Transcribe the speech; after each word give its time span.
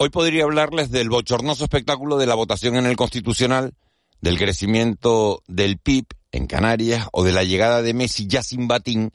Hoy 0.00 0.10
podría 0.10 0.44
hablarles 0.44 0.92
del 0.92 1.08
bochornoso 1.08 1.64
espectáculo 1.64 2.18
de 2.18 2.26
la 2.26 2.36
votación 2.36 2.76
en 2.76 2.86
el 2.86 2.94
Constitucional, 2.94 3.74
del 4.20 4.38
crecimiento 4.38 5.42
del 5.48 5.78
PIB 5.78 6.06
en 6.30 6.46
Canarias 6.46 7.08
o 7.10 7.24
de 7.24 7.32
la 7.32 7.42
llegada 7.42 7.82
de 7.82 7.94
Messi 7.94 8.28
ya 8.28 8.44
sin 8.44 8.68
batín 8.68 9.10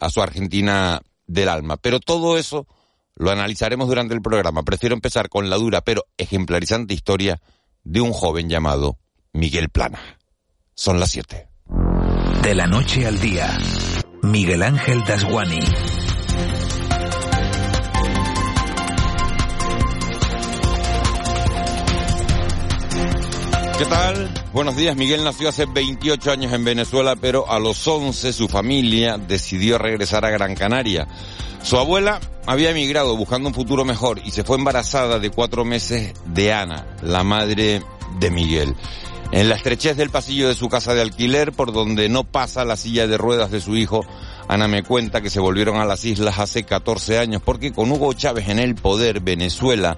a 0.00 0.08
su 0.08 0.22
Argentina 0.22 1.02
del 1.26 1.50
alma. 1.50 1.76
Pero 1.76 2.00
todo 2.00 2.38
eso 2.38 2.66
lo 3.14 3.30
analizaremos 3.30 3.88
durante 3.88 4.14
el 4.14 4.22
programa. 4.22 4.62
Prefiero 4.62 4.94
empezar 4.94 5.28
con 5.28 5.50
la 5.50 5.56
dura 5.56 5.82
pero 5.82 6.06
ejemplarizante 6.16 6.94
historia 6.94 7.42
de 7.84 8.00
un 8.00 8.14
joven 8.14 8.48
llamado 8.48 8.96
Miguel 9.34 9.68
Plana. 9.68 10.00
Son 10.74 10.98
las 10.98 11.10
siete. 11.10 11.48
De 12.42 12.54
la 12.54 12.66
noche 12.66 13.06
al 13.06 13.20
día, 13.20 13.58
Miguel 14.22 14.62
Ángel 14.62 15.04
Dasguani. 15.04 15.60
¿Qué 23.82 23.88
tal? 23.88 24.32
Buenos 24.52 24.76
días. 24.76 24.94
Miguel 24.94 25.24
nació 25.24 25.48
hace 25.48 25.66
28 25.66 26.30
años 26.30 26.52
en 26.52 26.64
Venezuela, 26.64 27.16
pero 27.16 27.50
a 27.50 27.58
los 27.58 27.84
11 27.84 28.32
su 28.32 28.46
familia 28.46 29.18
decidió 29.18 29.76
regresar 29.76 30.24
a 30.24 30.30
Gran 30.30 30.54
Canaria. 30.54 31.08
Su 31.64 31.78
abuela 31.78 32.20
había 32.46 32.70
emigrado 32.70 33.16
buscando 33.16 33.48
un 33.48 33.56
futuro 33.56 33.84
mejor 33.84 34.20
y 34.24 34.30
se 34.30 34.44
fue 34.44 34.56
embarazada 34.56 35.18
de 35.18 35.30
cuatro 35.30 35.64
meses 35.64 36.14
de 36.26 36.52
Ana, 36.52 36.86
la 37.02 37.24
madre 37.24 37.82
de 38.20 38.30
Miguel. 38.30 38.76
En 39.32 39.48
la 39.48 39.56
estrechez 39.56 39.96
del 39.96 40.10
pasillo 40.10 40.46
de 40.46 40.54
su 40.54 40.68
casa 40.68 40.94
de 40.94 41.02
alquiler, 41.02 41.50
por 41.50 41.72
donde 41.72 42.08
no 42.08 42.22
pasa 42.22 42.64
la 42.64 42.76
silla 42.76 43.08
de 43.08 43.18
ruedas 43.18 43.50
de 43.50 43.60
su 43.60 43.76
hijo, 43.76 44.06
Ana 44.52 44.68
me 44.68 44.82
cuenta 44.82 45.22
que 45.22 45.30
se 45.30 45.40
volvieron 45.40 45.78
a 45.78 45.86
las 45.86 46.04
islas 46.04 46.38
hace 46.38 46.64
14 46.64 47.18
años 47.18 47.40
porque 47.42 47.72
con 47.72 47.90
Hugo 47.90 48.12
Chávez 48.12 48.50
en 48.50 48.58
el 48.58 48.74
poder, 48.74 49.20
Venezuela 49.20 49.96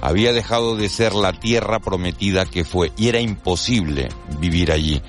había 0.00 0.32
dejado 0.32 0.76
de 0.76 0.88
ser 0.88 1.12
la 1.12 1.32
tierra 1.32 1.80
prometida 1.80 2.46
que 2.46 2.64
fue 2.64 2.92
y 2.96 3.08
era 3.08 3.18
imposible 3.18 4.08
vivir 4.38 4.70
allí. 4.70 5.02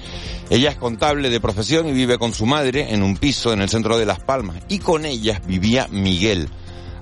Ella 0.49 0.71
es 0.71 0.77
contable 0.77 1.29
de 1.29 1.39
profesión 1.39 1.87
y 1.87 1.91
vive 1.91 2.17
con 2.17 2.33
su 2.33 2.47
madre 2.47 2.91
en 2.91 3.03
un 3.03 3.17
piso 3.17 3.53
en 3.53 3.61
el 3.61 3.69
centro 3.69 3.99
de 3.99 4.07
Las 4.07 4.19
Palmas 4.19 4.57
y 4.67 4.79
con 4.79 5.05
ella 5.05 5.43
vivía 5.45 5.87
Miguel, 5.91 6.49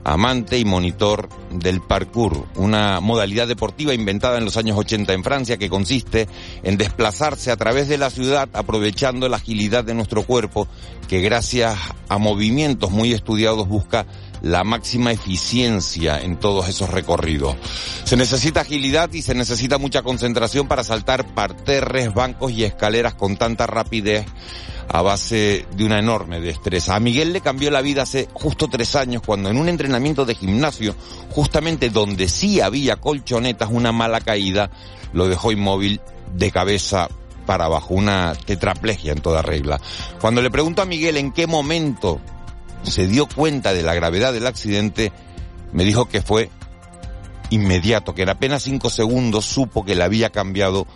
amante 0.06 0.59
y 0.59 0.66
monitor 0.66 1.28
del 1.50 1.81
parkour, 1.81 2.45
una 2.56 3.00
modalidad 3.02 3.48
deportiva 3.48 3.94
inventada 3.94 4.38
en 4.38 4.45
los 4.45 4.56
años 4.56 4.78
80 4.78 5.11
en 5.14 5.23
Francia 5.23 5.58
que 5.58 5.67
consiste 5.67 6.28
en 6.64 6.78
desplazarse 6.78 7.50
a 7.52 7.58
través 7.58 7.89
de 7.89 7.98
la 7.98 8.11
ciudad 8.11 8.48
aprovechando 8.53 9.28
la 9.28 9.38
agilidad 9.38 9.83
de 9.83 9.95
nuestro 9.95 10.23
cuerpo 10.23 10.67
que 11.08 11.22
gracias 11.22 11.76
a 12.08 12.17
movimientos 12.20 12.92
muy 12.92 13.14
estudiados 13.14 13.67
busca 13.67 14.06
la 14.41 14.64
máxima 14.64 15.11
eficiencia 15.11 16.19
en 16.19 16.38
todos 16.38 16.67
esos 16.69 16.89
recorridos. 16.89 17.55
Se 18.03 18.17
necesita 18.17 18.61
agilidad 18.61 19.11
y 19.14 19.22
se 19.22 19.36
necesita 19.36 19.77
mucha 19.77 20.02
concentración 20.02 20.67
para 20.67 20.83
saltar 20.83 21.33
parterres, 21.33 22.14
bancos 22.14 22.52
y 22.52 22.64
escaleras 22.64 23.16
con 23.16 23.38
tanta 23.38 23.67
rapidez 23.67 24.25
a 24.88 25.02
base 25.02 25.65
de 25.76 25.83
una 25.83 25.99
enorme 25.99 26.39
destreza. 26.39 26.95
A 26.95 26.99
Miguel 26.99 27.33
le 27.33 27.42
cambió 27.42 27.71
la 27.71 27.82
vida 27.82 28.04
hace 28.04 28.30
justo 28.33 28.67
tres 28.70 28.95
años 28.95 29.21
cuando 29.26 29.49
en 29.49 29.58
un 29.58 29.70
entrenamiento 29.70 30.26
de 30.26 30.36
gimnasio, 30.36 30.95
justamente 31.30 31.89
donde 31.89 32.27
sí 32.27 32.61
había 32.61 32.98
colchonetas, 32.98 33.70
una 33.71 33.92
mala 33.92 34.21
caída 34.21 34.70
lo 35.14 35.27
dejó 35.27 35.52
inmóvil 35.52 36.02
de 36.36 36.52
cabeza 36.52 37.09
para 37.45 37.65
abajo, 37.65 37.93
una 37.93 38.33
tetraplegia 38.33 39.11
en 39.11 39.21
toda 39.21 39.42
regla. 39.42 39.80
Cuando 40.20 40.42
le 40.42 40.52
pregunto 40.52 40.82
a 40.82 40.86
Miguel 40.86 41.17
en 41.17 41.32
qué 41.32 41.48
momento 41.48 42.20
se 42.85 43.07
dio 43.07 43.27
cuenta 43.27 43.73
de 43.73 43.83
la 43.83 43.93
gravedad 43.93 44.33
del 44.33 44.47
accidente, 44.47 45.11
me 45.71 45.83
dijo 45.83 46.07
que 46.07 46.21
fue 46.21 46.49
inmediato, 47.49 48.15
que 48.15 48.23
en 48.23 48.29
apenas 48.29 48.63
cinco 48.63 48.89
segundos 48.89 49.45
supo 49.45 49.85
que 49.85 49.95
le 49.95 50.03
había 50.03 50.29
cambiado 50.31 50.87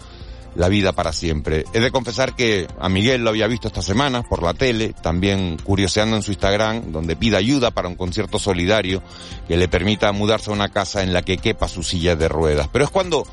la 0.55 0.67
vida 0.67 0.93
para 0.93 1.13
siempre. 1.13 1.63
He 1.73 1.79
de 1.79 1.91
confesar 1.91 2.35
que 2.35 2.67
a 2.79 2.89
Miguel 2.89 3.23
lo 3.23 3.29
había 3.29 3.47
visto 3.47 3.67
esta 3.67 3.81
semana 3.81 4.23
por 4.23 4.43
la 4.43 4.53
tele, 4.53 4.93
también 5.01 5.57
curioseando 5.63 6.15
en 6.15 6.23
su 6.23 6.31
Instagram, 6.31 6.91
donde 6.91 7.15
pide 7.15 7.37
ayuda 7.37 7.71
para 7.71 7.87
un 7.87 7.95
concierto 7.95 8.39
solidario 8.39 9.01
que 9.47 9.57
le 9.57 9.67
permita 9.67 10.11
mudarse 10.11 10.49
a 10.49 10.53
una 10.53 10.69
casa 10.69 11.03
en 11.03 11.13
la 11.13 11.21
que 11.21 11.37
quepa 11.37 11.67
su 11.67 11.83
silla 11.83 12.15
de 12.15 12.27
ruedas. 12.27 12.67
Pero 12.71 12.85
es 12.85 12.91
cuando 12.91 13.25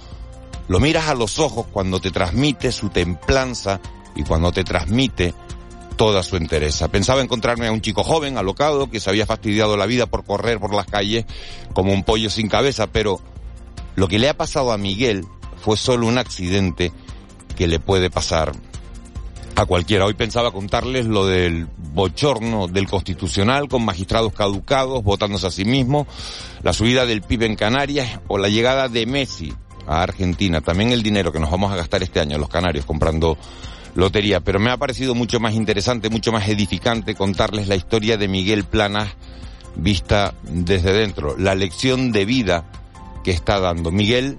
lo 0.69 0.81
miras 0.81 1.09
a 1.09 1.15
los 1.15 1.39
ojos, 1.39 1.67
cuando 1.73 2.01
te 2.01 2.11
transmite 2.11 2.71
su 2.73 2.91
templanza 2.91 3.81
y 4.15 4.23
cuando 4.23 4.53
te 4.53 4.65
transmite 4.65 5.35
toda 5.97 6.23
su 6.23 6.37
entereza. 6.37 6.89
Pensaba 6.89 7.23
encontrarme 7.23 7.67
a 7.67 7.73
un 7.73 7.81
chico 7.81 8.05
joven, 8.05 8.39
alocado, 8.39 8.91
que 8.91 9.01
se 9.01 9.11
había 9.11 9.27
fastidiado 9.27 9.77
la 9.77 9.87
vida 9.87 10.07
por 10.07 10.25
correr 10.25 10.61
por 10.61 10.75
las 10.75 10.87
calles 10.87 11.25
como 11.73 11.93
un 11.93 12.05
pollo 12.05 12.31
sin 12.31 12.49
cabeza, 12.49 12.87
pero 12.87 13.21
lo 13.97 14.09
que 14.09 14.19
le 14.19 14.29
ha 14.29 14.37
pasado 14.37 14.73
a 14.73 14.79
Miguel 14.79 15.25
fue 15.61 15.77
solo 15.77 16.07
un 16.07 16.19
accidente 16.19 16.93
que 17.57 17.67
le 17.67 17.81
puede 17.81 18.11
pasar 18.11 18.53
a 19.57 19.65
cualquiera. 19.65 20.05
Hoy 20.05 20.15
pensaba 20.15 20.53
contarles 20.53 21.07
lo 21.07 21.27
del 21.27 21.67
bochorno 21.95 22.69
del 22.69 22.87
constitucional 22.87 23.69
con 23.69 23.85
magistrados 23.85 24.35
caducados 24.35 25.03
votándose 25.03 25.47
a 25.47 25.51
sí 25.51 25.65
mismos, 25.65 26.07
la 26.63 26.75
subida 26.75 27.07
del 27.07 27.23
PIB 27.23 27.45
en 27.45 27.57
Canarias 27.57 28.21
o 28.29 28.37
la 28.37 28.49
llegada 28.49 28.89
de 28.89 29.07
Messi 29.07 29.55
a 29.87 30.03
Argentina. 30.03 30.61
También 30.61 30.93
el 30.93 31.03
dinero 31.03 31.33
que 31.33 31.41
nos 31.41 31.51
vamos 31.51 31.73
a 31.73 31.77
gastar 31.77 32.03
este 32.03 32.21
año 32.21 32.37
los 32.37 32.51
canarios 32.51 32.85
comprando 32.85 33.39
lotería. 33.97 34.41
Pero 34.41 34.61
me 34.61 34.71
ha 34.71 34.77
parecido 34.77 35.15
mucho 35.15 35.41
más 35.41 35.55
interesante, 35.55 36.11
mucho 36.11 36.31
más 36.31 36.49
edificante 36.49 37.15
contarles 37.15 37.67
la 37.67 37.75
historia 37.75 38.17
de 38.17 38.29
Miguel 38.29 38.65
Planas 38.65 39.09
vista 39.75 40.35
desde 40.43 40.93
dentro, 40.93 41.37
la 41.37 41.55
lección 41.55 42.13
de 42.13 42.25
vida 42.25 42.65
que 43.25 43.31
está 43.31 43.59
dando. 43.59 43.91
Miguel 43.91 44.39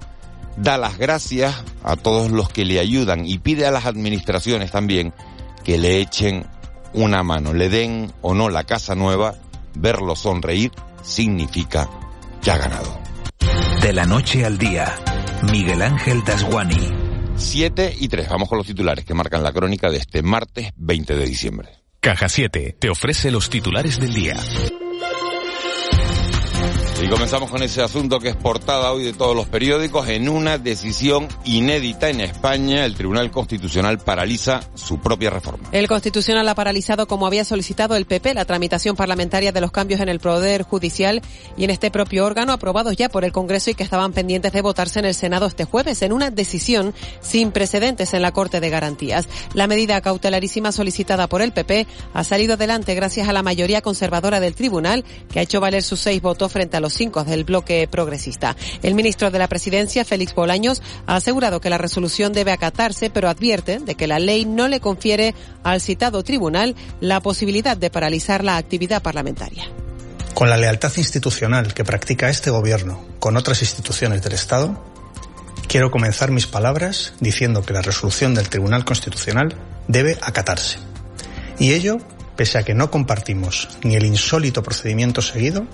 da 0.56 0.76
las 0.76 0.98
gracias 0.98 1.54
a 1.84 1.96
todos 1.96 2.30
los 2.30 2.48
que 2.48 2.64
le 2.64 2.80
ayudan 2.80 3.24
y 3.26 3.38
pide 3.38 3.66
a 3.66 3.70
las 3.70 3.86
administraciones 3.86 4.70
también 4.70 5.12
que 5.64 5.78
le 5.78 6.00
echen 6.00 6.46
una 6.94 7.22
mano, 7.22 7.52
le 7.52 7.68
den 7.68 8.12
o 8.22 8.34
no 8.34 8.48
la 8.48 8.64
casa 8.64 8.94
nueva, 8.94 9.34
verlo 9.74 10.16
sonreír 10.16 10.72
significa 11.02 11.88
que 12.42 12.50
ha 12.50 12.56
ganado. 12.56 12.98
De 13.82 13.92
la 13.92 14.04
noche 14.04 14.44
al 14.44 14.58
día, 14.58 14.94
Miguel 15.52 15.82
Ángel 15.82 16.24
Dasguani. 16.24 17.07
7 17.38 17.96
y 18.00 18.08
3, 18.08 18.28
vamos 18.28 18.48
con 18.48 18.58
los 18.58 18.66
titulares 18.66 19.04
que 19.04 19.14
marcan 19.14 19.42
la 19.42 19.52
crónica 19.52 19.90
de 19.90 19.98
este 19.98 20.22
martes 20.22 20.72
20 20.76 21.14
de 21.14 21.24
diciembre. 21.24 21.68
Caja 22.00 22.28
7 22.28 22.76
te 22.78 22.90
ofrece 22.90 23.30
los 23.30 23.48
titulares 23.48 23.98
del 23.98 24.12
día. 24.12 24.36
Y 27.00 27.06
comenzamos 27.06 27.48
con 27.48 27.62
ese 27.62 27.80
asunto 27.80 28.18
que 28.18 28.30
es 28.30 28.36
portada 28.36 28.90
hoy 28.90 29.04
de 29.04 29.12
todos 29.12 29.36
los 29.36 29.46
periódicos. 29.46 30.08
En 30.08 30.28
una 30.28 30.58
decisión 30.58 31.28
inédita 31.44 32.08
en 32.08 32.20
España, 32.20 32.84
el 32.84 32.96
Tribunal 32.96 33.30
Constitucional 33.30 33.98
paraliza 33.98 34.60
su 34.74 34.98
propia 34.98 35.30
reforma. 35.30 35.68
El 35.70 35.86
Constitucional 35.86 36.48
ha 36.48 36.56
paralizado, 36.56 37.06
como 37.06 37.28
había 37.28 37.44
solicitado 37.44 37.94
el 37.94 38.04
PP, 38.04 38.34
la 38.34 38.44
tramitación 38.46 38.96
parlamentaria 38.96 39.52
de 39.52 39.60
los 39.60 39.70
cambios 39.70 40.00
en 40.00 40.08
el 40.08 40.18
Poder 40.18 40.64
Judicial 40.64 41.22
y 41.56 41.62
en 41.62 41.70
este 41.70 41.92
propio 41.92 42.26
órgano, 42.26 42.52
aprobados 42.52 42.96
ya 42.96 43.08
por 43.08 43.24
el 43.24 43.30
Congreso 43.30 43.70
y 43.70 43.74
que 43.74 43.84
estaban 43.84 44.12
pendientes 44.12 44.52
de 44.52 44.60
votarse 44.60 44.98
en 44.98 45.04
el 45.04 45.14
Senado 45.14 45.46
este 45.46 45.64
jueves, 45.64 46.02
en 46.02 46.12
una 46.12 46.32
decisión 46.32 46.92
sin 47.20 47.52
precedentes 47.52 48.12
en 48.12 48.22
la 48.22 48.32
Corte 48.32 48.58
de 48.58 48.70
Garantías. 48.70 49.28
La 49.54 49.68
medida 49.68 50.00
cautelarísima 50.00 50.72
solicitada 50.72 51.28
por 51.28 51.42
el 51.42 51.52
PP 51.52 51.86
ha 52.12 52.24
salido 52.24 52.54
adelante 52.54 52.96
gracias 52.96 53.28
a 53.28 53.32
la 53.32 53.44
mayoría 53.44 53.82
conservadora 53.82 54.40
del 54.40 54.56
Tribunal, 54.56 55.04
que 55.30 55.38
ha 55.38 55.42
hecho 55.42 55.60
valer 55.60 55.84
sus 55.84 56.00
seis 56.00 56.20
votos 56.20 56.50
frente 56.50 56.76
a 56.76 56.80
los 56.80 56.87
cinco 56.90 57.24
del 57.24 57.44
bloque 57.44 57.88
progresista. 57.90 58.56
El 58.82 58.94
ministro 58.94 59.30
de 59.30 59.38
la 59.38 59.48
Presidencia, 59.48 60.04
Félix 60.04 60.34
Bolaños, 60.34 60.82
ha 61.06 61.16
asegurado 61.16 61.60
que 61.60 61.70
la 61.70 61.78
resolución 61.78 62.32
debe 62.32 62.52
acatarse, 62.52 63.10
pero 63.10 63.28
advierte 63.28 63.78
de 63.78 63.94
que 63.94 64.06
la 64.06 64.18
ley 64.18 64.44
no 64.44 64.68
le 64.68 64.80
confiere 64.80 65.34
al 65.62 65.80
citado 65.80 66.22
tribunal 66.22 66.74
la 67.00 67.20
posibilidad 67.20 67.76
de 67.76 67.90
paralizar 67.90 68.44
la 68.44 68.56
actividad 68.56 69.02
parlamentaria. 69.02 69.70
Con 70.34 70.50
la 70.50 70.56
lealtad 70.56 70.92
institucional 70.96 71.74
que 71.74 71.84
practica 71.84 72.28
este 72.28 72.50
gobierno 72.50 73.04
con 73.18 73.36
otras 73.36 73.60
instituciones 73.62 74.22
del 74.22 74.34
Estado, 74.34 74.84
quiero 75.66 75.90
comenzar 75.90 76.30
mis 76.30 76.46
palabras 76.46 77.14
diciendo 77.20 77.62
que 77.62 77.72
la 77.72 77.82
resolución 77.82 78.34
del 78.34 78.48
Tribunal 78.48 78.84
Constitucional 78.84 79.56
debe 79.88 80.16
acatarse. 80.22 80.78
Y 81.58 81.72
ello 81.72 81.98
pese 82.38 82.56
a 82.56 82.62
que 82.62 82.72
no 82.72 82.88
compartimos 82.88 83.68
ni 83.82 83.96
el 83.96 84.06
insólito 84.06 84.62
procedimiento 84.62 85.22
seguido, 85.22 85.66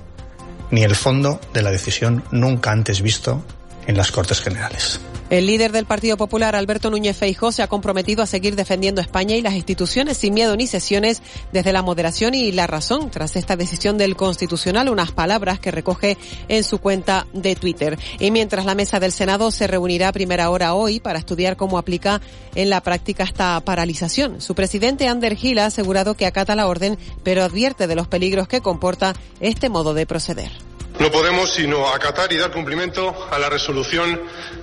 ni 0.75 0.83
el 0.83 0.97
fondo 0.97 1.41
de 1.53 1.63
la 1.63 1.71
decisión 1.71 2.25
nunca 2.33 2.73
antes 2.73 3.01
visto 3.01 3.45
en 3.87 3.97
las 3.97 4.11
Cortes 4.11 4.41
Generales. 4.41 5.01
El 5.31 5.47
líder 5.47 5.73
del 5.73 5.87
Partido 5.87 6.19
Popular, 6.19 6.55
Alberto 6.55 6.91
Núñez 6.91 7.17
Feijó, 7.17 7.51
se 7.51 7.63
ha 7.63 7.67
comprometido 7.67 8.23
a 8.23 8.27
seguir 8.27 8.57
defendiendo 8.57 9.01
España 9.01 9.35
y 9.35 9.41
las 9.41 9.55
instituciones 9.55 10.19
sin 10.19 10.35
miedo 10.35 10.55
ni 10.55 10.67
sesiones 10.67 11.23
desde 11.51 11.73
la 11.73 11.83
moderación 11.83 12.35
y 12.35 12.53
la 12.53 12.67
razón 12.67 13.11
tras 13.11 13.35
esta 13.37 13.57
decisión 13.57 13.97
del 13.97 14.17
Constitucional, 14.17 14.91
unas 14.91 15.13
palabras 15.13 15.59
que 15.59 15.71
recoge 15.71 16.19
en 16.49 16.63
su 16.63 16.79
cuenta 16.79 17.27
de 17.33 17.57
Twitter. 17.57 17.99
Y 18.19 18.31
mientras 18.31 18.67
la 18.67 18.75
mesa 18.75 19.01
del 19.01 19.13
Senado 19.13 19.51
se 19.51 19.67
reunirá 19.67 20.09
a 20.09 20.13
primera 20.13 20.51
hora 20.51 20.75
hoy 20.75 21.01
para 21.01 21.21
estudiar 21.21 21.57
cómo 21.57 21.79
aplica 21.79 22.21
en 22.55 22.69
la 22.69 22.83
práctica 22.83 23.25
esta 23.25 23.59
paralización. 23.61 24.43
Su 24.43 24.55
presidente, 24.55 25.09
Ander 25.09 25.37
Gil, 25.37 25.59
ha 25.59 25.67
asegurado 25.67 26.15
que 26.15 26.27
acata 26.27 26.55
la 26.55 26.67
orden, 26.67 26.99
pero 27.23 27.43
advierte 27.43 27.87
de 27.87 27.95
los 27.95 28.09
peligros 28.09 28.47
que 28.47 28.61
comporta 28.61 29.15
este 29.41 29.71
modo 29.71 29.95
de 29.95 30.05
proceder. 30.05 30.74
No 30.99 31.11
podemos 31.11 31.53
sino 31.53 31.89
acatar 31.89 32.33
y 32.33 32.37
dar 32.37 32.53
cumplimiento 32.53 33.29
a 33.31 33.39
la 33.39 33.51
resolución 33.51 34.21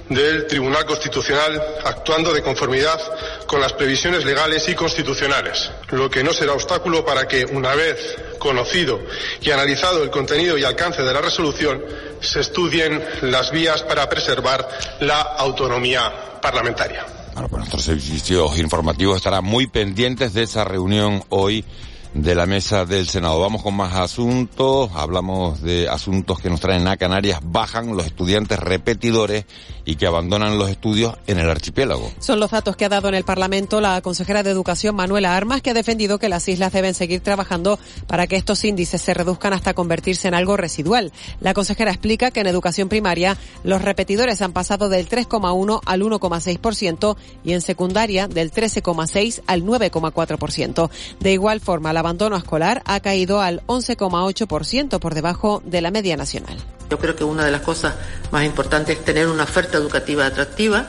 del 0.07 0.48
Tribunal 0.48 0.86
Constitucional 0.86 1.62
actuando 1.83 2.33
de 2.33 2.42
conformidad 2.42 3.00
con 3.45 3.60
las 3.60 3.74
previsiones 3.74 4.24
legales 4.24 4.68
y 4.69 4.75
constitucionales, 4.75 5.72
lo 5.89 6.10
que 6.10 6.24
no 6.24 6.33
será 6.33 6.54
obstáculo 6.54 7.04
para 7.04 7.28
que, 7.28 7.45
una 7.45 7.75
vez 7.75 8.16
conocido 8.39 9.00
y 9.42 9.51
analizado 9.51 10.04
el 10.04 10.10
contenido 10.10 10.57
y 10.57 10.63
alcance 10.63 11.01
de 11.01 11.13
la 11.13 11.22
resolución, 11.22 11.83
se 12.22 12.39
estudien 12.39 13.04
las 13.22 13.51
vías 13.51 13.84
para 13.84 14.07
preservar 14.07 14.68
la 15.01 15.22
autonomía 15.22 16.39
parlamentaria. 16.42 17.06
Bueno, 17.34 17.50
pues 17.50 17.60
nuestros 17.60 17.84
servicios 17.84 18.57
informativos 18.57 19.18
estarán 19.18 19.44
muy 19.44 19.68
pendientes 19.68 20.34
de 20.34 20.44
esa 20.44 20.63
reunión 20.63 21.24
hoy 21.30 21.66
de 22.13 22.36
la 22.36 22.46
mesa 22.46 22.86
del 22.86 23.08
Senado. 23.08 23.40
Vamos 23.40 23.63
con 23.63 23.75
más 23.75 23.96
asuntos. 23.96 24.90
Hablamos 24.94 25.62
de 25.62 25.88
asuntos 25.88 26.40
que 26.40 26.50
nos 26.50 26.60
traen 26.60 26.88
a 26.88 26.98
Canarias. 26.98 27.40
Bajan 27.44 27.96
los 27.96 28.06
estudiantes 28.06 28.60
repetidores 28.60 29.46
y 29.86 29.96
que 29.96 30.06
abandonan 30.06 30.58
los 30.58 30.69
estudios 30.69 31.16
en 31.28 31.40
el 31.40 31.50
archipiélago. 31.50 32.12
Son 32.19 32.40
los 32.40 32.52
datos 32.52 32.75
que 32.75 32.86
ha 32.86 32.90
dado 32.90 33.08
en 33.08 33.16
el 33.16 33.24
Parlamento 33.24 33.81
la 33.81 34.02
consejera 34.02 34.44
de 34.44 34.52
Educación 34.52 34.96
Manuela 34.96 35.36
Armas, 35.36 35.62
que 35.62 35.72
ha 35.72 35.74
defendido 35.74 36.19
que 36.19 36.30
las 36.30 36.48
islas 36.48 36.72
deben 36.72 36.94
seguir 36.94 37.22
trabajando 37.22 37.80
para 38.08 38.28
que 38.28 38.36
estos 38.36 38.63
índices 38.63 39.02
se 39.02 39.13
reduzcan 39.13 39.54
hasta 39.54 39.74
convertirse 39.74 40.28
en 40.28 40.34
algo 40.34 40.58
residual. 40.58 41.12
La 41.40 41.54
consejera 41.54 41.92
explica 41.92 42.31
que 42.31 42.42
en 42.42 42.48
educación 42.48 42.90
primaria 42.90 43.38
los 43.63 43.81
repetidores 43.81 44.42
han 44.42 44.54
pasado 44.54 44.90
del 44.90 45.10
3,1 45.10 45.81
al 45.86 46.02
1,6% 46.02 47.16
y 47.44 47.54
en 47.54 47.62
secundaria 47.62 48.28
del 48.28 48.52
13,6 48.52 49.42
al 49.48 49.63
9,4%. 49.63 50.90
De 51.19 51.31
igual 51.31 51.60
forma, 51.60 51.94
la 51.94 52.00
abandono 52.01 52.36
escolar 52.36 52.81
ha 52.86 53.00
caído 53.00 53.42
al 53.42 53.65
11,8% 53.68 55.00
por 55.00 55.15
debajo 55.15 55.63
de 55.65 55.81
la 55.81 55.92
media 55.92 56.18
nacional. 56.18 56.57
Yo 56.89 57.00
creo 57.00 57.15
que 57.15 57.24
una 57.24 57.45
de 57.45 57.51
las 57.51 57.62
cosas 57.62 57.95
más 58.31 58.44
importantes 58.44 58.98
es 58.98 59.06
tener 59.06 59.27
una 59.27 59.44
oferta 59.44 59.77
educativa 59.77 60.25
atractiva, 60.25 60.88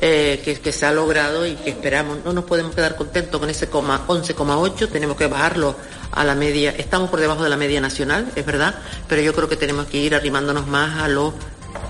eh, 0.00 0.40
que, 0.44 0.72
se 0.72 0.86
ha 0.86 0.92
logrado 0.92 1.44
y 1.44 1.56
que 1.56 1.70
esperamos. 1.70 2.18
No 2.24 2.32
nos 2.32 2.44
podemos 2.44 2.72
quedar 2.72 2.94
contentos 2.94 3.40
con 3.40 3.50
ese 3.50 3.68
11,8, 3.68 4.88
tenemos 4.90 5.16
que 5.16 5.26
bajarlo 5.26 5.74
a 6.12 6.24
la 6.24 6.36
media. 6.36 6.70
Estamos 6.70 7.10
por 7.10 7.18
debajo 7.18 7.42
de 7.42 7.50
la 7.50 7.56
media 7.56 7.80
nacional, 7.80 8.30
es 8.36 8.46
verdad, 8.46 8.76
pero 9.08 9.22
yo 9.22 9.34
creo 9.34 9.48
que 9.48 9.56
tenemos 9.56 9.86
que 9.86 9.98
ir 9.98 10.14
arrimándonos 10.14 10.68
más 10.68 11.02
a 11.02 11.08
los 11.08 11.34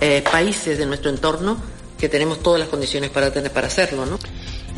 eh, 0.00 0.25
países 0.32 0.79
de 0.79 0.87
nuestro 0.87 1.11
entorno 1.11 1.58
que 1.99 2.08
tenemos 2.08 2.43
todas 2.43 2.61
las 2.61 2.70
condiciones 2.70 3.11
para, 3.11 3.31
tener, 3.31 3.52
para 3.52 3.67
hacerlo, 3.67 4.06
¿no? 4.06 4.19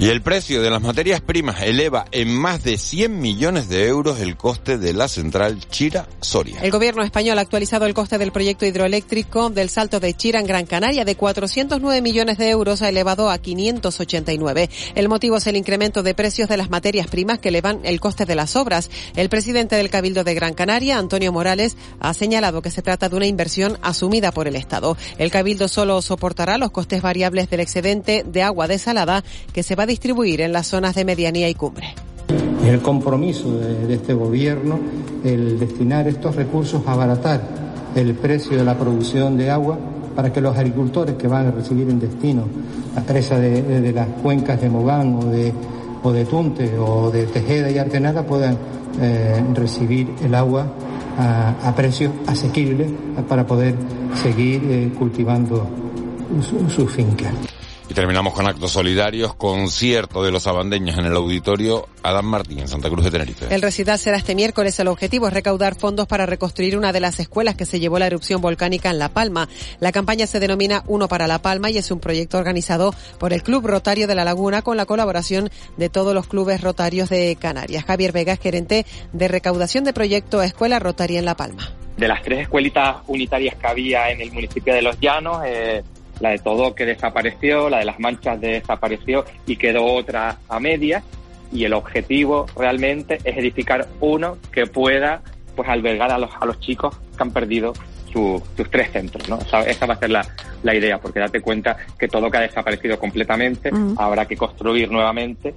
Y 0.01 0.09
el 0.09 0.23
precio 0.23 0.63
de 0.63 0.71
las 0.71 0.81
materias 0.81 1.21
primas 1.21 1.61
eleva 1.61 2.07
en 2.11 2.35
más 2.35 2.65
de 2.65 2.79
100 2.79 3.21
millones 3.21 3.69
de 3.69 3.87
euros 3.87 4.19
el 4.19 4.35
coste 4.35 4.79
de 4.79 4.95
la 4.95 5.09
central 5.09 5.61
Chira-Soria. 5.69 6.63
El 6.63 6.71
gobierno 6.71 7.03
español 7.03 7.37
ha 7.37 7.43
actualizado 7.43 7.85
el 7.85 7.93
coste 7.93 8.17
del 8.17 8.33
proyecto 8.33 8.65
hidroeléctrico 8.65 9.51
del 9.51 9.69
Salto 9.69 10.01
de 10.01 10.15
Chira 10.15 10.41
en 10.41 10.47
Gran 10.47 10.65
Canaria 10.65 11.05
de 11.05 11.17
409 11.17 12.01
millones 12.01 12.39
de 12.39 12.49
euros 12.49 12.81
ha 12.81 12.89
elevado 12.89 13.29
a 13.29 13.37
589. 13.37 14.71
El 14.95 15.11
motivo 15.11 15.37
es 15.37 15.47
el 15.47 15.57
incremento 15.57 16.03
de 16.03 16.15
precios 16.15 16.49
de 16.49 16.57
las 16.57 16.71
materias 16.71 17.07
primas 17.09 17.39
que 17.39 17.51
elevan 17.51 17.81
el 17.85 18.01
coste 18.01 18.25
de 18.25 18.37
las 18.37 18.57
obras. 18.57 18.91
El 19.17 19.29
presidente 19.29 19.77
del 19.77 19.91
Cabildo 19.91 20.25
de 20.25 20.33
Gran 20.33 20.55
Canaria, 20.55 20.97
Antonio 20.97 21.31
Morales, 21.31 21.77
ha 22.01 22.15
señalado 22.15 22.63
que 22.63 22.71
se 22.71 22.81
trata 22.81 23.11
de 23.11 23.17
una 23.17 23.27
inversión 23.27 23.77
asumida 23.83 24.33
por 24.33 24.49
el 24.49 24.57
Estado. 24.57 24.97
El 25.19 25.31
Cabildo 25.31 25.69
solo 25.69 26.01
soportará 26.01 26.57
los 26.57 26.71
costes 26.71 27.03
variables 27.03 27.51
del 27.51 27.61
excedente 27.61 28.25
de 28.27 28.43
agua 28.43 28.67
desalada 28.67 29.23
que 29.53 29.63
se 29.63 29.75
va 29.75 29.83
a 29.83 29.90
distribuir 29.91 30.41
en 30.41 30.53
las 30.53 30.69
zonas 30.69 30.95
de 30.95 31.05
medianía 31.05 31.49
y 31.49 31.55
cumbre. 31.55 31.95
El 32.65 32.81
compromiso 32.81 33.59
de, 33.59 33.93
este 33.93 34.15
gobierno, 34.15 34.79
el 35.25 35.59
destinar 35.59 36.07
estos 36.07 36.37
recursos 36.37 36.83
a 36.87 36.93
abaratar 36.93 37.43
el 37.97 38.15
precio 38.15 38.57
de 38.57 38.65
la 38.65 38.79
producción 38.79 39.37
de 39.37 39.51
agua 39.51 39.77
para 40.15 40.33
que 40.33 40.41
los 40.41 40.57
agricultores 40.57 41.17
que 41.17 41.27
van 41.27 41.49
a 41.49 41.51
recibir 41.51 41.91
en 41.91 41.99
destino 41.99 42.45
la 42.95 43.03
presa 43.03 43.39
de, 43.39 43.93
las 43.93 44.07
cuencas 44.23 44.61
de 44.61 44.69
Mogán 44.69 45.15
o 45.15 45.25
de, 45.25 45.53
o 46.03 46.13
Tunte 46.25 46.79
o 46.79 47.11
de 47.11 47.27
Tejeda 47.27 47.71
y 47.71 47.79
Artenara 47.79 48.25
puedan 48.25 48.57
eh, 49.01 49.43
recibir 49.55 50.13
el 50.23 50.35
agua 50.35 50.67
a, 51.19 51.69
a, 51.69 51.75
precios 51.75 52.13
asequibles 52.27 52.91
para 53.29 53.45
poder 53.45 53.75
seguir 54.23 54.63
eh, 54.65 54.93
cultivando 54.97 55.69
sus 56.43 56.73
su 56.73 56.87
fincas. 56.87 57.33
Y 57.91 57.93
terminamos 57.93 58.35
con 58.35 58.47
actos 58.47 58.71
solidarios, 58.71 59.35
concierto 59.35 60.23
de 60.23 60.31
los 60.31 60.47
abandeños 60.47 60.97
en 60.97 61.07
el 61.07 61.17
auditorio 61.17 61.89
Adán 62.05 62.25
Martín 62.25 62.61
en 62.61 62.69
Santa 62.69 62.89
Cruz 62.89 63.05
de 63.05 63.11
Tenerife. 63.11 63.53
El 63.53 63.63
recital 63.63 63.99
será 63.99 64.17
este 64.17 64.37
miércoles. 64.37 64.79
El 64.79 64.87
objetivo 64.87 65.27
es 65.27 65.35
recaudar 65.35 65.75
fondos 65.75 66.07
para 66.07 66.25
reconstruir 66.25 66.79
una 66.79 66.93
de 66.93 67.01
las 67.01 67.19
escuelas 67.19 67.57
que 67.57 67.67
se 67.67 67.81
llevó 67.81 67.99
la 67.99 68.07
erupción 68.07 68.41
volcánica 68.41 68.91
en 68.91 69.01
La 69.01 69.09
Palma. 69.09 69.49
La 69.81 69.91
campaña 69.91 70.29
se 70.29 70.39
denomina 70.39 70.85
Uno 70.87 71.09
para 71.09 71.27
La 71.27 71.43
Palma 71.43 71.69
y 71.69 71.79
es 71.79 71.91
un 71.91 71.99
proyecto 71.99 72.39
organizado 72.39 72.95
por 73.19 73.33
el 73.33 73.43
Club 73.43 73.67
Rotario 73.67 74.07
de 74.07 74.15
La 74.15 74.25
Laguna 74.25 74.63
con 74.63 74.77
la 74.77 74.87
colaboración 74.87 75.51
de 75.77 75.89
todos 75.89 76.15
los 76.15 76.29
clubes 76.29 76.61
rotarios 76.61 77.09
de 77.09 77.37
Canarias. 77.41 77.85
Javier 77.85 78.13
Vega 78.13 78.35
es 78.35 78.39
gerente 78.39 78.87
de 79.13 79.27
recaudación 79.27 79.83
de 79.83 79.93
proyecto 79.93 80.43
Escuela 80.43 80.79
Rotaria 80.79 81.19
en 81.19 81.25
La 81.25 81.35
Palma. 81.35 81.69
De 81.97 82.07
las 82.07 82.23
tres 82.23 82.43
escuelitas 82.43 82.99
unitarias 83.09 83.57
que 83.57 83.67
había 83.67 84.11
en 84.13 84.21
el 84.21 84.31
municipio 84.31 84.73
de 84.73 84.81
Los 84.81 85.01
Llanos, 85.01 85.43
eh 85.45 85.83
la 86.21 86.31
de 86.31 86.39
todo 86.39 86.75
que 86.75 86.87
desapareció, 86.87 87.69
la 87.69 87.79
de 87.79 87.85
las 87.87 87.99
manchas 87.99 88.41
desapareció 88.41 89.25
y 89.47 89.57
quedó 89.57 89.85
otra 89.85 90.39
a 90.49 90.61
medias 90.61 91.03
y 91.53 91.65
el 91.65 91.73
objetivo 91.73 92.47
realmente 92.57 93.19
es 93.25 93.37
edificar 93.37 93.89
uno 94.01 94.39
que 94.53 94.67
pueda 94.67 95.23
pues 95.57 95.69
albergar 95.69 96.13
a 96.13 96.19
los, 96.19 96.31
a 96.41 96.47
los 96.47 96.61
chicos 96.61 96.97
que 97.17 97.23
han 97.23 97.33
perdido 97.33 97.73
su, 98.13 98.43
sus 98.57 98.71
tres 98.71 98.91
centros, 98.93 99.29
¿no? 99.29 99.37
O 99.37 99.45
sea, 99.45 99.63
esa 99.63 99.87
va 99.87 99.95
a 99.95 99.99
ser 99.99 100.11
la, 100.11 100.27
la 100.63 100.75
idea, 100.75 100.99
porque 100.99 101.21
date 101.21 101.41
cuenta 101.41 101.77
que 101.99 102.09
todo 102.09 102.31
que 102.31 102.39
ha 102.39 102.43
desaparecido 102.43 102.99
completamente, 102.99 103.71
habrá 103.97 104.27
que 104.27 104.37
construir 104.37 104.91
nuevamente 104.91 105.55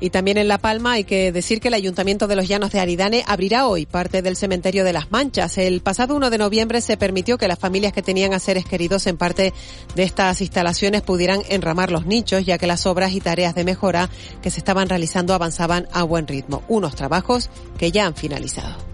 y 0.00 0.10
también 0.10 0.38
en 0.38 0.48
La 0.48 0.58
Palma 0.58 0.92
hay 0.92 1.04
que 1.04 1.32
decir 1.32 1.60
que 1.60 1.68
el 1.68 1.74
Ayuntamiento 1.74 2.26
de 2.26 2.36
los 2.36 2.48
Llanos 2.48 2.72
de 2.72 2.80
Aridane 2.80 3.24
abrirá 3.26 3.66
hoy 3.66 3.86
parte 3.86 4.22
del 4.22 4.36
cementerio 4.36 4.84
de 4.84 4.92
las 4.92 5.10
Manchas. 5.10 5.56
El 5.58 5.80
pasado 5.80 6.14
1 6.16 6.30
de 6.30 6.38
noviembre 6.38 6.80
se 6.80 6.96
permitió 6.96 7.38
que 7.38 7.48
las 7.48 7.58
familias 7.58 7.92
que 7.92 8.02
tenían 8.02 8.32
a 8.32 8.38
seres 8.38 8.64
queridos 8.64 9.06
en 9.06 9.16
parte 9.16 9.52
de 9.94 10.02
estas 10.02 10.40
instalaciones 10.40 11.02
pudieran 11.02 11.42
enramar 11.48 11.90
los 11.90 12.06
nichos, 12.06 12.44
ya 12.44 12.58
que 12.58 12.66
las 12.66 12.86
obras 12.86 13.12
y 13.12 13.20
tareas 13.20 13.54
de 13.54 13.64
mejora 13.64 14.10
que 14.42 14.50
se 14.50 14.58
estaban 14.58 14.88
realizando 14.88 15.32
avanzaban 15.32 15.88
a 15.92 16.02
buen 16.02 16.26
ritmo. 16.26 16.62
Unos 16.68 16.96
trabajos 16.96 17.50
que 17.78 17.90
ya 17.90 18.06
han 18.06 18.14
finalizado. 18.14 18.93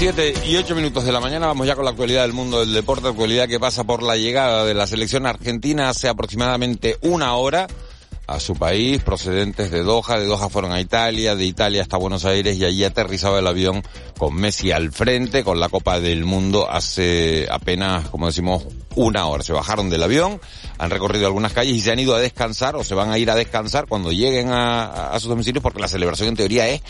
7 0.00 0.32
y 0.46 0.56
8 0.56 0.74
minutos 0.76 1.04
de 1.04 1.12
la 1.12 1.20
mañana 1.20 1.46
vamos 1.46 1.66
ya 1.66 1.76
con 1.76 1.84
la 1.84 1.90
actualidad 1.90 2.22
del 2.22 2.32
mundo 2.32 2.60
del 2.60 2.72
deporte, 2.72 3.06
actualidad 3.06 3.46
que 3.48 3.60
pasa 3.60 3.84
por 3.84 4.02
la 4.02 4.16
llegada 4.16 4.64
de 4.64 4.72
la 4.72 4.86
selección 4.86 5.26
argentina 5.26 5.90
hace 5.90 6.08
aproximadamente 6.08 6.96
una 7.02 7.34
hora 7.34 7.66
a 8.26 8.40
su 8.40 8.56
país, 8.56 9.02
procedentes 9.02 9.70
de 9.70 9.82
Doha, 9.82 10.18
de 10.18 10.24
Doha 10.24 10.48
fueron 10.48 10.72
a 10.72 10.80
Italia, 10.80 11.36
de 11.36 11.44
Italia 11.44 11.82
hasta 11.82 11.98
Buenos 11.98 12.24
Aires 12.24 12.56
y 12.56 12.64
allí 12.64 12.82
aterrizaba 12.82 13.40
el 13.40 13.46
avión 13.46 13.82
con 14.16 14.34
Messi 14.36 14.72
al 14.72 14.90
frente, 14.90 15.44
con 15.44 15.60
la 15.60 15.68
Copa 15.68 16.00
del 16.00 16.24
Mundo 16.24 16.66
hace 16.70 17.46
apenas, 17.50 18.08
como 18.08 18.28
decimos, 18.28 18.64
una 18.94 19.26
hora. 19.26 19.44
Se 19.44 19.52
bajaron 19.52 19.90
del 19.90 20.02
avión, 20.02 20.40
han 20.78 20.88
recorrido 20.88 21.26
algunas 21.26 21.52
calles 21.52 21.76
y 21.76 21.80
se 21.82 21.92
han 21.92 21.98
ido 21.98 22.14
a 22.14 22.20
descansar 22.20 22.74
o 22.74 22.84
se 22.84 22.94
van 22.94 23.10
a 23.10 23.18
ir 23.18 23.30
a 23.30 23.34
descansar 23.34 23.86
cuando 23.86 24.12
lleguen 24.12 24.50
a, 24.50 25.10
a 25.10 25.20
sus 25.20 25.28
domicilios 25.28 25.62
porque 25.62 25.80
la 25.80 25.88
celebración 25.88 26.30
en 26.30 26.36
teoría 26.36 26.68
es 26.68 26.80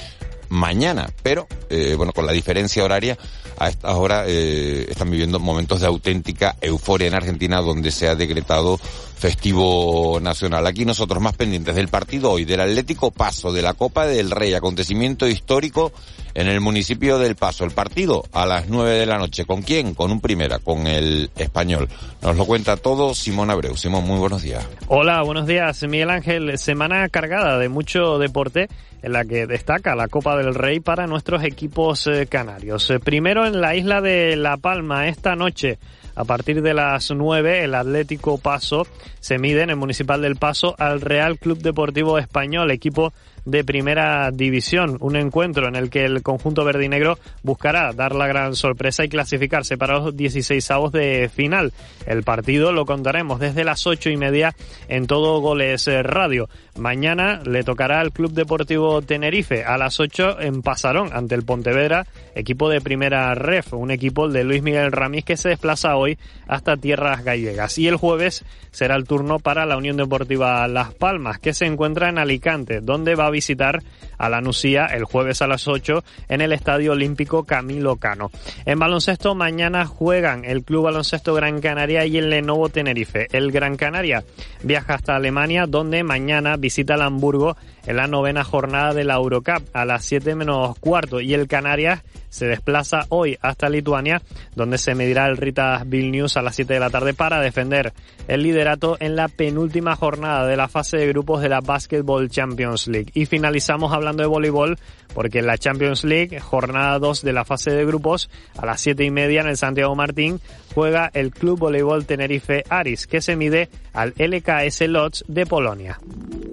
mañana, 0.50 1.08
pero 1.22 1.46
eh, 1.70 1.94
bueno, 1.96 2.12
con 2.12 2.26
la 2.26 2.32
diferencia 2.32 2.84
horaria 2.84 3.16
a 3.58 3.68
esta 3.68 3.96
hora 3.96 4.24
eh, 4.26 4.86
están 4.88 5.10
viviendo 5.10 5.38
momentos 5.38 5.80
de 5.80 5.86
auténtica 5.86 6.56
euforia 6.60 7.08
en 7.08 7.14
Argentina 7.14 7.60
donde 7.60 7.90
se 7.90 8.08
ha 8.08 8.14
decretado 8.14 8.78
festivo 9.20 10.18
nacional. 10.18 10.66
Aquí 10.66 10.86
nosotros 10.86 11.22
más 11.22 11.36
pendientes 11.36 11.74
del 11.74 11.88
partido 11.88 12.32
hoy, 12.32 12.46
del 12.46 12.60
Atlético 12.60 13.10
Paso, 13.10 13.52
de 13.52 13.60
la 13.60 13.74
Copa 13.74 14.06
del 14.06 14.30
Rey, 14.30 14.54
acontecimiento 14.54 15.28
histórico 15.28 15.92
en 16.32 16.48
el 16.48 16.60
municipio 16.62 17.18
del 17.18 17.36
Paso. 17.36 17.64
El 17.64 17.72
partido 17.72 18.24
a 18.32 18.46
las 18.46 18.68
nueve 18.68 18.92
de 18.92 19.04
la 19.04 19.18
noche. 19.18 19.44
¿Con 19.44 19.60
quién? 19.60 19.94
Con 19.94 20.10
un 20.10 20.22
primera, 20.22 20.58
con 20.58 20.86
el 20.86 21.30
español. 21.36 21.88
Nos 22.22 22.34
lo 22.36 22.46
cuenta 22.46 22.78
todo 22.78 23.12
Simón 23.12 23.50
Abreu. 23.50 23.76
Simón, 23.76 24.04
muy 24.04 24.18
buenos 24.18 24.40
días. 24.40 24.66
Hola, 24.88 25.22
buenos 25.22 25.46
días, 25.46 25.82
Miguel 25.82 26.08
Ángel. 26.08 26.56
Semana 26.56 27.06
cargada 27.10 27.58
de 27.58 27.68
mucho 27.68 28.18
deporte 28.18 28.68
en 29.02 29.12
la 29.12 29.26
que 29.26 29.46
destaca 29.46 29.94
la 29.94 30.08
Copa 30.08 30.36
del 30.36 30.54
Rey 30.54 30.80
para 30.80 31.06
nuestros 31.06 31.44
equipos 31.44 32.06
eh, 32.06 32.26
canarios. 32.26 32.88
Eh, 32.90 33.00
primero 33.00 33.46
en 33.46 33.60
la 33.60 33.76
isla 33.76 34.00
de 34.00 34.36
La 34.36 34.56
Palma 34.56 35.08
esta 35.08 35.36
noche. 35.36 35.78
A 36.20 36.24
partir 36.24 36.60
de 36.60 36.74
las 36.74 37.10
9, 37.10 37.64
el 37.64 37.74
Atlético 37.74 38.36
Paso 38.36 38.86
se 39.20 39.38
mide 39.38 39.62
en 39.62 39.70
el 39.70 39.76
Municipal 39.76 40.20
del 40.20 40.36
Paso 40.36 40.74
al 40.76 41.00
Real 41.00 41.38
Club 41.38 41.62
Deportivo 41.62 42.18
Español, 42.18 42.70
equipo 42.70 43.14
de 43.46 43.64
primera 43.64 44.30
división. 44.30 44.98
Un 45.00 45.16
encuentro 45.16 45.66
en 45.66 45.76
el 45.76 45.88
que 45.88 46.04
el 46.04 46.22
conjunto 46.22 46.62
verde 46.62 46.84
y 46.84 46.88
negro 46.90 47.18
buscará 47.42 47.94
dar 47.94 48.14
la 48.14 48.26
gran 48.26 48.54
sorpresa 48.54 49.02
y 49.02 49.08
clasificarse 49.08 49.78
para 49.78 49.98
los 49.98 50.14
16 50.14 50.70
avos 50.70 50.92
de 50.92 51.30
final. 51.34 51.72
El 52.06 52.22
partido 52.22 52.72
lo 52.72 52.84
contaremos 52.84 53.40
desde 53.40 53.64
las 53.64 53.86
ocho 53.86 54.10
y 54.10 54.18
media 54.18 54.54
en 54.88 55.06
todo 55.06 55.40
Goles 55.40 55.88
Radio. 56.02 56.50
Mañana 56.80 57.42
le 57.44 57.62
tocará 57.62 58.00
al 58.00 58.10
Club 58.10 58.32
Deportivo 58.32 59.02
Tenerife 59.02 59.64
a 59.64 59.76
las 59.76 60.00
8 60.00 60.40
en 60.40 60.62
Pasarón 60.62 61.10
ante 61.12 61.34
el 61.34 61.44
Pontevedra, 61.44 62.06
equipo 62.34 62.70
de 62.70 62.80
primera 62.80 63.34
ref, 63.34 63.74
un 63.74 63.90
equipo 63.90 64.30
de 64.30 64.44
Luis 64.44 64.62
Miguel 64.62 64.90
Ramírez 64.90 65.26
que 65.26 65.36
se 65.36 65.50
desplaza 65.50 65.96
hoy 65.96 66.16
hasta 66.48 66.78
tierras 66.78 67.22
gallegas. 67.22 67.76
Y 67.76 67.86
el 67.86 67.96
jueves 67.96 68.46
será 68.70 68.96
el 68.96 69.04
turno 69.04 69.40
para 69.40 69.66
la 69.66 69.76
Unión 69.76 69.98
Deportiva 69.98 70.66
Las 70.68 70.94
Palmas, 70.94 71.38
que 71.38 71.52
se 71.52 71.66
encuentra 71.66 72.08
en 72.08 72.16
Alicante, 72.16 72.80
donde 72.80 73.14
va 73.14 73.26
a 73.26 73.30
visitar 73.30 73.82
a 74.16 74.28
la 74.30 74.40
Nucía 74.40 74.86
el 74.86 75.04
jueves 75.04 75.42
a 75.42 75.46
las 75.46 75.68
8 75.68 76.02
en 76.28 76.40
el 76.40 76.52
Estadio 76.52 76.92
Olímpico 76.92 77.44
Camilo 77.44 77.96
Cano. 77.96 78.30
En 78.64 78.78
baloncesto 78.78 79.34
mañana 79.34 79.84
juegan 79.84 80.46
el 80.46 80.64
Club 80.64 80.84
Baloncesto 80.84 81.34
Gran 81.34 81.60
Canaria 81.60 82.06
y 82.06 82.16
el 82.16 82.30
Lenovo 82.30 82.70
Tenerife. 82.70 83.26
El 83.32 83.52
Gran 83.52 83.76
Canaria 83.76 84.24
viaja 84.62 84.94
hasta 84.94 85.16
Alemania 85.16 85.66
donde 85.66 86.02
mañana 86.04 86.56
el 86.96 87.02
Hamburgo 87.02 87.56
en 87.86 87.96
la 87.96 88.06
novena 88.06 88.44
jornada 88.44 88.94
de 88.94 89.04
la 89.04 89.14
Eurocup 89.14 89.64
a 89.72 89.84
las 89.84 90.04
7 90.04 90.34
menos 90.34 90.78
cuarto 90.78 91.20
y 91.20 91.34
el 91.34 91.48
Canarias 91.48 92.02
se 92.30 92.46
desplaza 92.46 93.06
hoy 93.08 93.36
hasta 93.42 93.68
Lituania, 93.68 94.22
donde 94.54 94.78
se 94.78 94.94
medirá 94.94 95.26
el 95.26 95.36
Rita 95.36 95.82
Vilnius 95.84 96.36
a 96.36 96.42
las 96.42 96.54
7 96.54 96.72
de 96.72 96.80
la 96.80 96.88
tarde 96.88 97.12
para 97.12 97.40
defender 97.40 97.92
el 98.28 98.42
liderato 98.42 98.96
en 99.00 99.16
la 99.16 99.28
penúltima 99.28 99.96
jornada 99.96 100.46
de 100.46 100.56
la 100.56 100.68
fase 100.68 100.96
de 100.96 101.08
grupos 101.08 101.42
de 101.42 101.48
la 101.48 101.60
Basketball 101.60 102.30
Champions 102.30 102.86
League. 102.86 103.10
Y 103.14 103.26
finalizamos 103.26 103.92
hablando 103.92 104.22
de 104.22 104.28
voleibol, 104.28 104.78
porque 105.12 105.40
en 105.40 105.46
la 105.46 105.58
Champions 105.58 106.04
League, 106.04 106.38
jornada 106.38 106.98
2 107.00 107.22
de 107.22 107.32
la 107.32 107.44
fase 107.44 107.72
de 107.72 107.84
grupos, 107.84 108.30
a 108.56 108.64
las 108.64 108.80
7 108.80 109.04
y 109.04 109.10
media 109.10 109.40
en 109.40 109.48
el 109.48 109.56
Santiago 109.56 109.96
Martín, 109.96 110.40
juega 110.72 111.10
el 111.12 111.32
Club 111.32 111.58
Voleibol 111.58 112.06
Tenerife 112.06 112.64
Aris, 112.68 113.08
que 113.08 113.20
se 113.20 113.34
mide 113.34 113.68
al 113.92 114.14
LKS 114.16 114.82
Lodz 114.88 115.24
de 115.26 115.46
Polonia. 115.46 115.98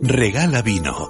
Regala 0.01 0.62
vino, 0.62 1.10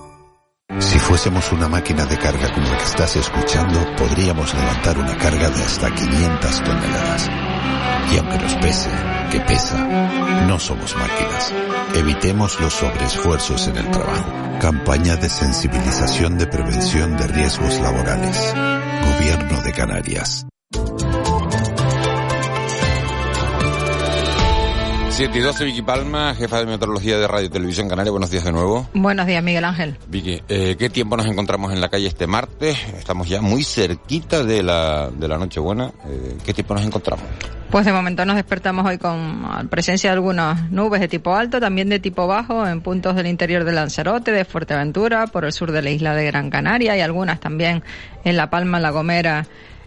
Si 0.79 0.99
fuésemos 0.99 1.51
una 1.51 1.67
máquina 1.67 2.05
de 2.05 2.17
carga 2.17 2.51
como 2.53 2.67
la 2.67 2.77
que 2.77 2.83
estás 2.83 3.15
escuchando, 3.15 3.79
podríamos 3.97 4.53
levantar 4.53 4.97
una 4.97 5.17
carga 5.17 5.49
de 5.49 5.63
hasta 5.63 5.93
500 5.93 6.63
toneladas. 6.63 7.29
Y 8.13 8.17
aunque 8.17 8.37
nos 8.37 8.55
pese, 8.55 8.89
que 9.31 9.39
pesa, 9.41 9.77
no 10.47 10.59
somos 10.59 10.95
máquinas. 10.95 11.53
Evitemos 11.95 12.59
los 12.61 12.73
sobreesfuerzos 12.73 13.67
en 13.67 13.77
el 13.77 13.91
trabajo. 13.91 14.31
Campaña 14.59 15.15
de 15.17 15.29
sensibilización 15.29 16.37
de 16.37 16.47
prevención 16.47 17.17
de 17.17 17.27
riesgos 17.27 17.79
laborales. 17.79 18.53
Gobierno 19.17 19.61
de 19.61 19.71
Canarias. 19.73 20.45
7 25.11 25.37
y 25.37 25.41
12, 25.41 25.65
Vicky 25.65 25.81
Palma, 25.81 26.33
jefa 26.35 26.59
de 26.59 26.65
meteorología 26.65 27.19
de 27.19 27.27
Radio 27.27 27.47
y 27.47 27.49
Televisión 27.49 27.89
Canaria. 27.89 28.11
Buenos 28.11 28.31
días 28.31 28.45
de 28.45 28.53
nuevo. 28.53 28.89
Buenos 28.93 29.27
días, 29.27 29.43
Miguel 29.43 29.65
Ángel. 29.65 29.97
Vicky, 30.07 30.41
eh, 30.47 30.77
¿qué 30.79 30.89
tiempo 30.89 31.17
nos 31.17 31.25
encontramos 31.25 31.73
en 31.73 31.81
la 31.81 31.89
calle 31.89 32.07
este 32.07 32.27
martes? 32.27 32.77
Estamos 32.97 33.27
ya 33.27 33.41
muy 33.41 33.65
cerquita 33.65 34.45
de 34.45 34.63
la, 34.63 35.11
de 35.11 35.27
la 35.27 35.37
Nochebuena. 35.37 35.91
Eh, 36.07 36.37
¿Qué 36.45 36.53
tiempo 36.53 36.75
nos 36.75 36.85
encontramos? 36.85 37.25
Pues 37.69 37.85
de 37.85 37.91
momento 37.91 38.25
nos 38.25 38.37
despertamos 38.37 38.85
hoy 38.85 38.97
con 38.97 39.67
presencia 39.69 40.09
de 40.09 40.13
algunas 40.13 40.71
nubes 40.71 41.01
de 41.01 41.09
tipo 41.09 41.35
alto, 41.35 41.59
también 41.59 41.89
de 41.89 41.99
tipo 41.99 42.25
bajo 42.25 42.65
en 42.65 42.81
puntos 42.81 43.15
del 43.15 43.27
interior 43.27 43.65
de 43.65 43.73
Lanzarote, 43.73 44.31
de 44.31 44.45
Fuerteventura, 44.45 45.27
por 45.27 45.43
el 45.43 45.51
sur 45.51 45.73
de 45.73 45.81
la 45.81 45.89
isla 45.89 46.15
de 46.15 46.25
Gran 46.25 46.49
Canaria 46.49 46.95
y 46.95 47.01
algunas 47.01 47.41
también 47.41 47.83
en 48.23 48.37
La 48.37 48.49
Palma, 48.49 48.79
La 48.79 48.91
Gomera 48.91 49.45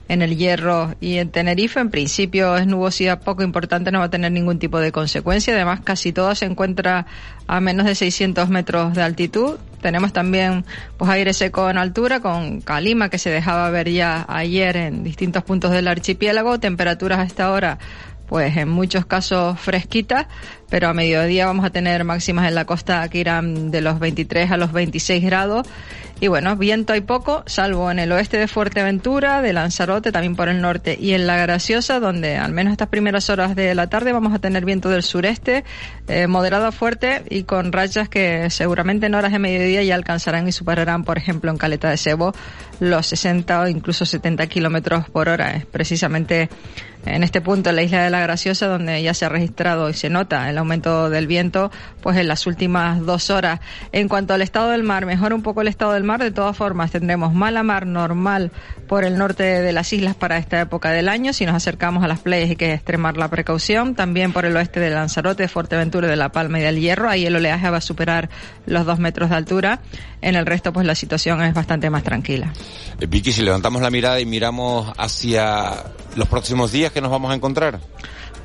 en 0.09 0.23
el 0.23 0.37
Hierro 0.37 0.95
y 1.01 1.19
en 1.19 1.31
Tenerife. 1.31 1.81
En 1.81 1.91
principio 1.91 2.57
es 2.57 2.67
nubosidad 2.67 3.23
poco 3.23 3.43
importante, 3.43 3.91
no 3.91 4.01
va 4.01 4.07
a 4.07 4.11
tener 4.11 4.33
ningún 4.33 4.59
tipo 4.59 4.79
de 4.79 4.93
consecuencia. 4.93 5.55
Además, 5.55 5.81
casi 5.83 6.13
todo 6.13 6.35
se 6.35 6.45
encuentra 6.45 7.07
a 7.47 7.61
menos 7.61 7.87
de 7.87 7.95
600 7.95 8.49
metros 8.49 8.95
de 8.95 9.03
altitud. 9.03 9.57
Tenemos 9.81 10.13
también 10.13 10.65
pues 10.97 11.11
aire 11.11 11.33
seco 11.33 11.69
en 11.69 11.79
altura 11.79 12.21
con 12.21 12.61
calima 12.61 13.09
que 13.09 13.19
se 13.19 13.31
dejaba 13.31 13.69
ver 13.71 13.91
ya 13.91 14.25
ayer 14.29 14.77
en 14.77 15.05
distintos 15.05 15.43
puntos 15.45 15.71
del 15.73 15.89
archipiélago. 15.89 16.59
Temperaturas 16.59 17.19
a 17.19 17.25
esta 17.25 17.51
hora 17.51 17.79
pues 18.27 18.57
en 18.57 18.69
muchos 18.69 19.07
casos 19.07 19.61
fresquitas, 19.61 20.27
pero 20.75 20.89
a 20.89 20.93
mediodía 20.93 21.47
vamos 21.47 21.65
a 21.65 21.71
tener 21.71 22.03
máximas 22.03 22.49
en 22.49 22.57
la 22.57 22.65
costa 22.65 23.09
que 23.09 23.19
irán 23.19 23.71
de 23.71 23.81
los 23.81 24.01
23 24.01 24.51
a 24.51 24.57
los 24.57 24.73
26 24.73 25.23
grados 25.23 25.69
y 26.21 26.29
bueno, 26.29 26.57
viento 26.57 26.93
hay 26.93 27.01
poco, 27.01 27.43
salvo 27.47 27.91
en 27.91 27.99
el 27.99 28.11
oeste 28.13 28.39
de 28.39 28.47
Fuerteventura, 28.47 29.43
de 29.43 29.53
Lanzarote, 29.53 30.13
también 30.13 30.37
por 30.37 30.49
el 30.49 30.61
norte 30.61 30.97
y 30.99 31.13
en 31.13 31.27
La 31.27 31.37
Graciosa, 31.37 31.99
donde 31.99 32.37
al 32.37 32.53
menos 32.53 32.73
estas 32.73 32.89
primeras 32.89 33.29
horas 33.31 33.57
de 33.57 33.75
la 33.75 33.89
tarde 33.89 34.13
vamos 34.13 34.33
a 34.33 34.39
tener 34.39 34.65
viento 34.65 34.89
del 34.89 35.03
sureste, 35.03 35.65
eh, 36.07 36.27
moderado 36.29 36.67
a 36.67 36.73
fuerte 36.73 37.25
y 37.29 37.43
con 37.43 37.73
rachas 37.73 38.09
que 38.09 38.49
seguramente 38.51 39.07
en 39.07 39.17
horas 39.17 39.33
de 39.33 39.41
mediodía 39.41 39.83
ya 39.83 39.97
alcanzarán 39.97 40.47
y 40.47 40.53
superarán, 40.53 41.05
por 41.05 41.19
ejemplo, 41.19 41.51
en 41.51 41.59
Caleta 41.59 41.91
de 41.91 41.97
Cebo, 41.97 42.33
los 42.79 43.07
60 43.07 43.61
o 43.61 43.69
incluso 43.69 44.07
70 44.07 44.47
kilómetros 44.47 45.11
por 45.11 45.29
hora. 45.29 45.51
Es 45.57 45.67
precisamente 45.67 46.49
en 47.07 47.23
este 47.23 47.41
punto, 47.41 47.71
en 47.71 47.77
la 47.77 47.83
isla 47.83 48.03
de 48.03 48.11
la 48.11 48.21
Graciosa, 48.21 48.67
donde 48.67 49.03
ya 49.03 49.13
se 49.13 49.27
ha 49.27 49.29
registrado 49.29 49.91
y 49.91 49.95
se 49.95 50.09
nota 50.09 50.49
el 50.49 50.57
aumento 50.65 51.11
del 51.11 51.27
viento, 51.27 51.71
pues 52.03 52.17
en 52.17 52.29
las 52.29 52.47
últimas 52.47 53.05
dos 53.05 53.31
horas. 53.31 53.61
En 53.93 54.09
cuanto 54.09 54.35
al 54.35 54.43
estado 54.43 54.71
del 54.71 54.83
mar, 54.83 55.07
mejora 55.07 55.35
un 55.35 55.43
poco 55.43 55.61
el 55.61 55.69
estado 55.69 55.93
del 55.93 56.05
mar, 56.05 56.21
de 56.21 56.31
todas 56.31 56.57
formas 56.57 56.91
tendremos 56.91 57.33
mala 57.33 57.63
mar 57.63 57.87
normal 57.87 58.51
por 58.89 59.05
el 59.05 59.17
norte 59.19 59.43
de 59.43 59.73
las 59.73 59.93
islas 59.93 60.15
para 60.15 60.39
esta 60.39 60.61
época 60.61 60.91
del 60.91 61.09
año. 61.09 61.33
Si 61.33 61.47
nos 61.47 61.55
acercamos 61.55 62.03
a 62.05 62.09
las 62.09 62.21
playas 62.21 62.51
hay 62.51 62.57
que 62.57 62.73
extremar 62.73 63.17
la 63.17 63.29
precaución. 63.29 63.95
También 63.95 64.33
por 64.33 64.45
el 64.45 64.57
oeste 64.57 64.81
de 64.81 64.91
Lanzarote, 64.91 65.49
Fuerteventura, 65.49 66.09
de 66.09 66.17
La 66.17 66.31
Palma 66.31 66.59
y 66.59 66.63
del 66.63 66.81
Hierro, 66.81 67.09
ahí 67.09 67.27
el 67.27 67.37
oleaje 67.37 67.71
va 67.71 67.79
a 67.79 67.81
superar 67.81 68.29
los 68.67 68.87
dos 68.87 68.99
metros 68.99 69.31
de 69.31 69.37
altura. 69.37 69.81
En 70.21 70.37
el 70.37 70.47
resto, 70.47 70.73
pues 70.73 70.87
la 70.87 70.95
situación 70.95 71.43
es 71.43 71.55
bastante 71.55 71.91
más 71.91 72.03
tranquila. 72.03 72.53
Eh, 73.01 73.07
Vicky, 73.07 73.33
si 73.33 73.43
levantamos 73.43 73.83
la 73.83 73.91
mirada 73.91 74.21
y 74.21 74.27
miramos 74.27 74.93
hacia 74.97 75.85
los 76.17 76.29
próximos 76.29 76.73
días, 76.73 76.93
¿qué 76.93 77.01
nos 77.01 77.11
vamos 77.11 77.31
a 77.31 77.35
encontrar? 77.35 77.81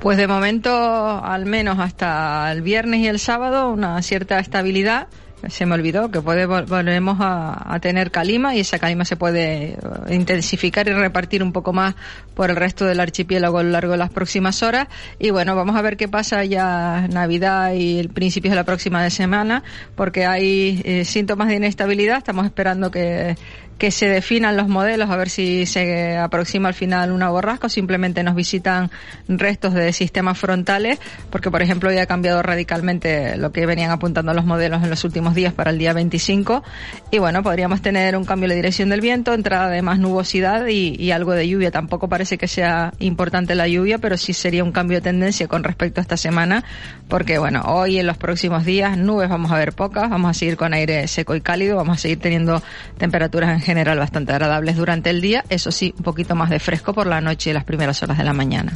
Pues 0.01 0.17
de 0.17 0.27
momento, 0.27 0.71
al 0.71 1.45
menos 1.45 1.77
hasta 1.79 2.51
el 2.51 2.61
viernes 2.61 3.01
y 3.01 3.07
el 3.07 3.19
sábado, 3.19 3.69
una 3.69 4.01
cierta 4.01 4.39
estabilidad 4.39 5.07
se 5.47 5.65
me 5.65 5.75
olvidó 5.75 6.11
que 6.11 6.21
puede, 6.21 6.45
volvemos 6.45 7.17
a, 7.21 7.77
tener 7.81 8.11
calima 8.11 8.55
y 8.55 8.59
esa 8.59 8.77
calima 8.77 9.05
se 9.05 9.15
puede 9.15 9.71
eh, 9.71 9.77
intensificar 10.09 10.87
y 10.89 10.91
repartir 10.91 11.41
un 11.41 11.53
poco 11.53 11.71
más 11.71 11.95
por 12.33 12.49
el 12.49 12.57
resto 12.57 12.85
del 12.85 12.99
archipiélago 12.99 13.59
a 13.59 13.63
lo 13.63 13.69
largo 13.69 13.93
de 13.93 13.97
las 13.97 14.09
próximas 14.09 14.61
horas. 14.63 14.87
Y 15.17 15.29
bueno, 15.29 15.55
vamos 15.55 15.77
a 15.77 15.81
ver 15.81 15.95
qué 15.95 16.09
pasa 16.09 16.43
ya 16.43 17.07
Navidad 17.09 17.73
y 17.73 17.99
el 17.99 18.09
principio 18.09 18.49
de 18.49 18.57
la 18.57 18.65
próxima 18.65 19.09
semana, 19.09 19.63
porque 19.95 20.25
hay 20.25 20.81
eh, 20.83 21.05
síntomas 21.05 21.47
de 21.47 21.55
inestabilidad. 21.55 22.17
Estamos 22.17 22.45
esperando 22.45 22.91
que 22.91 23.37
que 23.79 23.91
se 23.91 24.09
definan 24.09 24.57
los 24.57 24.67
modelos, 24.67 25.09
a 25.09 25.15
ver 25.15 25.29
si 25.29 25.65
se 25.65 26.17
aproxima 26.17 26.67
al 26.67 26.73
final 26.73 27.13
una 27.13 27.29
borrasca 27.29 27.67
o 27.67 27.69
simplemente 27.69 28.23
nos 28.23 28.35
visitan 28.35 28.91
restos 29.29 29.73
de 29.73 29.93
sistemas 29.93 30.37
frontales, 30.37 30.99
porque 31.29 31.49
por 31.49 31.61
ejemplo 31.61 31.89
hoy 31.89 31.97
ha 31.97 32.05
cambiado 32.05 32.43
radicalmente 32.43 33.37
lo 33.37 33.53
que 33.53 33.65
venían 33.65 33.89
apuntando 33.89 34.33
los 34.33 34.45
modelos 34.45 34.83
en 34.83 34.89
los 34.89 35.03
últimos 35.05 35.33
días 35.33 35.53
para 35.53 35.71
el 35.71 35.77
día 35.77 35.93
25 35.93 36.61
y 37.09 37.19
bueno, 37.19 37.41
podríamos 37.41 37.81
tener 37.81 38.17
un 38.17 38.25
cambio 38.25 38.49
de 38.49 38.55
dirección 38.55 38.89
del 38.89 38.99
viento, 38.99 39.33
entrada 39.33 39.69
de 39.69 39.81
más 39.81 39.97
nubosidad 39.97 40.67
y, 40.67 41.09
algo 41.11 41.33
de 41.33 41.47
lluvia. 41.47 41.71
Tampoco 41.71 42.07
parece 42.07 42.37
que 42.37 42.47
sea 42.47 42.93
importante 42.99 43.55
la 43.55 43.67
lluvia, 43.67 43.97
pero 43.97 44.17
sí 44.17 44.33
sería 44.33 44.63
un 44.63 44.71
cambio 44.71 44.97
de 44.97 45.01
tendencia 45.01 45.47
con 45.47 45.63
respecto 45.63 46.01
a 46.01 46.03
esta 46.03 46.17
semana, 46.17 46.63
porque 47.07 47.39
bueno, 47.39 47.63
hoy 47.65 47.97
en 47.97 48.05
los 48.05 48.17
próximos 48.17 48.65
días 48.65 48.97
nubes 48.97 49.29
vamos 49.29 49.51
a 49.51 49.57
ver 49.57 49.73
pocas, 49.73 50.09
vamos 50.09 50.31
a 50.31 50.33
seguir 50.33 50.57
con 50.57 50.73
aire 50.73 51.07
seco 51.07 51.33
y 51.35 51.41
cálido, 51.41 51.77
vamos 51.77 51.97
a 51.97 52.01
seguir 52.01 52.19
teniendo 52.19 52.61
temperaturas 52.97 53.51
en 53.51 53.61
general 53.69 53.99
bastante 53.99 54.31
agradables 54.31 54.75
durante 54.75 55.11
el 55.11 55.21
día, 55.21 55.45
eso 55.49 55.71
sí, 55.71 55.93
un 55.95 56.03
poquito 56.03 56.33
más 56.33 56.49
de 56.49 56.59
fresco 56.59 56.91
por 56.91 57.05
la 57.05 57.21
noche 57.21 57.51
y 57.51 57.53
las 57.53 57.65
primeras 57.65 58.01
horas 58.01 58.17
de 58.17 58.23
la 58.23 58.33
mañana. 58.33 58.73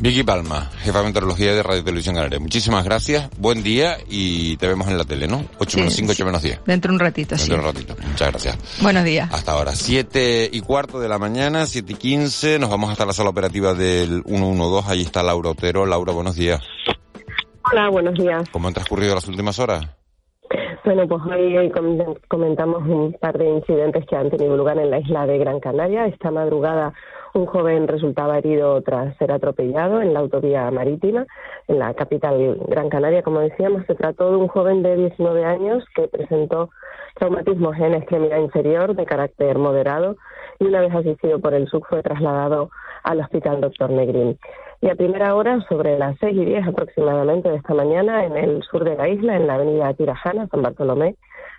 Vicky 0.00 0.24
Palma, 0.24 0.68
jefa 0.82 0.98
de 0.98 1.04
meteorología 1.06 1.54
de 1.54 1.62
Radio 1.62 1.84
Televisión 1.84 2.16
Canaria. 2.16 2.40
Muchísimas 2.40 2.84
gracias, 2.84 3.30
buen 3.38 3.62
día 3.62 3.96
y 4.10 4.56
te 4.56 4.66
vemos 4.66 4.88
en 4.88 4.98
la 4.98 5.04
tele, 5.04 5.28
¿no? 5.28 5.46
8 5.58 5.78
menos 5.78 5.94
5, 5.94 6.12
8 6.12 6.24
menos 6.26 6.42
10. 6.42 6.60
Dentro 6.66 6.90
de 6.90 6.94
un 6.94 7.00
ratito, 7.00 7.36
Dentro 7.36 7.54
de 7.54 7.60
un 7.60 7.66
ratito. 7.66 7.96
Muchas 8.04 8.30
gracias. 8.30 8.58
Buenos 8.82 9.04
días. 9.04 9.32
Hasta 9.32 9.52
ahora, 9.52 9.74
7 9.74 10.50
y 10.52 10.60
cuarto 10.60 10.98
de 10.98 11.08
la 11.08 11.18
mañana, 11.18 11.66
7 11.66 11.92
y 11.92 11.96
15. 11.96 12.58
Nos 12.58 12.68
vamos 12.68 12.90
hasta 12.90 13.06
la 13.06 13.12
sala 13.12 13.30
operativa 13.30 13.74
del 13.74 14.22
112. 14.26 14.90
Ahí 14.90 15.02
está 15.02 15.22
Laura 15.22 15.50
Otero. 15.50 15.86
Laura, 15.86 16.12
buenos 16.12 16.34
días. 16.34 16.60
Hola, 17.70 17.88
buenos 17.88 18.14
días. 18.14 18.48
¿Cómo 18.50 18.68
han 18.68 18.74
transcurrido 18.74 19.14
las 19.14 19.26
últimas 19.28 19.58
horas? 19.58 19.86
Bueno, 20.84 21.08
pues 21.08 21.22
hoy 21.24 21.72
comentamos 22.28 22.82
un 22.86 23.12
par 23.14 23.36
de 23.38 23.48
incidentes 23.48 24.06
que 24.06 24.16
han 24.16 24.30
tenido 24.30 24.56
lugar 24.56 24.78
en 24.78 24.90
la 24.90 25.00
isla 25.00 25.26
de 25.26 25.38
Gran 25.38 25.60
Canaria. 25.60 26.06
Esta 26.06 26.30
madrugada 26.30 26.92
un 27.34 27.46
joven 27.46 27.86
resultaba 27.86 28.38
herido 28.38 28.80
tras 28.82 29.16
ser 29.18 29.32
atropellado 29.32 30.00
en 30.00 30.14
la 30.14 30.20
autovía 30.20 30.70
marítima 30.70 31.26
en 31.68 31.78
la 31.78 31.92
capital 31.94 32.58
Gran 32.68 32.88
Canaria. 32.88 33.22
Como 33.22 33.40
decíamos, 33.40 33.84
se 33.86 33.94
trató 33.94 34.30
de 34.30 34.36
un 34.36 34.48
joven 34.48 34.82
de 34.82 34.96
19 34.96 35.44
años 35.44 35.84
que 35.94 36.08
presentó 36.08 36.70
traumatismos 37.16 37.76
en 37.78 37.94
extremidad 37.94 38.38
inferior 38.38 38.94
de 38.94 39.04
carácter 39.04 39.58
moderado 39.58 40.16
y 40.58 40.66
una 40.66 40.80
vez 40.80 40.94
asistido 40.94 41.40
por 41.40 41.52
el 41.54 41.68
SUC 41.68 41.88
fue 41.88 42.02
trasladado 42.02 42.70
al 43.02 43.20
hospital 43.20 43.60
Dr. 43.60 43.90
Negrín. 43.90 44.38
Y 44.80 44.88
a 44.88 44.94
primera 44.94 45.34
hora, 45.34 45.60
sobre 45.68 45.98
las 45.98 46.16
seis 46.20 46.36
y 46.36 46.44
diez 46.44 46.66
aproximadamente 46.66 47.48
de 47.48 47.56
esta 47.56 47.74
mañana, 47.74 48.24
en 48.24 48.36
el 48.36 48.62
sur 48.62 48.84
de 48.84 48.96
la 48.96 49.08
isla, 49.08 49.36
en 49.36 49.46
la 49.46 49.54
avenida 49.54 49.94
Tirajana, 49.94 50.46
San 50.48 50.62
Bartolomé 50.62 51.16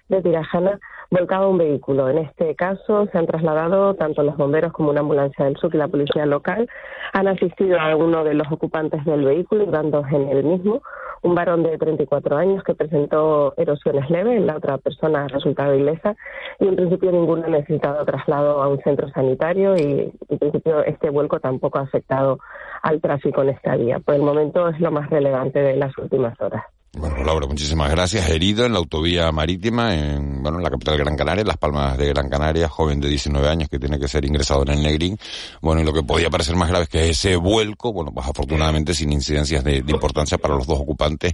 de 0.09 0.21
Tirajana, 0.21 0.79
volcaba 1.09 1.47
un 1.47 1.57
vehículo. 1.57 2.09
En 2.09 2.19
este 2.19 2.55
caso 2.55 3.07
se 3.12 3.17
han 3.17 3.25
trasladado 3.25 3.95
tanto 3.95 4.24
los 4.24 4.38
bomberos 4.38 4.71
como 4.71 4.91
una 4.91 5.01
ambulancia 5.01 5.45
del 5.45 5.57
SUC 5.57 5.74
y 5.74 5.77
la 5.77 5.88
policía 5.88 6.25
local. 6.25 6.69
Han 7.13 7.27
asistido 7.27 7.79
a 7.79 7.95
uno 7.95 8.24
de 8.24 8.33
los 8.33 8.51
ocupantes 8.51 9.03
del 9.05 9.25
vehículo, 9.25 9.65
dando 9.65 10.05
en 10.09 10.29
el 10.29 10.43
mismo, 10.43 10.81
un 11.27 11.36
varón 11.36 11.63
de 11.63 11.77
34 11.77 12.38
años 12.38 12.63
que 12.63 12.74
presentó 12.74 13.53
erosiones 13.57 14.10
leves, 14.10 14.41
la 14.41 14.55
otra 14.55 14.77
persona 14.77 15.25
ha 15.25 15.27
resultado 15.27 15.75
ilesa 15.75 16.15
y 16.60 16.67
en 16.67 16.75
principio 16.75 17.12
ninguno 17.12 17.46
ha 17.46 17.50
necesitado 17.50 18.03
traslado 18.05 18.63
a 18.63 18.67
un 18.69 18.79
centro 18.81 19.10
sanitario 19.10 19.75
y 19.75 20.13
en 20.29 20.39
principio 20.39 20.84
este 20.84 21.10
vuelco 21.10 21.39
tampoco 21.39 21.79
ha 21.79 21.84
afectado 21.84 22.39
al 22.81 23.01
tráfico 23.01 23.41
en 23.41 23.50
esta 23.50 23.75
vía. 23.75 24.00
Por 24.00 24.15
el 24.15 24.22
momento 24.22 24.69
es 24.69 24.79
lo 24.79 24.91
más 24.91 25.10
relevante 25.10 25.60
de 25.60 25.75
las 25.75 25.98
últimas 25.98 26.39
horas. 26.39 26.63
Bueno, 26.98 27.24
Laura, 27.24 27.46
muchísimas 27.46 27.92
gracias. 27.92 28.27
Herido 28.30 28.66
en 28.66 28.74
la 28.74 28.80
autovía 28.80 29.32
marítima 29.32 29.94
en, 29.96 30.42
bueno, 30.42 30.58
en 30.58 30.63
la 30.63 30.70
capital 30.72 30.98
de 30.98 31.04
Gran 31.04 31.16
Canaria, 31.16 31.44
Las 31.44 31.58
Palmas 31.58 31.98
de 31.98 32.08
Gran 32.10 32.27
Canaria, 32.27 32.68
joven 32.68 33.00
de 33.00 33.08
19 33.08 33.48
años 33.48 33.70
que 33.70 33.77
tiene 33.77 34.00
que 34.00 34.08
ser 34.08 34.25
ingresado 34.25 34.63
en 34.63 34.70
el 34.70 34.82
Negrín. 34.82 35.18
Bueno, 35.62 35.82
y 35.82 35.84
lo 35.84 35.94
que 35.94 36.01
podía 36.01 36.30
parecer 36.30 36.56
más 36.56 36.70
grave 36.70 36.84
es 36.84 36.89
que 36.89 37.10
ese 37.10 37.36
vuelco, 37.36 37.94
bueno, 37.94 38.12
pues 38.12 38.27
afortunadamente 38.27 38.96
sin 38.96 39.12
incidencias 39.13 39.63
de, 39.63 39.77
importancia 39.88 40.38
para 40.38 40.56
los 40.56 40.66
dos 40.66 40.80
ocupantes, 40.80 41.34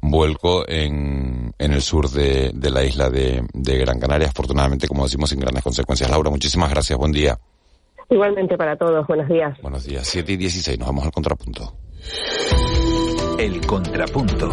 vuelco 0.00 0.68
en, 0.68 1.54
en 1.56 1.72
el 1.72 1.82
sur 1.82 2.10
de, 2.10 2.50
de 2.52 2.70
la 2.70 2.84
isla 2.84 3.08
de, 3.08 3.46
de 3.52 3.78
Gran 3.78 4.00
Canaria, 4.00 4.28
afortunadamente, 4.28 4.88
como 4.88 5.04
decimos, 5.04 5.30
sin 5.30 5.38
grandes 5.38 5.62
consecuencias. 5.62 6.10
Laura, 6.10 6.30
muchísimas 6.30 6.70
gracias. 6.70 6.98
Buen 6.98 7.12
día. 7.12 7.38
Igualmente 8.10 8.56
para 8.56 8.76
todos. 8.76 9.06
Buenos 9.06 9.28
días. 9.28 9.56
Buenos 9.62 9.84
días. 9.84 10.06
7 10.06 10.32
y 10.32 10.36
16. 10.36 10.78
Nos 10.78 10.88
vamos 10.88 11.04
al 11.04 11.12
contrapunto. 11.12 11.74
El 13.38 13.66
Contrapunto. 13.66 14.50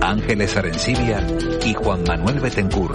Ángeles 0.00 0.56
Arencibia 0.56 1.24
y 1.64 1.74
Juan 1.74 2.02
Manuel 2.02 2.40
Betencur. 2.40 2.92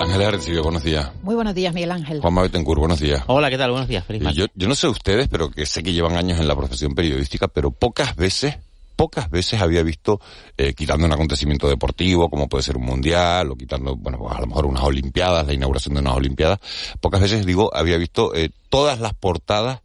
Ángeles 0.00 0.28
Arencibia, 0.28 0.60
buenos 0.60 0.82
días. 0.82 1.10
Muy 1.22 1.34
buenos 1.34 1.54
días, 1.54 1.72
Miguel 1.72 1.92
Ángel. 1.92 2.20
Juan 2.20 2.34
Manuel 2.34 2.50
Betancourt, 2.50 2.78
buenos 2.78 3.00
días. 3.00 3.24
Hola, 3.26 3.48
¿qué 3.48 3.56
tal? 3.56 3.70
Buenos 3.70 3.88
días. 3.88 4.04
Feliz 4.04 4.22
yo, 4.34 4.44
yo 4.54 4.68
no 4.68 4.74
sé 4.74 4.86
ustedes, 4.86 5.28
pero 5.28 5.50
que 5.50 5.64
sé 5.64 5.82
que 5.82 5.94
llevan 5.94 6.16
años 6.16 6.38
en 6.38 6.46
la 6.46 6.54
profesión 6.54 6.94
periodística, 6.94 7.48
pero 7.48 7.70
pocas 7.70 8.16
veces 8.16 8.58
pocas 8.98 9.30
veces 9.30 9.62
había 9.62 9.84
visto, 9.84 10.20
eh, 10.56 10.74
quitando 10.74 11.06
un 11.06 11.12
acontecimiento 11.12 11.68
deportivo, 11.68 12.28
como 12.28 12.48
puede 12.48 12.64
ser 12.64 12.76
un 12.76 12.84
mundial, 12.84 13.48
o 13.52 13.54
quitando, 13.54 13.94
bueno, 13.94 14.28
a 14.28 14.40
lo 14.40 14.48
mejor 14.48 14.66
unas 14.66 14.82
olimpiadas, 14.82 15.46
la 15.46 15.52
inauguración 15.52 15.94
de 15.94 16.00
unas 16.00 16.16
olimpiadas, 16.16 16.58
pocas 17.00 17.20
veces, 17.20 17.46
digo, 17.46 17.70
había 17.72 17.96
visto 17.96 18.34
eh, 18.34 18.50
todas 18.68 18.98
las 18.98 19.14
portadas 19.14 19.82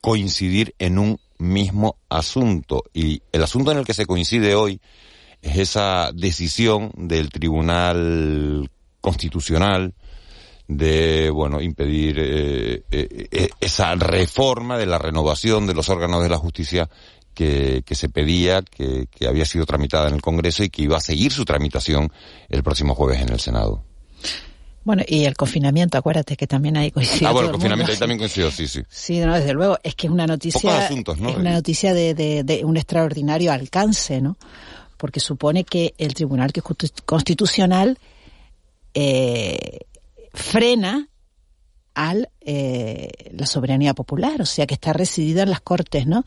coincidir 0.00 0.74
en 0.78 0.98
un 0.98 1.20
mismo 1.36 1.98
asunto. 2.08 2.84
Y 2.94 3.20
el 3.32 3.42
asunto 3.42 3.70
en 3.70 3.76
el 3.76 3.84
que 3.84 3.92
se 3.92 4.06
coincide 4.06 4.54
hoy 4.54 4.80
es 5.42 5.58
esa 5.58 6.10
decisión 6.14 6.90
del 6.96 7.28
Tribunal 7.28 8.70
Constitucional 9.02 9.92
de 10.68 11.28
bueno 11.28 11.60
impedir 11.60 12.16
eh, 12.18 13.50
esa 13.60 13.94
reforma 13.96 14.78
de 14.78 14.86
la 14.86 14.96
renovación 14.96 15.66
de 15.66 15.74
los 15.74 15.90
órganos 15.90 16.22
de 16.22 16.30
la 16.30 16.38
justicia 16.38 16.88
que, 17.34 17.82
se 17.90 18.08
pedía, 18.08 18.62
que, 18.62 19.08
había 19.26 19.44
sido 19.44 19.66
tramitada 19.66 20.08
en 20.08 20.14
el 20.14 20.22
Congreso 20.22 20.64
y 20.64 20.70
que 20.70 20.82
iba 20.82 20.96
a 20.96 21.00
seguir 21.00 21.32
su 21.32 21.44
tramitación 21.44 22.12
el 22.48 22.62
próximo 22.62 22.94
jueves 22.94 23.20
en 23.20 23.30
el 23.30 23.40
Senado. 23.40 23.84
Bueno, 24.84 25.02
y 25.06 25.24
el 25.24 25.36
confinamiento, 25.36 25.96
acuérdate 25.96 26.36
que 26.36 26.46
también 26.46 26.76
hay 26.76 26.90
coincidió. 26.90 27.28
Ah, 27.28 27.32
bueno, 27.32 27.48
el 27.48 27.52
confinamiento 27.52 27.92
ahí 27.92 27.98
también 27.98 28.18
coincidió, 28.18 28.50
sí, 28.50 28.66
sí. 28.66 28.82
Sí, 28.88 29.20
no, 29.20 29.34
desde 29.34 29.52
luego, 29.52 29.78
es 29.82 29.94
que 29.94 30.08
es 30.08 30.12
una 30.12 30.26
noticia. 30.26 30.86
Asuntos, 30.86 31.18
¿no? 31.20 31.30
Es 31.30 31.36
una 31.36 31.52
noticia 31.52 31.94
de, 31.94 32.14
de, 32.14 32.42
de, 32.42 32.64
un 32.64 32.76
extraordinario 32.76 33.52
alcance, 33.52 34.20
¿no? 34.20 34.36
Porque 34.96 35.20
supone 35.20 35.64
que 35.64 35.94
el 35.98 36.14
Tribunal 36.14 36.52
Constitucional 37.04 37.98
eh, 38.94 39.80
frena 40.34 41.08
al 41.94 42.30
eh, 42.40 43.10
la 43.32 43.46
soberanía 43.46 43.94
popular, 43.94 44.40
o 44.40 44.46
sea 44.46 44.66
que 44.66 44.74
está 44.74 44.92
residida 44.92 45.42
en 45.42 45.50
las 45.50 45.60
Cortes, 45.60 46.06
¿no? 46.06 46.24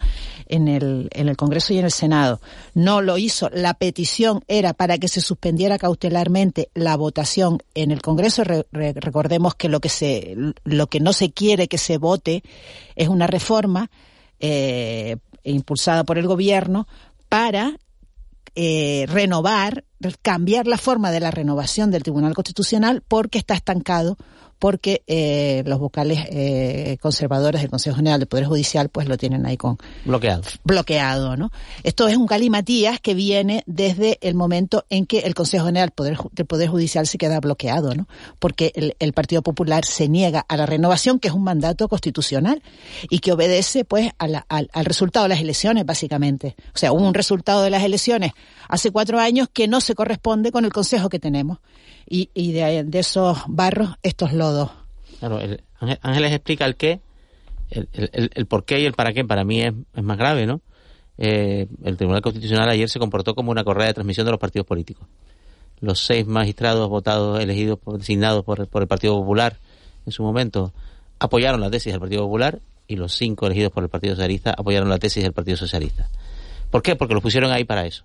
En 0.47 0.67
el, 0.67 1.09
en 1.11 1.27
el 1.27 1.37
Congreso 1.37 1.73
y 1.73 1.79
en 1.79 1.85
el 1.85 1.91
Senado. 1.91 2.39
No 2.73 3.01
lo 3.01 3.17
hizo. 3.17 3.49
La 3.49 3.73
petición 3.73 4.43
era 4.47 4.73
para 4.73 4.97
que 4.97 5.07
se 5.07 5.21
suspendiera 5.21 5.77
cautelarmente 5.77 6.69
la 6.73 6.95
votación 6.95 7.59
en 7.73 7.91
el 7.91 8.01
Congreso. 8.01 8.43
recordemos 8.71 9.55
que 9.55 9.69
lo 9.69 9.79
que 9.79 9.89
se, 9.89 10.35
lo 10.63 10.87
que 10.87 10.99
no 10.99 11.13
se 11.13 11.31
quiere 11.31 11.67
que 11.67 11.77
se 11.77 11.97
vote 11.97 12.43
es 12.95 13.07
una 13.07 13.27
reforma 13.27 13.89
eh, 14.39 15.17
impulsada 15.43 16.03
por 16.03 16.17
el 16.17 16.27
gobierno 16.27 16.87
para 17.29 17.77
eh, 18.57 19.05
renovar, 19.09 19.83
cambiar 20.21 20.65
la 20.65 20.77
forma 20.77 21.11
de 21.11 21.19
la 21.19 21.29
renovación 21.29 21.91
del 21.91 22.03
Tribunal 22.03 22.33
Constitucional 22.33 23.03
porque 23.05 23.37
está 23.37 23.53
estancado 23.53 24.17
porque 24.59 25.03
eh, 25.07 25.63
los 25.65 25.79
vocales 25.79 26.19
eh, 26.29 26.97
conservadores 27.01 27.61
del 27.61 27.69
Consejo 27.69 27.97
General 27.97 28.19
del 28.19 28.27
Poder 28.27 28.45
Judicial 28.45 28.89
pues 28.89 29.07
lo 29.07 29.17
tienen 29.17 29.45
ahí 29.45 29.57
con 29.57 29.77
bloqueado. 30.05 30.43
Bloqueado, 30.63 31.35
¿no? 31.35 31.51
Esto 31.83 32.07
es 32.07 32.17
un 32.17 32.27
calimatías 32.27 32.99
que 32.99 33.13
viene 33.13 33.63
desde 33.65 34.17
el 34.21 34.35
momento 34.35 34.85
en 34.89 35.05
que 35.05 35.19
el 35.19 35.35
Consejo 35.35 35.65
General 35.65 35.93
del 36.31 36.45
Poder, 36.45 36.69
Judicial 36.69 37.07
se 37.07 37.17
queda 37.17 37.39
bloqueado, 37.39 37.93
¿no? 37.95 38.07
Porque 38.39 38.71
el, 38.75 39.13
Partido 39.13 39.41
Popular 39.41 39.85
se 39.85 40.09
niega 40.09 40.45
a 40.47 40.57
la 40.57 40.65
renovación, 40.65 41.19
que 41.19 41.29
es 41.29 41.33
un 41.33 41.43
mandato 41.43 41.87
constitucional 41.87 42.61
y 43.09 43.19
que 43.19 43.31
obedece 43.31 43.85
pues 43.85 44.11
al, 44.17 44.43
al 44.49 44.85
resultado 44.85 45.23
de 45.23 45.29
las 45.29 45.39
elecciones, 45.39 45.85
básicamente. 45.85 46.55
O 46.73 46.77
sea, 46.77 46.91
hubo 46.91 47.07
un 47.07 47.13
resultado 47.13 47.61
de 47.61 47.69
las 47.69 47.83
elecciones 47.83 48.33
hace 48.67 48.91
cuatro 48.91 49.19
años 49.19 49.47
que 49.51 49.67
no 49.67 49.79
se 49.79 49.95
corresponde 49.95 50.51
con 50.51 50.65
el 50.65 50.73
Consejo 50.73 51.07
que 51.07 51.19
tenemos 51.19 51.59
y, 52.07 52.29
y 52.33 52.51
de, 52.51 52.87
esos 52.93 53.39
barros 53.47 53.89
estos 54.03 54.33
lodos. 54.33 54.71
Claro, 55.19 55.39
el, 55.39 55.63
Ángeles 56.01 56.31
explica 56.31 56.65
el 56.65 56.75
qué, 56.75 57.01
el, 57.69 57.89
el, 57.93 58.31
el, 58.33 58.45
por 58.45 58.65
qué 58.65 58.79
y 58.79 58.85
el 58.85 58.93
para 58.93 59.13
qué, 59.13 59.23
para 59.25 59.43
mí 59.43 59.61
es, 59.61 59.73
más 60.01 60.17
grave, 60.17 60.45
¿no? 60.45 60.61
Eh, 61.17 61.67
el 61.83 61.97
Tribunal 61.97 62.21
Constitucional 62.21 62.69
ayer 62.69 62.89
se 62.89 62.99
comportó 62.99 63.35
como 63.35 63.51
una 63.51 63.63
correa 63.63 63.87
de 63.87 63.93
transmisión 63.93 64.25
de 64.25 64.31
los 64.31 64.39
partidos 64.39 64.67
políticos. 64.67 65.07
Los 65.79 65.99
seis 65.99 66.25
magistrados 66.25 66.89
votados, 66.89 67.39
elegidos, 67.39 67.79
designados 67.97 68.43
por, 68.43 68.67
por 68.67 68.81
el 68.81 68.87
Partido 68.87 69.15
Popular 69.15 69.57
en 70.05 70.11
su 70.11 70.23
momento, 70.23 70.73
apoyaron 71.19 71.61
la 71.61 71.69
tesis 71.69 71.93
del 71.93 71.99
Partido 71.99 72.23
Popular 72.23 72.59
y 72.87 72.95
los 72.95 73.13
cinco 73.13 73.47
elegidos 73.47 73.71
por 73.71 73.83
el 73.83 73.89
Partido 73.89 74.15
Socialista 74.15 74.53
apoyaron 74.57 74.89
la 74.89 74.99
tesis 74.99 75.23
del 75.23 75.33
Partido 75.33 75.57
Socialista. 75.57 76.09
¿Por 76.69 76.81
qué? 76.81 76.95
Porque 76.95 77.13
los 77.13 77.23
pusieron 77.23 77.51
ahí 77.51 77.63
para 77.63 77.85
eso. 77.85 78.03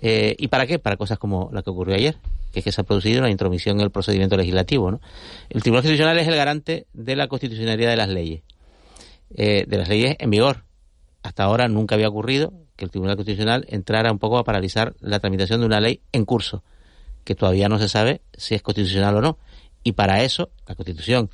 Eh, 0.00 0.34
¿Y 0.38 0.48
para 0.48 0.66
qué? 0.66 0.78
Para 0.78 0.96
cosas 0.96 1.18
como 1.18 1.50
la 1.52 1.62
que 1.62 1.70
ocurrió 1.70 1.94
ayer, 1.94 2.16
que 2.54 2.60
es 2.60 2.64
que 2.64 2.72
se 2.72 2.80
ha 2.80 2.84
producido 2.84 3.18
una 3.18 3.30
intromisión 3.30 3.78
en 3.78 3.84
el 3.84 3.90
procedimiento 3.90 4.36
legislativo. 4.36 4.90
¿no? 4.90 5.00
El 5.50 5.60
Tribunal 5.60 5.82
Constitucional 5.82 6.18
es 6.18 6.28
el 6.28 6.36
garante 6.36 6.86
de 6.92 7.16
la 7.16 7.26
constitucionalidad 7.26 7.90
de 7.90 7.96
las 7.96 8.08
leyes, 8.08 8.42
eh, 9.34 9.64
de 9.66 9.76
las 9.76 9.88
leyes 9.88 10.16
en 10.20 10.30
vigor. 10.30 10.64
Hasta 11.22 11.42
ahora 11.42 11.68
nunca 11.68 11.96
había 11.96 12.08
ocurrido 12.08 12.52
que 12.76 12.84
el 12.84 12.90
Tribunal 12.90 13.16
Constitucional 13.16 13.66
entrara 13.68 14.12
un 14.12 14.20
poco 14.20 14.38
a 14.38 14.44
paralizar 14.44 14.94
la 15.00 15.18
tramitación 15.18 15.60
de 15.60 15.66
una 15.66 15.80
ley 15.80 16.00
en 16.12 16.24
curso, 16.24 16.62
que 17.24 17.34
todavía 17.34 17.68
no 17.68 17.78
se 17.78 17.88
sabe 17.88 18.20
si 18.34 18.54
es 18.54 18.62
constitucional 18.62 19.16
o 19.16 19.20
no. 19.20 19.38
Y 19.82 19.92
para 19.92 20.22
eso, 20.22 20.50
la 20.68 20.76
Constitución 20.76 21.30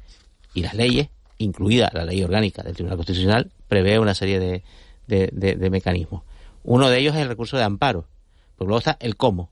y 0.54 0.62
las 0.62 0.74
leyes, 0.74 1.11
incluida 1.38 1.90
la 1.92 2.04
ley 2.04 2.22
orgánica 2.24 2.62
del 2.62 2.74
Tribunal 2.74 2.96
Constitucional, 2.96 3.50
prevé 3.68 3.98
una 3.98 4.14
serie 4.14 4.40
de, 4.40 4.62
de 5.06 5.70
mecanismos. 5.70 6.22
Uno 6.64 6.88
de 6.88 6.98
ellos 6.98 7.14
es 7.14 7.22
el 7.22 7.28
recurso 7.28 7.56
de 7.56 7.64
amparo, 7.64 8.06
pero 8.56 8.68
luego 8.68 8.78
está 8.78 8.96
el 9.00 9.16
cómo, 9.16 9.50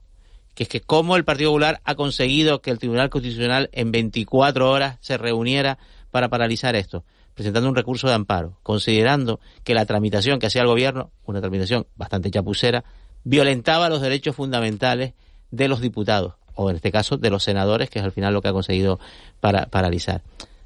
que 0.59 0.63
es 0.63 0.67
que 0.69 0.81
cómo 0.81 1.15
el 1.15 1.23
Partido 1.23 1.51
Popular 1.51 1.79
ha 1.85 1.95
conseguido 1.95 2.61
que 2.61 2.69
el 2.69 2.79
Tribunal 2.79 3.09
Constitucional 3.09 3.69
en 3.71 3.93
24 3.93 4.69
horas 4.69 4.97
se 4.99 5.17
reuniera 5.17 5.77
para 6.11 6.27
paralizar 6.27 6.75
esto 6.75 7.05
presentando 7.33 7.69
un 7.69 7.77
recurso 7.77 8.09
de 8.09 8.13
amparo, 8.13 8.59
considerando 8.61 9.39
que 9.63 9.73
la 9.73 9.85
tramitación 9.85 10.37
que 10.37 10.47
hacía 10.47 10.63
el 10.63 10.67
gobierno, 10.67 11.11
una 11.23 11.39
tramitación 11.39 11.87
bastante 11.95 12.29
chapucera, 12.29 12.83
violentaba 13.23 13.87
los 13.87 14.01
derechos 14.01 14.35
fundamentales 14.35 15.13
de 15.49 15.69
los 15.69 15.79
diputados, 15.79 16.33
o 16.55 16.69
en 16.69 16.75
este 16.75 16.91
caso 16.91 17.15
de 17.15 17.29
los 17.29 17.45
senadores, 17.45 17.89
que 17.89 17.99
es 17.99 18.03
al 18.03 18.11
final 18.11 18.33
lo 18.33 18.41
que 18.41 18.49
ha 18.49 18.51
conseguido 18.51 18.99
para, 19.39 19.67
paralizar. 19.67 20.23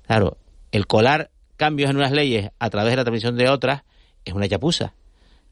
Claro, 0.08 0.38
el 0.72 0.88
colar 0.88 1.30
cambios 1.56 1.92
en 1.92 1.98
unas 1.98 2.12
leyes 2.12 2.50
a 2.58 2.72
través 2.72 2.94
de 2.94 2.98
la 2.98 3.04
transmisión 3.04 3.38
de 3.38 3.48
otras 3.48 3.84
es 4.26 4.34
una 4.34 4.50
chapuza. 4.50 4.96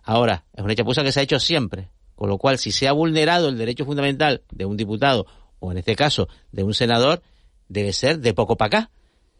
Ahora, 0.04 0.46
es 0.56 0.64
una 0.64 0.74
chapuza 0.74 1.04
que 1.04 1.12
se 1.12 1.20
ha 1.20 1.24
hecho 1.24 1.40
siempre, 1.40 1.90
con 2.22 2.30
lo 2.30 2.38
cual 2.38 2.60
si 2.60 2.72
se 2.72 2.88
ha 2.88 2.92
vulnerado 2.92 3.50
el 3.50 3.58
derecho 3.58 3.84
fundamental 3.84 4.44
de 4.52 4.66
un 4.66 4.78
diputado, 4.78 5.26
o 5.58 5.72
en 5.72 5.80
este 5.80 5.96
caso 5.96 6.28
de 6.52 6.62
un 6.62 6.76
senador, 6.76 7.24
debe 7.68 7.94
ser 7.94 8.20
de 8.20 8.36
poco 8.36 8.58
para 8.58 8.68
acá 8.68 8.92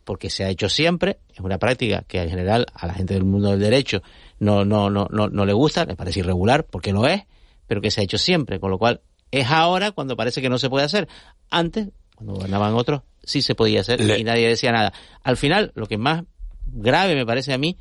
porque 0.04 0.32
se 0.32 0.46
ha 0.46 0.50
hecho 0.50 0.68
siempre, 0.68 1.20
es 1.32 1.42
una 1.42 1.60
práctica 1.60 2.04
que 2.08 2.24
en 2.24 2.30
general 2.32 2.66
a 2.74 2.88
la 2.88 2.96
gente 2.96 3.14
del 3.14 3.24
mundo 3.24 3.52
del 3.52 3.60
derecho 3.60 4.02
no, 4.40 4.66
no, 4.66 4.90
no, 4.90 5.08
no, 5.12 5.28
no 5.28 5.46
le 5.46 5.54
gusta, 5.54 5.86
le 5.86 5.96
parece 5.96 6.22
irregular, 6.22 6.66
porque 6.66 6.92
no 6.92 7.06
es, 7.06 7.22
pero 7.68 7.82
que 7.82 7.92
se 7.92 8.02
ha 8.02 8.04
hecho 8.04 8.18
siempre, 8.18 8.60
con 8.60 8.72
lo 8.72 8.80
cual 8.80 9.02
es 9.30 9.46
ahora 9.46 9.92
cuando 9.92 10.16
parece 10.16 10.42
que 10.42 10.50
no 10.50 10.58
se 10.58 10.68
puede 10.68 10.84
hacer. 10.84 11.08
Antes, 11.52 11.90
cuando 12.16 12.34
gobernaban 12.34 12.74
otros, 12.74 13.04
sí 13.24 13.44
se 13.44 13.54
podía 13.54 13.82
hacer 13.82 14.02
y 14.02 14.24
nadie 14.24 14.48
decía 14.48 14.72
nada. 14.72 14.92
Al 15.22 15.38
final, 15.38 15.72
lo 15.76 15.86
que 15.86 16.00
más 16.00 16.24
grave 16.66 17.14
me 17.14 17.28
parece 17.28 17.54
a 17.54 17.60
mí 17.60 17.78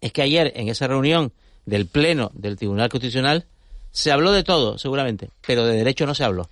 es 0.00 0.12
que 0.12 0.22
ayer 0.22 0.52
en 0.56 0.66
esa 0.66 0.88
reunión 0.88 1.32
del 1.64 1.86
Pleno 1.86 2.32
del 2.34 2.56
Tribunal 2.56 2.88
Constitucional 2.88 3.46
se 3.94 4.10
habló 4.10 4.32
de 4.32 4.42
todo, 4.42 4.76
seguramente, 4.76 5.30
pero 5.46 5.64
de 5.64 5.76
derecho 5.76 6.04
no 6.04 6.16
se 6.16 6.24
habló. 6.24 6.48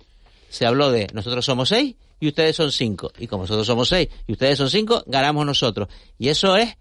Se 0.49 0.65
habló 0.65 0.91
de 0.91 1.07
nosotros 1.13 1.43
somos 1.43 1.67
seis 1.67 1.93
y 2.21 2.29
ustedes 2.29 2.55
son 2.55 2.71
cinco. 2.71 3.11
Y 3.19 3.27
como 3.27 3.43
nosotros 3.43 3.67
somos 3.67 3.89
seis 3.89 4.07
y 4.25 4.31
ustedes 4.31 4.57
son 4.57 4.69
cinco, 4.69 5.03
ganamos 5.07 5.45
nosotros. 5.45 5.89
Y 6.17 6.29
eso 6.29 6.55
es 6.55 6.77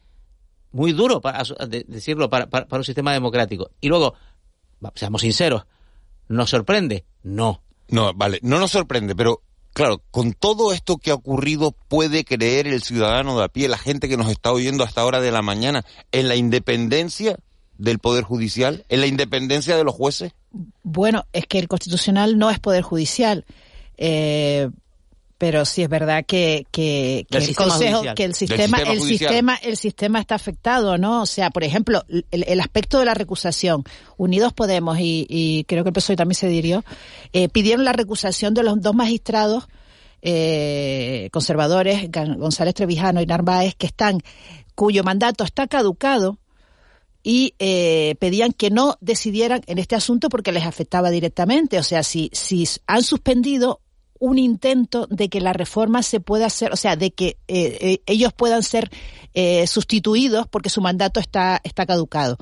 muy 0.70 0.92
duro 0.92 1.20
para 1.20 1.42
decirlo 1.88 2.31
para, 2.31 2.48
para, 2.48 2.66
un 2.70 2.85
sistema 2.85 3.12
democrático. 3.12 3.72
Y 3.81 3.88
luego, 3.88 4.14
seamos 4.94 5.22
sinceros, 5.22 5.64
¿nos 6.29 6.51
sorprende? 6.51 7.05
No. 7.25 7.61
No, 7.88 8.14
vale, 8.14 8.38
no 8.42 8.61
nos 8.61 8.70
sorprende, 8.70 9.16
pero 9.16 9.42
claro, 9.72 10.01
con 10.12 10.33
todo 10.33 10.72
esto 10.72 10.96
que 10.96 11.11
ha 11.11 11.14
ocurrido, 11.14 11.72
¿puede 11.88 12.25
creer 12.25 12.68
el 12.68 12.85
ciudadano 12.85 13.37
de 13.37 13.44
a 13.46 13.48
pie, 13.48 13.66
la 13.66 13.79
gente 13.79 14.09
que 14.09 14.16
nos 14.16 14.31
está 14.31 14.53
oyendo 14.53 14.85
hasta 14.85 15.01
ahora 15.01 15.20
de 15.20 15.33
la 15.33 15.42
mañana, 15.42 15.85
en 16.12 16.29
la 16.29 16.37
independencia 16.37 17.37
del 17.82 17.98
Poder 17.98 18.22
Judicial, 18.22 18.84
en 18.88 19.00
la 19.00 19.06
independencia 19.06 19.76
de 19.76 19.82
los 19.82 19.94
jueces? 19.94 20.32
Bueno, 20.84 21.26
es 21.32 21.46
que 21.46 21.58
el 21.58 21.66
Constitucional 21.66 22.38
no 22.38 22.48
es 22.48 22.60
Poder 22.60 22.82
Judicial. 22.82 23.44
Eh, 23.98 24.70
pero 25.36 25.64
sí 25.64 25.82
es 25.82 25.88
verdad 25.88 26.24
que, 26.24 26.68
que, 26.70 27.26
el 27.28 27.56
consejo 27.56 28.02
que 28.14 28.22
el 28.22 28.34
sistema, 28.34 28.78
el 28.78 29.00
sistema 29.00 29.56
el 29.56 29.76
sistema 29.76 30.20
está 30.20 30.36
afectado 30.36 30.98
no 30.98 31.22
o 31.22 31.26
sea 31.26 31.50
por 31.50 31.64
ejemplo 31.64 32.04
el, 32.30 32.60
aspecto 32.60 33.00
de 33.00 33.06
la 33.06 33.14
recusación 33.14 33.82
Unidos 34.16 34.52
Podemos 34.52 34.98
y, 35.00 35.64
creo 35.66 35.82
que 35.82 35.88
el 35.88 35.94
PSOE 35.94 36.14
también 36.14 36.36
se 36.36 36.46
dirió 36.46 36.84
eh, 37.32 37.48
pidieron 37.48 37.84
la 37.84 37.92
recusación 37.92 38.54
de 38.54 38.62
los 38.62 38.80
dos 38.80 38.94
magistrados 38.94 39.66
eh, 40.22 41.28
conservadores 41.32 42.08
González 42.12 42.74
Trevijano 42.74 43.20
y 43.20 43.26
Narváez 43.26 43.74
que 43.74 43.86
están 43.86 44.20
cuyo 44.76 45.02
mandato 45.02 45.42
está 45.42 45.66
caducado 45.66 46.38
y 47.22 47.54
eh, 47.58 48.16
pedían 48.18 48.52
que 48.52 48.70
no 48.70 48.96
decidieran 49.00 49.62
en 49.66 49.78
este 49.78 49.94
asunto 49.94 50.28
porque 50.28 50.52
les 50.52 50.64
afectaba 50.64 51.11
directamente. 51.11 51.78
O 51.78 51.82
sea, 51.82 52.02
si, 52.02 52.30
si 52.32 52.68
han 52.87 53.02
suspendido 53.02 53.80
un 54.22 54.38
intento 54.38 55.08
de 55.11 55.28
que 55.28 55.40
la 55.40 55.52
reforma 55.52 56.00
se 56.04 56.20
pueda 56.20 56.46
hacer, 56.46 56.72
o 56.72 56.76
sea, 56.76 56.94
de 56.94 57.11
que 57.11 57.38
eh, 57.48 57.78
eh, 57.80 58.02
ellos 58.06 58.32
puedan 58.32 58.62
ser 58.62 58.88
eh, 59.35 59.66
sustituidos 59.66 60.46
porque 60.46 60.70
su 60.70 60.80
mandato 60.80 61.18
está, 61.18 61.61
está 61.64 61.87
caducado. 61.87 62.37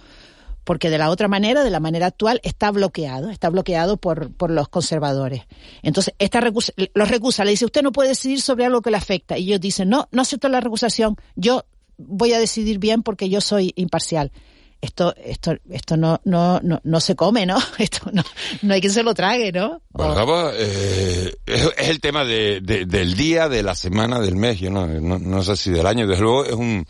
Porque 0.65 0.91
de 0.91 0.99
la 0.99 1.09
otra 1.09 1.27
manera, 1.27 1.65
de 1.65 1.71
la 1.71 1.81
manera 1.81 2.09
actual, 2.09 2.39
está 2.45 2.71
bloqueado, 2.71 3.31
está 3.31 3.49
bloqueado 3.49 3.97
por, 3.97 4.31
por 4.35 4.51
los 4.51 4.69
conservadores. 4.69 5.45
Entonces, 5.83 6.13
esta 6.19 6.43
recusa, 6.43 6.75
los 6.93 7.09
recusa, 7.09 7.47
le 7.47 7.53
dice, 7.53 7.65
usted 7.65 7.83
no 7.83 7.93
puede 7.93 8.11
decidir 8.11 8.43
sobre 8.43 8.67
algo 8.67 8.83
que 8.83 8.91
le 8.91 8.99
afecta. 8.99 9.39
Y 9.39 9.45
ellos 9.45 9.61
dicen, 9.63 9.89
no, 9.89 10.07
no 10.13 10.21
acepto 10.21 10.51
la 10.51 10.61
recusación, 10.61 11.17
yo 11.35 11.65
voy 11.97 12.35
a 12.35 12.39
decidir 12.39 12.79
bien 12.79 13.03
porque 13.03 13.31
yo 13.31 13.41
soy 13.41 13.73
imparcial 13.77 14.33
esto 14.81 15.15
esto 15.17 15.53
esto 15.71 15.97
no 15.97 16.21
no 16.25 16.61
no, 16.63 16.81
no 16.83 17.01
se 17.01 17.15
come 17.15 17.45
no 17.45 17.59
esto 17.79 18.11
no 18.13 18.23
no 18.63 18.75
hay 18.75 18.81
quien 18.81 18.93
se 18.93 19.03
lo 19.03 19.15
trague 19.15 19.53
no 19.53 19.83
bueno, 19.93 20.51
eh, 20.55 21.35
es, 21.47 21.89
el 21.89 22.01
tema 22.01 22.25
de, 22.25 22.61
del 22.61 23.15
día 23.17 23.49
de 23.49 23.63
la 23.63 23.75
semana 23.75 24.21
del 24.21 24.37
mes 24.37 24.61
yo 24.61 24.71
no, 24.71 24.87
no, 24.87 25.19
no 25.19 25.43
sé 25.43 25.57
si 25.57 25.71
del 25.71 25.87
año. 25.87 26.07
Desde 26.07 26.23
luego 26.23 26.45
es 26.45 26.53
un 26.53 26.87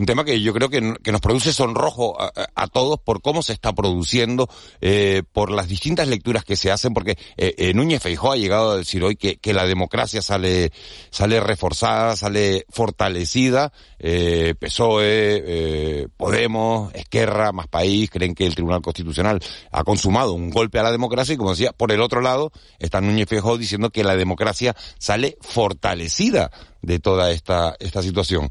un 0.00 0.06
tema 0.06 0.24
que 0.24 0.40
yo 0.40 0.54
creo 0.54 0.70
que, 0.70 0.80
nos 0.80 1.20
produce 1.20 1.52
sonrojo 1.52 2.16
a, 2.18 2.66
todos 2.68 2.98
por 2.98 3.20
cómo 3.20 3.42
se 3.42 3.52
está 3.52 3.74
produciendo, 3.74 4.48
eh, 4.80 5.22
por 5.30 5.50
las 5.50 5.68
distintas 5.68 6.08
lecturas 6.08 6.42
que 6.42 6.56
se 6.56 6.70
hacen, 6.70 6.94
porque 6.94 7.18
eh, 7.36 7.54
eh, 7.58 7.74
Núñez 7.74 8.02
Feijó 8.02 8.32
ha 8.32 8.36
llegado 8.36 8.70
a 8.70 8.76
decir 8.78 9.04
hoy 9.04 9.16
que, 9.16 9.36
que, 9.36 9.52
la 9.52 9.66
democracia 9.66 10.22
sale, 10.22 10.72
sale 11.10 11.38
reforzada, 11.40 12.16
sale 12.16 12.64
fortalecida, 12.70 13.74
eh, 13.98 14.54
PSOE, 14.58 16.08
Podemos, 16.16 16.94
Esquerra, 16.94 17.52
Más 17.52 17.68
País, 17.68 18.08
creen 18.08 18.34
que 18.34 18.46
el 18.46 18.54
Tribunal 18.54 18.80
Constitucional 18.80 19.38
ha 19.70 19.84
consumado 19.84 20.32
un 20.32 20.48
golpe 20.48 20.78
a 20.78 20.82
la 20.82 20.92
democracia 20.92 21.34
y 21.34 21.36
como 21.36 21.50
decía, 21.50 21.72
por 21.72 21.92
el 21.92 22.00
otro 22.00 22.22
lado 22.22 22.52
está 22.78 23.02
Núñez 23.02 23.28
Feijó 23.28 23.58
diciendo 23.58 23.90
que 23.90 24.02
la 24.02 24.16
democracia 24.16 24.74
sale 24.98 25.36
fortalecida 25.42 26.50
de 26.80 27.00
toda 27.00 27.32
esta, 27.32 27.76
esta 27.80 28.00
situación. 28.00 28.50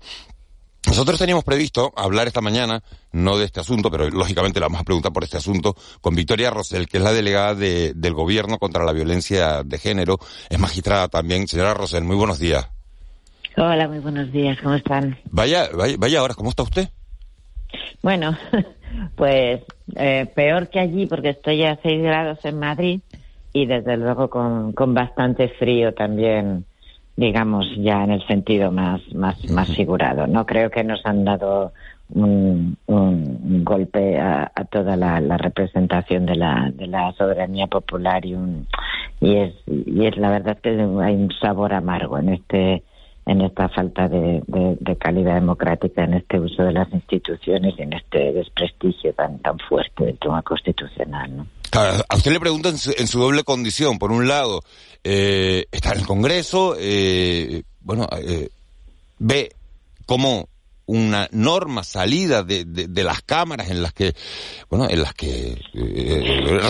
Nosotros 0.88 1.20
teníamos 1.20 1.44
previsto 1.44 1.92
hablar 1.96 2.28
esta 2.28 2.42
mañana, 2.42 2.82
no 3.12 3.38
de 3.38 3.46
este 3.46 3.60
asunto, 3.60 3.92
pero 3.92 4.10
lógicamente 4.10 4.60
la 4.60 4.68
vamos 4.68 4.82
a 4.82 4.86
preguntar 4.86 5.12
por 5.12 5.24
este 5.24 5.38
asunto, 5.38 5.76
con 6.02 6.15
Victoria 6.15 6.50
Rosell, 6.50 6.88
que 6.88 6.98
es 6.98 7.04
la 7.04 7.13
delegada 7.13 7.54
del 7.54 8.13
Gobierno 8.13 8.58
contra 8.58 8.86
la 8.86 8.94
Violencia 8.94 9.63
de 9.63 9.78
Género, 9.78 10.18
es 10.50 10.58
magistrada 10.58 11.08
también. 11.08 11.48
Señora 11.48 11.74
Rosell, 11.74 12.04
muy 12.04 12.15
buenos 12.15 12.39
días. 12.39 12.70
Hola, 13.58 13.88
muy 13.88 14.00
buenos 14.00 14.32
días, 14.32 14.58
¿cómo 14.62 14.76
están? 14.76 15.18
Vaya, 15.32 15.70
vaya, 15.76 15.96
vaya 15.98 16.20
ahora, 16.20 16.34
¿cómo 16.34 16.50
está 16.50 16.63
usted? 16.63 16.88
Bueno, 18.02 18.38
pues 19.15 19.62
eh, 19.96 20.32
peor 20.34 20.70
que 20.70 20.80
allí 20.80 21.06
porque 21.08 21.30
estoy 21.30 21.63
a 21.63 21.78
6 21.82 22.02
grados 22.02 22.39
en 22.44 22.58
Madrid 22.58 23.02
y 23.52 23.65
desde 23.65 23.98
luego 23.98 24.30
con, 24.30 24.74
con 24.74 24.94
bastante 24.94 25.50
frío 25.50 25.94
también 25.94 26.65
digamos, 27.19 27.67
ya 27.75 28.03
en 28.05 28.12
el 28.12 28.25
sentido 28.27 28.71
más, 28.71 29.01
más, 29.13 29.38
más 29.49 29.67
figurado. 29.75 30.25
No 30.25 30.45
creo 30.45 30.69
que 30.69 30.86
nos 30.86 31.05
han 31.05 31.25
dado 31.25 31.73
un, 32.13 32.77
un 32.88 33.65
golpe 33.65 34.17
a, 34.19 34.49
toda 34.71 34.95
la, 34.95 35.19
representación 35.38 36.25
de 36.25 36.36
la, 36.36 36.71
de 36.73 36.88
la 36.88 37.12
soberanía 37.13 37.67
popular 37.67 38.25
y 38.25 38.36
un 38.36 38.67
y 39.19 39.36
es 39.36 39.53
y 39.67 40.05
es 40.05 40.15
la 40.15 40.32
verdad 40.32 40.58
que 40.60 40.69
hay 40.69 41.15
un 41.15 41.29
sabor 41.41 41.73
amargo 41.73 42.17
en 42.17 42.29
este 42.29 42.84
en 43.25 43.41
esta 43.41 43.67
falta 43.69 44.08
de, 44.08 44.41
de, 44.47 44.95
calidad 44.95 45.36
democrática, 45.36 46.03
en 46.03 46.15
este 46.15 46.39
uso 46.39 46.63
de 46.63 46.71
las 46.71 46.91
instituciones 46.91 47.75
y 47.77 47.82
en 47.84 47.93
este 47.93 48.32
desprestigio 48.32 49.13
tan 49.13 49.39
tan 49.39 49.60
fuerte 49.60 50.05
del 50.05 50.17
tema 50.17 50.41
constitucional, 50.41 51.36
¿no? 51.36 51.45
A 51.71 52.15
usted 52.15 52.32
le 52.32 52.39
preguntan 52.39 52.75
en 52.97 53.08
su, 53.08 53.19
doble 53.19 53.43
condición. 53.43 53.99
Por 53.99 54.12
un 54.12 54.27
lado, 54.27 54.63
eh, 55.03 55.65
está 55.71 55.91
en 55.91 55.99
el 55.99 56.05
Congreso, 56.05 56.75
eh, 56.79 57.63
bueno, 57.82 58.08
eh, 58.21 58.49
ve 59.19 59.55
cómo 60.05 60.49
una 60.86 61.27
norma 61.32 61.84
salida 61.84 62.43
de, 62.43 62.65
de, 62.65 63.03
las 63.03 63.21
cámaras 63.21 63.69
en 63.69 63.84
las 63.84 63.93
que, 63.93 64.15
bueno, 64.69 64.89
en 64.89 65.03
las 65.03 65.13
que 65.13 65.62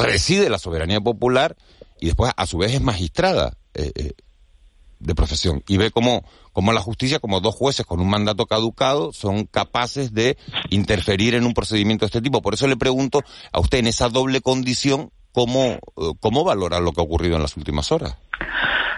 reside 0.03 0.49
la 0.49 0.59
soberanía 0.59 0.99
popular 0.99 1.55
y 2.01 2.07
después 2.07 2.33
a 2.35 2.45
su 2.45 2.57
vez 2.57 2.73
es 2.73 2.81
magistrada 2.81 3.53
de 3.73 5.15
profesión 5.15 5.63
y 5.69 5.77
ve 5.77 5.89
cómo, 5.91 6.25
cómo 6.59 6.73
la 6.73 6.81
justicia, 6.81 7.19
como 7.19 7.39
dos 7.39 7.55
jueces 7.55 7.85
con 7.85 8.01
un 8.01 8.09
mandato 8.09 8.45
caducado, 8.45 9.13
son 9.13 9.45
capaces 9.45 10.13
de 10.13 10.35
interferir 10.71 11.33
en 11.35 11.45
un 11.45 11.53
procedimiento 11.53 12.03
de 12.03 12.07
este 12.07 12.21
tipo. 12.21 12.41
Por 12.41 12.53
eso 12.53 12.67
le 12.67 12.75
pregunto 12.75 13.21
a 13.53 13.61
usted 13.61 13.77
en 13.77 13.87
esa 13.87 14.09
doble 14.09 14.41
condición, 14.41 15.09
¿cómo, 15.31 15.61
eh, 15.61 15.79
cómo 16.19 16.43
valora 16.43 16.81
lo 16.81 16.91
que 16.91 16.99
ha 16.99 17.05
ocurrido 17.05 17.37
en 17.37 17.43
las 17.43 17.55
últimas 17.55 17.93
horas? 17.93 18.17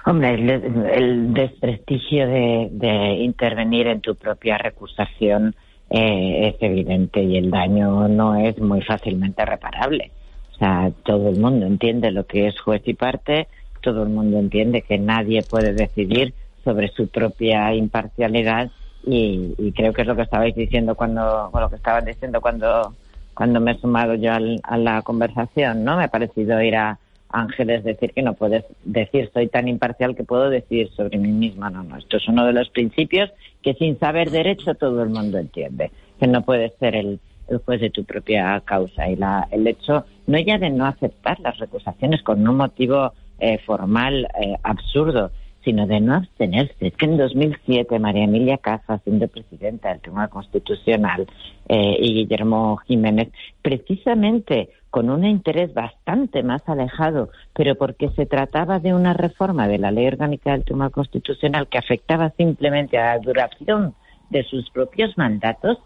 Hombre, 0.08 0.34
el, 0.34 0.50
el 0.92 1.34
desprestigio 1.36 2.26
de, 2.26 3.18
intervenir 3.20 3.86
en 3.86 4.02
tu 4.02 4.16
propia 4.16 4.58
recusación 4.58 5.54
eh, 5.92 6.48
es 6.48 6.56
evidente 6.64 7.22
y 7.22 7.38
el 7.38 7.52
daño 7.52 8.08
no 8.08 8.38
es 8.38 8.58
muy 8.60 8.82
fácilmente 8.82 9.46
reparable. 9.46 10.10
O 10.56 10.58
sea, 10.58 10.92
todo 11.04 11.30
el 11.30 11.40
mundo 11.40 11.68
entiende 11.68 12.10
lo 12.10 12.26
que 12.26 12.48
es 12.48 12.60
juez 12.60 12.82
y 12.86 12.96
parte, 12.96 13.48
todo 13.84 14.02
el 14.02 14.10
mundo 14.10 14.40
entiende 14.40 14.82
que 14.82 14.98
nadie 14.98 15.44
puede 15.44 15.74
decidir 15.74 16.34
sobre 16.64 16.90
su 16.90 17.08
propia 17.08 17.74
imparcialidad 17.74 18.70
y, 19.06 19.54
y 19.58 19.72
creo 19.72 19.94
que 19.94 20.02
es 20.02 20.08
lo 20.08 20.16
que 20.16 20.22
estabais 20.22 20.56
diciendo 20.56 20.96
cuando, 20.96 21.50
o 21.52 21.60
lo 21.60 21.70
que 21.70 21.76
estaban 21.76 22.06
diciendo 22.06 22.42
cuando, 22.42 22.94
cuando 23.34 23.60
me 23.60 23.72
he 23.72 23.78
sumado 23.80 24.16
yo 24.16 24.34
al, 24.34 24.60
a 24.64 24.78
la 24.78 25.02
conversación, 25.02 25.84
¿no? 25.84 25.98
Me 25.98 26.04
ha 26.06 26.08
parecido 26.10 26.62
ir 26.62 26.76
a 26.76 27.00
Ángeles 27.34 27.84
decir 27.84 28.12
que 28.14 28.22
no 28.22 28.34
puedes 28.34 28.66
decir 28.84 29.30
soy 29.34 29.48
tan 29.48 29.68
imparcial 29.68 30.16
que 30.16 30.24
puedo 30.24 30.50
decir 30.50 30.90
sobre 30.96 31.18
mí 31.18 31.32
misma. 31.32 31.70
No, 31.70 31.84
no, 31.84 31.98
esto 31.98 32.18
es 32.18 32.28
uno 32.28 32.46
de 32.46 32.54
los 32.54 32.70
principios 32.70 33.32
que 33.62 33.74
sin 33.76 33.98
saber 34.00 34.32
derecho 34.32 34.76
todo 34.76 35.02
el 35.02 35.10
mundo 35.10 35.38
entiende, 35.38 35.92
que 36.20 36.28
no 36.28 36.42
puedes 36.42 36.74
ser 36.76 36.96
el, 36.96 37.20
el 37.48 37.58
juez 37.60 37.82
de 37.82 37.90
tu 37.90 38.04
propia 38.04 38.62
causa. 38.66 39.10
Y 39.10 39.16
la, 39.16 39.48
el 39.52 39.66
hecho 39.66 40.06
no 40.28 40.40
ya 40.40 40.58
de 40.58 40.70
no 40.70 40.86
aceptar 40.86 41.40
las 41.40 41.58
recusaciones 41.58 42.22
con 42.22 42.46
un 42.48 42.58
motivo 42.58 43.14
eh, 43.40 43.60
formal 43.66 44.28
eh, 44.40 44.56
absurdo, 44.64 45.32
sino 45.64 45.88
de 45.88 46.00
no 46.00 46.16
abstenerse. 46.16 46.88
Es 46.88 46.96
que 46.96 47.06
en 47.06 47.18
2007 47.18 48.00
María 48.00 48.24
Emilia 48.24 48.58
Casa, 48.58 49.00
siendo 49.04 49.28
presidenta 49.28 49.90
del 49.90 50.02
Tribunal 50.02 50.30
Constitucional, 50.30 51.28
eh, 51.68 51.96
y 52.00 52.14
Guillermo 52.14 52.78
Jiménez, 52.88 53.30
precisamente 53.62 54.70
con 54.90 55.10
un 55.10 55.24
interés 55.24 55.74
bastante 55.74 56.44
más 56.44 56.68
alejado, 56.68 57.30
pero 57.54 57.76
porque 57.76 58.10
se 58.10 58.26
trataba 58.26 58.80
de 58.80 58.94
una 58.94 59.14
reforma 59.14 59.68
de 59.68 59.78
la 59.78 59.92
ley 59.92 60.08
orgánica 60.08 60.52
del 60.52 60.66
Tribunal 60.66 60.92
Constitucional 60.92 61.68
que 61.68 61.78
afectaba 61.78 62.32
simplemente 62.32 62.98
a 62.98 63.16
la 63.16 63.20
duración 63.20 63.96
de 64.30 64.44
sus 64.44 64.70
propios 64.72 65.18
mandatos, 65.18 65.78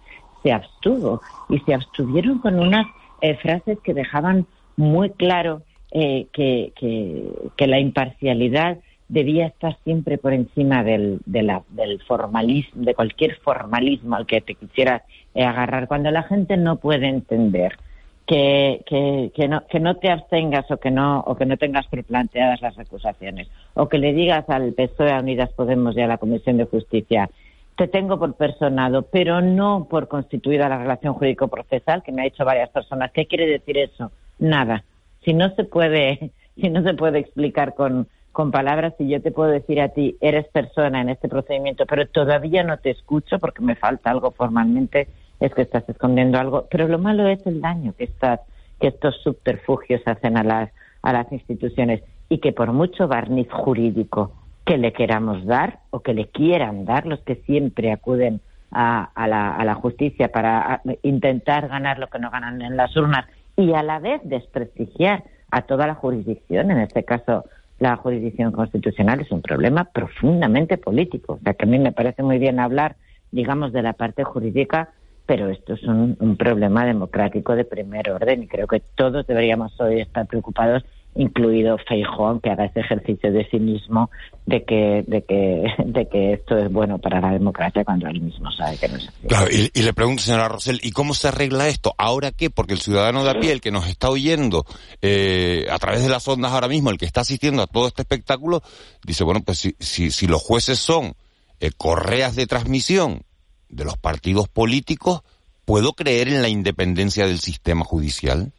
se 0.41 0.51
abstuvo 0.51 1.21
y 1.49 1.59
se 1.59 1.73
abstuvieron 1.73 2.39
con 2.39 2.59
unas 2.59 2.87
eh, 3.21 3.35
frases 3.35 3.77
que 3.83 3.93
dejaban 3.93 4.47
muy 4.77 5.11
claro 5.11 5.61
eh, 5.91 6.27
que 6.33 7.67
la 7.67 7.79
imparcialidad 7.79 8.79
debía 9.07 9.47
estar 9.47 9.77
siempre 9.83 10.17
por 10.17 10.33
encima 10.33 10.83
del, 10.83 11.19
del 11.25 12.01
formalismo, 12.07 12.83
de 12.83 12.95
cualquier 12.95 13.35
formalismo 13.37 14.15
al 14.15 14.25
que 14.25 14.41
te 14.41 14.55
quisieras 14.55 15.03
eh, 15.33 15.43
agarrar. 15.43 15.87
Cuando 15.87 16.11
la 16.11 16.23
gente 16.23 16.57
no 16.57 16.77
puede 16.77 17.07
entender 17.07 17.77
que, 18.25 18.83
que, 18.87 19.31
que, 19.35 19.47
no, 19.47 19.65
que 19.67 19.79
no 19.79 19.97
te 19.97 20.09
abstengas 20.09 20.69
o 20.71 20.77
que 20.77 20.91
no, 20.91 21.19
o 21.21 21.35
que 21.35 21.45
no 21.45 21.57
tengas 21.57 21.87
preplanteadas 21.87 22.61
las 22.61 22.77
acusaciones, 22.79 23.47
o 23.75 23.87
que 23.87 23.99
le 23.99 24.13
digas 24.13 24.49
al 24.49 24.73
PSOE, 24.73 25.11
a 25.11 25.19
Unidas 25.19 25.51
Podemos 25.53 25.95
y 25.95 26.01
a 26.01 26.07
la 26.07 26.17
Comisión 26.17 26.57
de 26.57 26.65
Justicia, 26.65 27.29
te 27.77 27.87
tengo 27.87 28.17
por 28.17 28.35
personado, 28.35 29.03
pero 29.03 29.41
no 29.41 29.87
por 29.89 30.07
constituida 30.07 30.69
la 30.69 30.77
relación 30.77 31.13
jurídico-procesal, 31.13 32.03
que 32.03 32.11
me 32.11 32.21
ha 32.21 32.25
dicho 32.25 32.45
varias 32.45 32.69
personas. 32.69 33.11
¿Qué 33.11 33.27
quiere 33.27 33.47
decir 33.47 33.77
eso? 33.77 34.11
Nada. 34.39 34.83
Si 35.23 35.33
no 35.33 35.53
se 35.55 35.65
puede, 35.65 36.31
si 36.55 36.69
no 36.69 36.81
se 36.83 36.93
puede 36.93 37.19
explicar 37.19 37.75
con, 37.75 38.07
con 38.35 38.51
palabras 38.51 38.93
y 38.99 39.07
yo 39.07 39.21
te 39.21 39.31
puedo 39.31 39.49
decir 39.49 39.79
a 39.79 39.87
ti, 39.87 40.17
eres 40.19 40.45
persona 40.49 40.99
en 40.99 41.07
este 41.07 41.29
procedimiento, 41.29 41.85
pero 41.85 42.05
todavía 42.05 42.63
no 42.63 42.77
te 42.77 42.89
escucho 42.89 43.39
porque 43.39 43.63
me 43.63 43.77
falta 43.77 44.11
algo 44.11 44.31
formalmente, 44.31 45.07
es 45.39 45.53
que 45.53 45.61
estás 45.61 45.87
escondiendo 45.87 46.37
algo. 46.37 46.67
Pero 46.69 46.89
lo 46.89 46.99
malo 46.99 47.29
es 47.29 47.39
el 47.47 47.61
daño 47.61 47.93
que, 47.97 48.03
estás, 48.03 48.41
que 48.81 48.89
estos 48.89 49.15
subterfugios 49.23 50.01
hacen 50.05 50.37
a 50.37 50.43
las, 50.43 50.69
a 51.01 51.13
las 51.13 51.31
instituciones 51.31 52.03
y 52.27 52.39
que 52.39 52.51
por 52.51 52.73
mucho 52.73 53.07
barniz 53.07 53.49
jurídico 53.49 54.33
que 54.65 54.77
le 54.77 54.91
queramos 54.91 55.45
dar 55.45 55.79
o 55.91 56.01
que 56.01 56.13
le 56.13 56.27
quieran 56.27 56.83
dar 56.83 57.05
los 57.05 57.21
que 57.21 57.35
siempre 57.47 57.93
acuden 57.93 58.41
a, 58.69 59.11
a, 59.15 59.27
la, 59.29 59.55
a 59.55 59.63
la 59.63 59.75
justicia 59.75 60.27
para 60.27 60.81
intentar 61.03 61.69
ganar 61.69 61.99
lo 61.99 62.07
que 62.07 62.19
no 62.19 62.31
ganan 62.31 62.61
en 62.61 62.75
las 62.75 62.97
urnas 62.97 63.27
y 63.55 63.71
a 63.71 63.81
la 63.81 63.99
vez 63.99 64.19
desprestigiar 64.25 65.23
a 65.51 65.61
toda 65.61 65.87
la 65.87 65.95
jurisdicción, 65.95 66.69
en 66.69 66.79
este 66.79 67.05
caso 67.05 67.45
la 67.79 67.95
jurisdicción 67.97 68.51
constitucional 68.51 69.21
es 69.21 69.31
un 69.31 69.41
problema 69.41 69.85
profundamente 69.85 70.77
político. 70.77 71.33
O 71.33 71.39
sea, 71.43 71.53
que 71.53 71.65
a 71.65 71.67
mí 71.67 71.79
me 71.79 71.91
parece 71.91 72.23
muy 72.23 72.39
bien 72.39 72.59
hablar, 72.59 72.95
digamos, 73.31 73.73
de 73.73 73.81
la 73.81 73.93
parte 73.93 74.23
jurídica, 74.23 74.89
pero 75.25 75.49
esto 75.49 75.73
es 75.73 75.83
un, 75.83 76.15
un 76.19 76.37
problema 76.37 76.85
democrático 76.85 77.55
de 77.55 77.65
primer 77.65 78.09
orden 78.11 78.43
y 78.43 78.47
creo 78.47 78.67
que 78.67 78.81
todos 78.95 79.25
deberíamos 79.27 79.79
hoy 79.81 80.01
estar 80.01 80.27
preocupados 80.27 80.85
incluido 81.15 81.77
Feijón, 81.87 82.41
que 82.41 82.49
haga 82.49 82.65
ese 82.65 82.81
ejercicio 82.81 83.31
de 83.31 83.45
cinismo 83.49 84.09
de 84.45 84.63
que, 84.63 85.03
de 85.07 85.23
que, 85.23 85.63
de 85.85 86.07
que 86.07 86.33
esto 86.33 86.57
es 86.57 86.71
bueno 86.71 86.99
para 86.99 87.21
la 87.21 87.31
democracia 87.31 87.83
cuando 87.83 88.07
él 88.07 88.21
mismo 88.21 88.51
sabe 88.51 88.77
que 88.77 88.87
no 88.87 88.97
es 88.97 89.07
así. 89.07 89.27
Claro, 89.27 89.47
y, 89.51 89.71
y, 89.73 89.83
le 89.83 89.93
pregunto, 89.93 90.21
señora 90.21 90.47
Rosell, 90.47 90.79
¿y 90.83 90.91
cómo 90.91 91.13
se 91.13 91.29
arregla 91.29 91.67
esto? 91.67 91.93
¿Ahora 91.97 92.31
qué? 92.31 92.49
Porque 92.49 92.73
el 92.73 92.81
ciudadano 92.81 93.23
de 93.23 93.31
a 93.31 93.39
pie, 93.39 93.51
el 93.51 93.61
que 93.61 93.71
nos 93.71 93.87
está 93.87 94.09
oyendo 94.09 94.65
eh, 95.01 95.65
a 95.71 95.79
través 95.79 96.03
de 96.03 96.09
las 96.09 96.27
ondas 96.27 96.51
ahora 96.51 96.67
mismo, 96.67 96.91
el 96.91 96.97
que 96.97 97.05
está 97.05 97.21
asistiendo 97.21 97.63
a 97.63 97.67
todo 97.67 97.87
este 97.87 98.01
espectáculo, 98.01 98.61
dice, 99.03 99.23
bueno, 99.23 99.41
pues 99.45 99.57
si, 99.57 99.75
si, 99.79 100.11
si 100.11 100.27
los 100.27 100.41
jueces 100.41 100.79
son 100.79 101.13
eh, 101.59 101.71
correas 101.75 102.35
de 102.35 102.45
transmisión 102.45 103.21
de 103.69 103.85
los 103.85 103.97
partidos 103.97 104.47
políticos, 104.49 105.21
¿puedo 105.63 105.93
creer 105.93 106.27
en 106.27 106.41
la 106.41 106.49
independencia 106.49 107.25
del 107.25 107.39
sistema 107.39 107.85
judicial? 107.85 108.51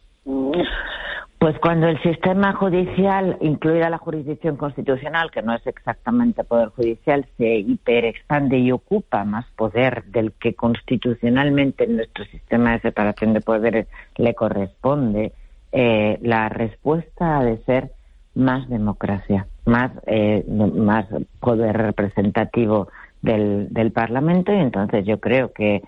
Pues 1.38 1.58
cuando 1.58 1.86
el 1.86 2.00
sistema 2.02 2.54
judicial, 2.54 3.36
incluida 3.42 3.90
la 3.90 3.98
jurisdicción 3.98 4.56
constitucional, 4.56 5.30
que 5.30 5.42
no 5.42 5.54
es 5.54 5.66
exactamente 5.66 6.44
poder 6.44 6.70
judicial, 6.70 7.26
se 7.36 7.58
hiperexpande 7.58 8.58
y 8.58 8.72
ocupa 8.72 9.24
más 9.24 9.44
poder 9.54 10.04
del 10.04 10.32
que 10.32 10.54
constitucionalmente 10.54 11.84
en 11.84 11.96
nuestro 11.96 12.24
sistema 12.26 12.72
de 12.72 12.80
separación 12.80 13.34
de 13.34 13.42
poderes 13.42 13.86
le 14.16 14.34
corresponde, 14.34 15.32
eh, 15.72 16.18
la 16.22 16.48
respuesta 16.48 17.38
ha 17.38 17.44
de 17.44 17.58
ser 17.64 17.90
más 18.34 18.66
democracia, 18.70 19.46
más, 19.66 19.92
eh, 20.06 20.42
más 20.48 21.06
poder 21.38 21.76
representativo 21.76 22.88
del, 23.20 23.68
del 23.74 23.92
Parlamento. 23.92 24.54
Y 24.54 24.58
entonces 24.58 25.04
yo 25.04 25.20
creo 25.20 25.52
que 25.52 25.76
eh, 25.76 25.82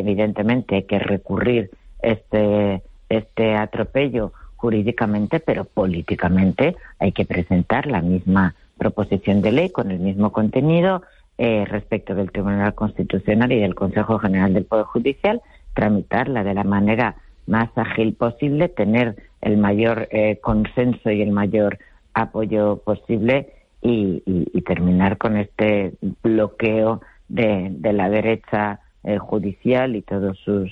evidentemente 0.00 0.76
hay 0.76 0.82
que 0.84 0.98
recurrir 0.98 1.70
este, 2.00 2.82
este 3.10 3.54
atropello 3.54 4.32
jurídicamente, 4.58 5.38
pero 5.40 5.64
políticamente 5.64 6.76
hay 6.98 7.12
que 7.12 7.24
presentar 7.24 7.86
la 7.86 8.02
misma 8.02 8.54
proposición 8.76 9.40
de 9.40 9.52
ley 9.52 9.70
con 9.70 9.90
el 9.90 10.00
mismo 10.00 10.32
contenido 10.32 11.02
eh, 11.38 11.64
respecto 11.64 12.16
del 12.16 12.32
Tribunal 12.32 12.74
Constitucional 12.74 13.52
y 13.52 13.60
del 13.60 13.76
Consejo 13.76 14.18
General 14.18 14.52
del 14.52 14.64
Poder 14.64 14.84
Judicial, 14.86 15.40
tramitarla 15.74 16.42
de 16.42 16.54
la 16.54 16.64
manera 16.64 17.14
más 17.46 17.70
ágil 17.76 18.14
posible, 18.14 18.68
tener 18.68 19.14
el 19.40 19.56
mayor 19.56 20.08
eh, 20.10 20.38
consenso 20.42 21.10
y 21.10 21.22
el 21.22 21.30
mayor 21.30 21.78
apoyo 22.12 22.78
posible 22.84 23.52
y, 23.80 24.22
terminar 24.66 25.16
con 25.16 25.38
este 25.38 25.94
bloqueo 26.22 27.00
de, 27.28 27.68
de 27.70 27.92
la 27.94 28.10
derecha 28.10 28.80
eh, 29.04 29.16
judicial 29.16 29.96
y 29.96 30.02
todos 30.02 30.36
sus 30.40 30.70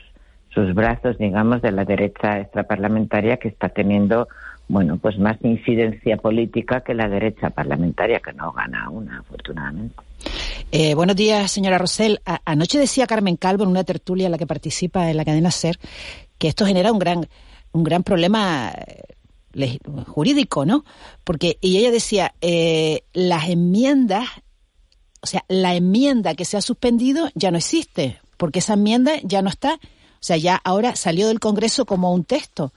sus 0.57 0.75
brazos, 0.75 1.19
digamos, 1.19 1.61
de 1.61 1.71
la 1.71 1.85
derecha 1.85 2.41
extraparlamentaria 2.41 3.37
que 3.37 3.49
está 3.49 3.69
teniendo, 3.69 4.27
bueno, 4.69 4.97
pues 4.97 5.19
más 5.19 5.37
incidencia 5.43 6.17
política 6.17 6.81
que 6.81 6.95
la 6.95 7.11
derecha 7.11 7.51
parlamentaria, 7.51 8.21
que 8.21 8.33
no 8.33 8.53
gana 8.53 8.89
una, 8.89 9.19
afortunadamente. 9.19 9.95
Eh, 10.73 10.95
buenos 10.95 11.15
días, 11.15 11.53
señora 11.53 11.77
Rosell. 11.77 12.21
Anoche 12.47 12.79
decía 12.79 13.07
Carmen 13.07 13.37
Calvo 13.37 13.65
en 13.65 13.71
una 13.71 13.85
tertulia 13.85 14.27
en 14.27 14.33
la 14.33 14.39
que 14.39 14.47
participa 14.47 15.11
en 15.11 15.19
la 15.19 15.27
cadena 15.27 15.51
SER 15.51 15.77
que 16.39 16.49
esto 16.49 16.65
genera 16.65 16.91
un 16.91 16.99
gran, 16.99 17.29
un 17.73 17.85
gran 17.85 18.03
problema 18.03 18.73
eh, 19.55 19.79
jurídico, 20.07 20.65
¿no? 20.65 20.87
Porque, 21.23 21.59
y 21.61 21.77
ella 21.77 21.91
decía, 21.91 22.35
eh, 22.41 23.03
las 23.13 23.51
enmiendas, 23.51 24.27
o 25.21 25.27
sea, 25.27 25.45
la 25.49 25.75
enmienda 25.75 26.35
que 26.35 26.47
se 26.47 26.57
ha 26.57 26.63
suspendido 26.63 27.29
ya 27.35 27.51
no 27.51 27.59
existe, 27.59 28.21
porque 28.39 28.61
esa 28.61 28.73
enmienda 28.73 29.13
ya 29.23 29.43
no 29.43 29.51
está 29.51 29.79
sea, 30.27 30.37
ya 30.37 30.61
ahora 30.65 30.97
salió 30.97 31.29
del 31.29 31.41
Congreso 31.41 31.85
como 31.85 32.13
un 32.13 32.25
texto. 32.25 32.73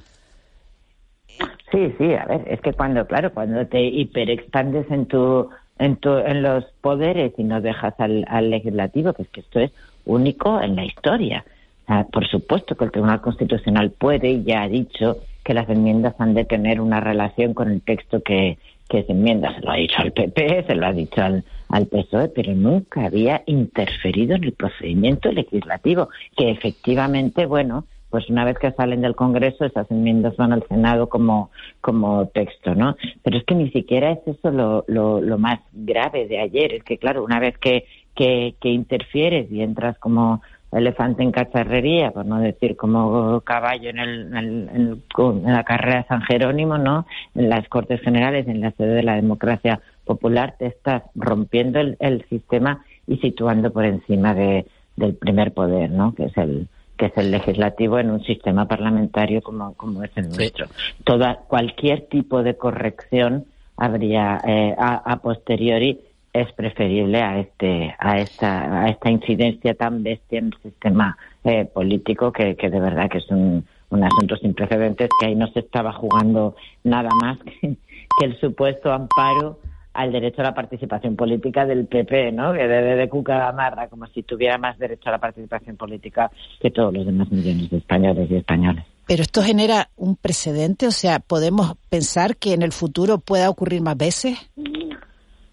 Sí, 1.71 1.93
sí, 1.97 2.13
a 2.13 2.25
ver, 2.25 2.45
es 2.47 2.61
que 2.61 2.73
cuando, 2.73 3.05
claro, 3.05 3.33
cuando 3.33 3.65
te 3.67 3.81
hiperexpandes 3.81 4.89
en 4.91 5.05
tu, 5.05 5.49
en 5.77 5.95
tu, 5.97 6.17
en 6.17 6.41
los 6.41 6.65
poderes 6.81 7.33
y 7.37 7.43
no 7.43 7.61
dejas 7.61 7.93
al, 7.99 8.25
al 8.27 8.49
legislativo, 8.49 9.13
que 9.13 9.23
es 9.23 9.29
que 9.29 9.41
esto 9.41 9.59
es 9.59 9.71
único 10.05 10.61
en 10.61 10.75
la 10.75 10.85
historia. 10.85 11.45
O 11.87 12.07
por 12.09 12.27
supuesto 12.27 12.75
que 12.75 12.85
el 12.85 12.91
Tribunal 12.91 13.21
Constitucional 13.21 13.91
puede 13.91 14.29
y 14.29 14.43
ya 14.43 14.63
ha 14.63 14.67
dicho 14.67 15.17
que 15.43 15.53
las 15.53 15.69
enmiendas 15.69 16.15
han 16.19 16.33
de 16.33 16.45
tener 16.45 16.81
una 16.81 16.99
relación 16.99 17.53
con 17.53 17.71
el 17.71 17.81
texto 17.81 18.21
que, 18.21 18.57
que 18.89 18.99
es 18.99 19.09
enmienda. 19.09 19.55
Se 19.55 19.61
lo 19.61 19.71
ha 19.71 19.75
dicho 19.75 19.95
al 19.99 20.11
PP, 20.11 20.65
se 20.67 20.75
lo 20.75 20.85
ha 20.87 20.93
dicho 20.93 21.21
al, 21.21 21.43
al 21.69 21.85
PSOE, 21.85 22.29
pero 22.29 22.53
nunca 22.53 23.05
había 23.05 23.43
interferido 23.45 24.35
en 24.35 24.43
el 24.43 24.53
procedimiento 24.53 25.31
legislativo, 25.31 26.09
que 26.35 26.49
efectivamente, 26.49 27.45
bueno, 27.45 27.85
pues 28.09 28.27
una 28.29 28.43
vez 28.43 28.57
que 28.57 28.71
salen 28.71 29.01
del 29.01 29.15
Congreso, 29.15 29.65
esas 29.65 29.89
enmiendas 29.91 30.35
van 30.35 30.51
al 30.51 30.67
Senado 30.67 31.09
como, 31.09 31.51
como 31.79 32.27
texto, 32.29 32.73
¿no? 32.73 32.95
Pero 33.23 33.37
es 33.37 33.43
que 33.45 33.53
ni 33.53 33.69
siquiera 33.69 34.11
es 34.11 34.19
eso 34.25 34.49
lo, 34.49 34.83
lo, 34.87 35.21
lo 35.21 35.37
más 35.37 35.59
grave 35.71 36.27
de 36.27 36.39
ayer. 36.39 36.73
Es 36.73 36.83
que, 36.83 36.97
claro, 36.97 37.23
una 37.23 37.39
vez 37.39 37.55
que, 37.59 37.85
que, 38.15 38.55
que 38.59 38.69
interfieres 38.69 39.51
y 39.51 39.61
entras 39.61 39.97
como 39.99 40.41
elefante 40.71 41.23
en 41.23 41.31
cacharrería, 41.31 42.11
por 42.11 42.25
no 42.25 42.39
decir 42.39 42.75
como 42.75 43.41
caballo 43.41 43.89
en, 43.89 43.99
el, 43.99 44.37
en, 44.37 44.69
en, 45.17 45.53
la 45.53 45.63
carrera 45.63 45.99
de 45.99 46.07
San 46.07 46.21
Jerónimo, 46.21 46.77
¿no? 46.77 47.05
En 47.35 47.49
las 47.49 47.67
Cortes 47.69 48.01
Generales, 48.01 48.47
en 48.47 48.61
la 48.61 48.71
sede 48.71 48.95
de 48.95 49.03
la 49.03 49.15
democracia 49.15 49.81
popular, 50.05 50.55
te 50.59 50.67
estás 50.67 51.03
rompiendo 51.15 51.79
el, 51.79 51.97
el 51.99 52.23
sistema 52.29 52.83
y 53.07 53.17
situando 53.17 53.71
por 53.71 53.85
encima 53.85 54.33
de, 54.35 54.65
del 54.95 55.15
primer 55.15 55.53
poder, 55.53 55.89
¿no? 55.89 56.13
Que 56.13 56.25
es 56.25 56.37
el 56.37 56.67
que 56.97 57.05
es 57.05 57.17
el 57.17 57.31
legislativo 57.31 57.97
en 57.97 58.11
un 58.11 58.21
sistema 58.25 58.67
parlamentario 58.67 59.41
como, 59.41 59.73
como 59.75 60.03
es 60.03 60.11
el 60.17 60.27
nuestro. 60.27 60.65
Toda 61.05 61.35
cualquier 61.47 62.07
tipo 62.07 62.43
de 62.43 62.57
corrección 62.57 63.45
habría 63.77 64.41
eh, 64.45 64.75
a, 64.77 64.95
a 65.09 65.21
posteriori 65.21 66.01
es 66.33 66.51
preferible 66.53 67.21
a 67.21 67.39
este 67.39 67.95
a 67.97 68.19
esta 68.19 68.83
a 68.83 68.89
esta 68.89 69.09
incidencia 69.09 69.73
tan 69.73 70.03
bestia 70.03 70.39
en 70.39 70.45
el 70.47 70.61
sistema 70.61 71.17
eh, 71.43 71.65
político 71.65 72.31
que, 72.31 72.55
que, 72.55 72.69
de 72.69 72.79
verdad 72.79 73.09
que 73.09 73.19
es 73.19 73.29
un, 73.29 73.65
un, 73.89 74.03
asunto 74.03 74.35
sin 74.37 74.53
precedentes 74.53 75.09
que 75.19 75.27
ahí 75.27 75.35
no 75.35 75.47
se 75.47 75.59
estaba 75.59 75.93
jugando 75.93 76.55
nada 76.83 77.09
más 77.21 77.39
que, 77.61 77.77
el 78.21 78.39
supuesto 78.39 78.91
amparo 78.91 79.59
al 79.93 80.11
derecho 80.11 80.41
a 80.41 80.45
la 80.45 80.53
participación 80.53 81.15
política 81.15 81.65
del 81.65 81.87
PP, 81.87 82.31
¿no? 82.31 82.53
Que 82.53 82.67
de, 82.67 82.95
de 82.95 83.09
Cuca 83.09 83.49
Amarra, 83.49 83.87
como 83.87 84.05
si 84.07 84.23
tuviera 84.23 84.57
más 84.57 84.77
derecho 84.77 85.09
a 85.09 85.13
la 85.13 85.17
participación 85.17 85.77
política 85.77 86.29
que 86.59 86.69
todos 86.69 86.93
los 86.93 87.05
demás 87.05 87.31
millones 87.31 87.69
de 87.69 87.77
españoles 87.77 88.29
y 88.29 88.35
españoles. 88.35 88.85
Pero 89.07 89.23
esto 89.23 89.41
genera 89.41 89.89
un 89.95 90.15
precedente, 90.15 90.85
o 90.85 90.91
sea, 90.91 91.19
podemos 91.19 91.73
pensar 91.89 92.37
que 92.37 92.53
en 92.53 92.61
el 92.61 92.71
futuro 92.71 93.17
pueda 93.17 93.49
ocurrir 93.49 93.81
más 93.81 93.97
veces. 93.97 94.37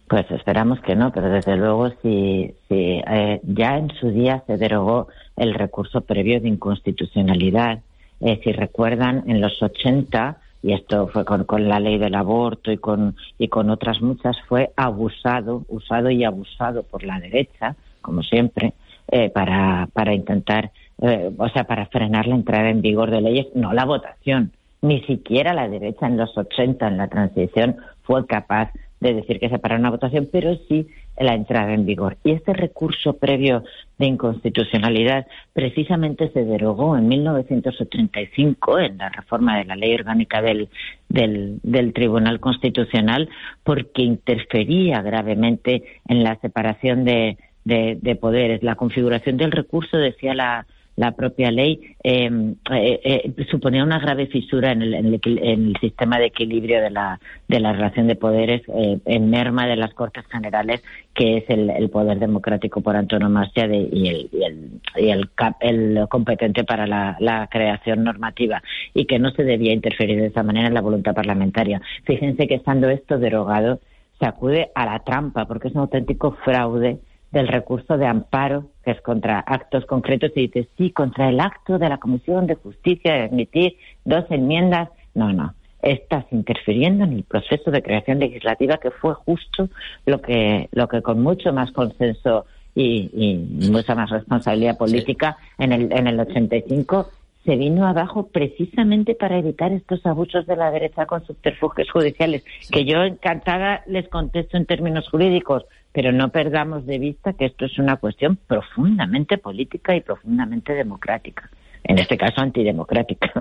Pues 0.09 0.31
esperamos 0.31 0.81
que 0.81 0.95
no, 0.95 1.11
pero 1.11 1.29
desde 1.29 1.57
luego 1.57 1.91
si, 2.03 2.55
si 2.69 3.03
eh, 3.07 3.41
ya 3.43 3.77
en 3.77 3.91
su 3.91 4.11
día 4.11 4.45
se 4.47 4.57
derogó 4.57 5.09
el 5.37 5.53
recurso 5.55 6.03
previo 6.03 6.41
de 6.41 6.49
inconstitucionalidad, 6.49 7.81
eh, 8.21 8.41
si 8.43 8.53
recuerdan 8.53 9.25
en 9.27 9.41
los 9.41 9.61
80 9.63 10.39
y 10.63 10.73
esto 10.73 11.09
fue 11.09 11.25
con, 11.25 11.45
con, 11.45 11.69
la 11.69 11.81
ley 11.81 11.99
del 11.99 12.15
aborto 12.15 12.73
y 12.73 12.79
con 12.79 13.15
y 13.39 13.49
con 13.49 13.71
otras 13.71 14.01
muchas 14.01 14.37
fue 14.49 14.71
abusado, 14.77 15.65
usado 15.69 16.11
y 16.11 16.25
abusado 16.25 16.83
por 16.83 17.05
la 17.05 17.21
derecha, 17.21 17.77
como 18.01 18.23
siempre, 18.23 18.75
eh, 19.09 19.31
para 19.31 19.89
para 19.93 20.15
intentar, 20.15 20.71
eh, 21.03 21.31
o 21.37 21.49
sea, 21.51 21.65
para 21.65 21.87
frenar 21.87 22.27
la 22.27 22.37
entrada 22.37 22.71
en 22.71 22.81
vigor 22.81 23.11
de 23.11 23.21
leyes, 23.21 23.47
no 23.55 23.73
la 23.73 23.85
votación. 23.85 24.53
Ni 24.83 25.03
siquiera 25.03 25.53
la 25.53 25.69
derecha 25.69 26.07
en 26.07 26.17
los 26.17 26.37
80 26.37 26.89
en 26.89 26.97
la 26.97 27.09
transición 27.09 27.77
fue 28.03 28.27
capaz 28.27 28.71
de 29.01 29.15
decir 29.15 29.39
que 29.39 29.49
se 29.49 29.59
para 29.59 29.77
una 29.77 29.91
votación, 29.91 30.29
pero 30.31 30.57
sí 30.69 30.87
la 31.19 31.35
entrada 31.35 31.73
en 31.73 31.87
vigor. 31.87 32.17
Y 32.25 32.33
este 32.33 32.53
recurso 32.53 33.15
previo 33.15 33.65
de 33.99 34.07
inconstitucionalidad 34.07 35.27
precisamente 35.53 36.31
se 36.31 36.45
derogó 36.45 36.97
en 36.97 37.09
1985 37.09 38.79
en 38.79 38.99
la 38.99 39.09
reforma 39.09 39.59
de 39.59 39.65
la 39.65 39.77
ley 39.77 39.95
orgánica 39.95 40.43
del, 40.43 40.69
del, 41.09 41.93
Tribunal 41.95 42.41
Constitucional 42.41 43.29
porque 43.65 44.03
interfería 44.03 45.03
gravemente 45.03 45.83
en 46.09 46.23
la 46.23 46.37
separación 46.37 47.05
de, 47.05 47.39
de 47.65 48.17
poderes. 48.17 48.63
La 48.63 48.77
configuración 48.77 49.37
del 49.37 49.53
recurso, 49.53 49.97
decía 49.97 50.35
la, 50.35 50.67
la 50.97 51.13
propia 51.13 51.51
ley 51.51 51.95
eh, 52.03 52.31
eh, 52.73 53.01
eh, 53.05 53.47
suponía 53.51 53.85
una 53.85 53.99
grave 53.99 54.27
fisura 54.27 54.73
en 54.73 54.83
el, 54.83 54.95
en, 54.95 55.21
en 55.25 55.69
el, 55.69 55.77
sistema 55.81 56.19
de 56.19 56.27
equilibrio 56.27 56.81
de 56.81 56.91
la, 56.91 57.21
de 57.49 57.61
la 57.61 57.73
relación 57.73 58.07
de 58.07 58.17
poderes 58.17 58.63
eh, 58.69 58.99
en 59.05 59.31
merma 59.31 59.67
de 59.67 59.77
las 59.77 59.93
Cortes 59.93 60.25
Generales, 60.27 60.83
que 61.15 61.39
es 61.39 61.45
el, 61.49 61.89
poder 61.91 62.19
democrático 62.19 62.81
por 62.81 62.97
antonomasia 62.97 63.69
de, 63.69 63.89
y, 63.93 64.09
el, 64.09 64.81
y, 64.97 65.13
y 65.13 65.23
cap, 65.35 65.57
el 65.61 66.07
competente 66.09 66.65
para 66.65 66.87
la, 66.87 67.17
la, 67.21 67.47
creación 67.49 68.03
normativa 68.03 68.63
y 68.95 69.05
que 69.05 69.19
no 69.19 69.31
se 69.31 69.45
debía 69.45 69.73
interferir 69.73 70.19
de 70.19 70.27
esa 70.27 70.43
manera 70.43 70.69
en 70.69 70.75
la 70.75 70.81
voluntad 70.81 71.15
parlamentaria. 71.15 71.81
Fíjense 72.05 72.49
que 72.49 72.55
estando 72.55 72.89
esto 72.89 73.19
derogado, 73.19 73.81
se 74.19 74.27
acude 74.27 74.71
a 74.75 74.87
la 74.87 74.99
trampa 75.01 75.47
porque 75.47 75.69
es 75.69 75.75
un 75.75 75.83
auténtico 75.83 76.33
fraude 76.45 76.99
del 77.37 77.49
recurso 77.49 77.99
de 77.99 78.07
amparo, 78.07 78.71
que 78.83 78.93
es 78.93 79.01
contra 79.03 79.41
actos 79.41 79.85
concretos, 79.85 80.33
y 80.35 80.47
dice, 80.47 80.69
sí, 80.79 80.91
contra 80.91 81.29
el 81.29 81.39
acto 81.39 81.79
de 81.79 81.89
la 81.89 81.99
Comisión 81.99 82.47
de 82.47 82.55
Justicia 82.55 83.13
de 83.13 83.23
admitir 83.25 83.77
dos 84.05 84.25
enmiendas. 84.31 84.89
No, 85.15 85.33
no. 85.33 85.55
Estás 85.83 86.25
interfiriendo 86.31 87.05
en 87.05 87.13
el 87.13 87.25
proceso 87.25 87.71
de 87.71 87.83
creación 87.83 88.21
legislativa 88.21 88.79
que 88.79 88.91
fue 88.91 89.13
justo 89.15 89.69
lo 90.07 90.23
que, 90.23 90.69
lo 90.73 90.89
que 90.89 91.03
con 91.03 91.23
mucho 91.23 91.53
más 91.53 91.71
consenso 91.73 92.47
y, 92.75 93.11
y 93.13 93.71
mucha 93.71 93.95
más 93.95 94.09
responsabilidad 94.09 94.79
política 94.79 95.37
sí. 95.39 95.65
en, 95.65 95.73
el, 95.73 95.93
en 95.93 96.07
el 96.07 96.19
85 96.19 97.11
se 97.47 97.57
vino 97.57 97.87
abajo 97.87 98.27
precisamente 98.27 99.15
para 99.15 99.39
evitar 99.39 99.73
estos 99.73 100.05
abusos 100.05 100.47
de 100.47 100.57
la 100.57 100.71
derecha 100.71 101.07
con 101.07 101.25
subterfugios 101.25 101.89
judiciales, 101.91 102.45
que 102.73 102.85
yo 102.85 103.03
encantada 103.05 103.85
les 103.87 104.09
contesto 104.09 104.57
en 104.57 104.67
términos 104.67 105.09
jurídicos, 105.09 105.65
pero 105.97 106.13
no 106.13 106.29
perdamos 106.29 106.85
de 106.85 106.99
vista 106.99 107.33
que 107.33 107.47
esto 107.47 107.65
es 107.65 107.79
una 107.79 107.97
cuestión 107.97 108.37
profundamente 108.37 109.39
política 109.39 109.97
y 109.97 110.03
profundamente 110.03 110.75
democrática, 110.75 111.49
en 111.83 111.99
este 111.99 112.19
caso 112.19 112.43
antidemocrática. 112.43 113.33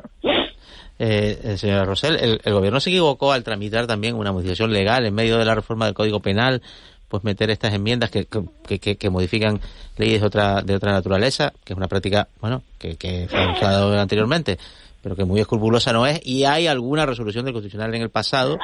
Eh, 0.97 1.37
eh, 1.43 1.57
señora 1.57 1.83
Rosell, 1.83 2.39
el, 2.41 2.53
gobierno 2.53 2.79
se 2.79 2.89
equivocó 2.89 3.33
al 3.33 3.43
tramitar 3.43 3.85
también 3.85 4.15
una 4.15 4.31
modificación 4.31 4.71
legal 4.71 5.05
en 5.05 5.13
medio 5.13 5.37
de 5.37 5.43
la 5.43 5.53
reforma 5.53 5.83
del 5.83 5.93
Código 5.93 6.21
Penal, 6.21 6.61
pues 7.09 7.25
meter 7.25 7.49
estas 7.49 7.73
enmiendas 7.73 8.09
que, 8.09 8.25
que, 8.65 8.79
que, 8.79 8.95
que 8.95 9.09
modifican 9.09 9.59
leyes 9.97 10.21
de 10.21 10.27
otra, 10.27 10.61
de 10.61 10.73
otra 10.73 10.93
naturaleza, 10.93 11.51
que 11.65 11.73
es 11.73 11.77
una 11.77 11.89
práctica, 11.89 12.29
bueno, 12.39 12.63
que, 12.79 12.95
que 12.95 13.27
se 13.27 13.35
ha 13.35 13.71
dado 13.71 13.99
anteriormente 13.99 14.57
pero 15.05 15.15
que 15.15 15.23
muy 15.23 15.39
escrupulosa 15.39 15.93
no 15.93 16.07
es, 16.07 16.19
y 16.25 16.45
hay 16.45 16.65
alguna 16.65 17.05
resolución 17.05 17.45
del 17.45 17.53
Constitucional 17.53 17.93
en 17.93 18.01
el 18.01 18.09
pasado 18.09 18.57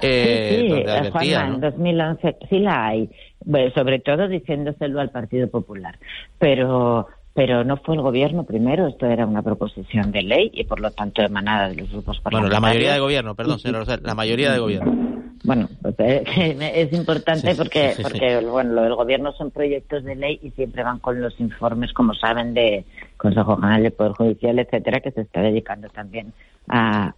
eh, 0.00 0.48
sí, 0.48 0.60
sí, 0.62 0.68
donde 0.68 0.90
advertía, 0.90 1.40
Juanma, 1.40 1.48
¿no? 1.48 1.54
en 1.56 1.60
2011 1.60 2.36
sí 2.48 2.58
la 2.60 2.86
hay, 2.86 3.10
bueno, 3.44 3.70
sobre 3.74 3.98
todo 3.98 4.26
diciéndoselo 4.26 5.02
al 5.02 5.10
Partido 5.10 5.50
Popular, 5.50 5.98
pero 6.38 7.08
pero 7.34 7.62
no 7.62 7.76
fue 7.76 7.96
el 7.96 8.00
gobierno 8.00 8.44
primero, 8.44 8.86
esto 8.86 9.04
era 9.04 9.26
una 9.26 9.42
proposición 9.42 10.12
de 10.12 10.22
ley 10.22 10.50
y 10.54 10.64
por 10.64 10.80
lo 10.80 10.90
tanto 10.92 11.20
emanada 11.20 11.68
de 11.68 11.76
los 11.76 11.90
grupos 11.90 12.18
parlamentarios. 12.20 12.48
Bueno, 12.48 12.54
la 12.54 12.60
mayoría 12.60 12.92
de 12.94 13.00
gobierno, 13.00 13.34
perdón, 13.34 13.58
señor 13.58 13.80
Rosell, 13.80 14.00
la 14.02 14.14
mayoría 14.14 14.52
de 14.52 14.58
gobierno. 14.60 15.12
Bueno, 15.44 15.68
pues 15.82 15.94
es 15.98 16.92
importante 16.92 17.52
sí, 17.52 17.58
porque, 17.58 17.90
sí, 17.90 17.96
sí, 17.96 18.02
porque 18.02 18.40
bueno, 18.46 18.72
lo 18.72 18.82
del 18.82 18.94
gobierno 18.94 19.32
son 19.32 19.50
proyectos 19.50 20.04
de 20.04 20.14
ley 20.14 20.40
y 20.42 20.50
siempre 20.52 20.82
van 20.82 21.00
con 21.00 21.20
los 21.20 21.38
informes, 21.40 21.92
como 21.92 22.14
saben, 22.14 22.54
de 22.54 22.84
Consejo 23.22 23.54
General 23.54 23.82
de 23.84 23.90
Poder 23.92 24.12
Judicial, 24.12 24.58
etcétera, 24.58 25.00
que 25.00 25.12
se 25.12 25.20
está 25.20 25.42
dedicando 25.42 25.88
también 25.88 26.32
a, 26.68 27.14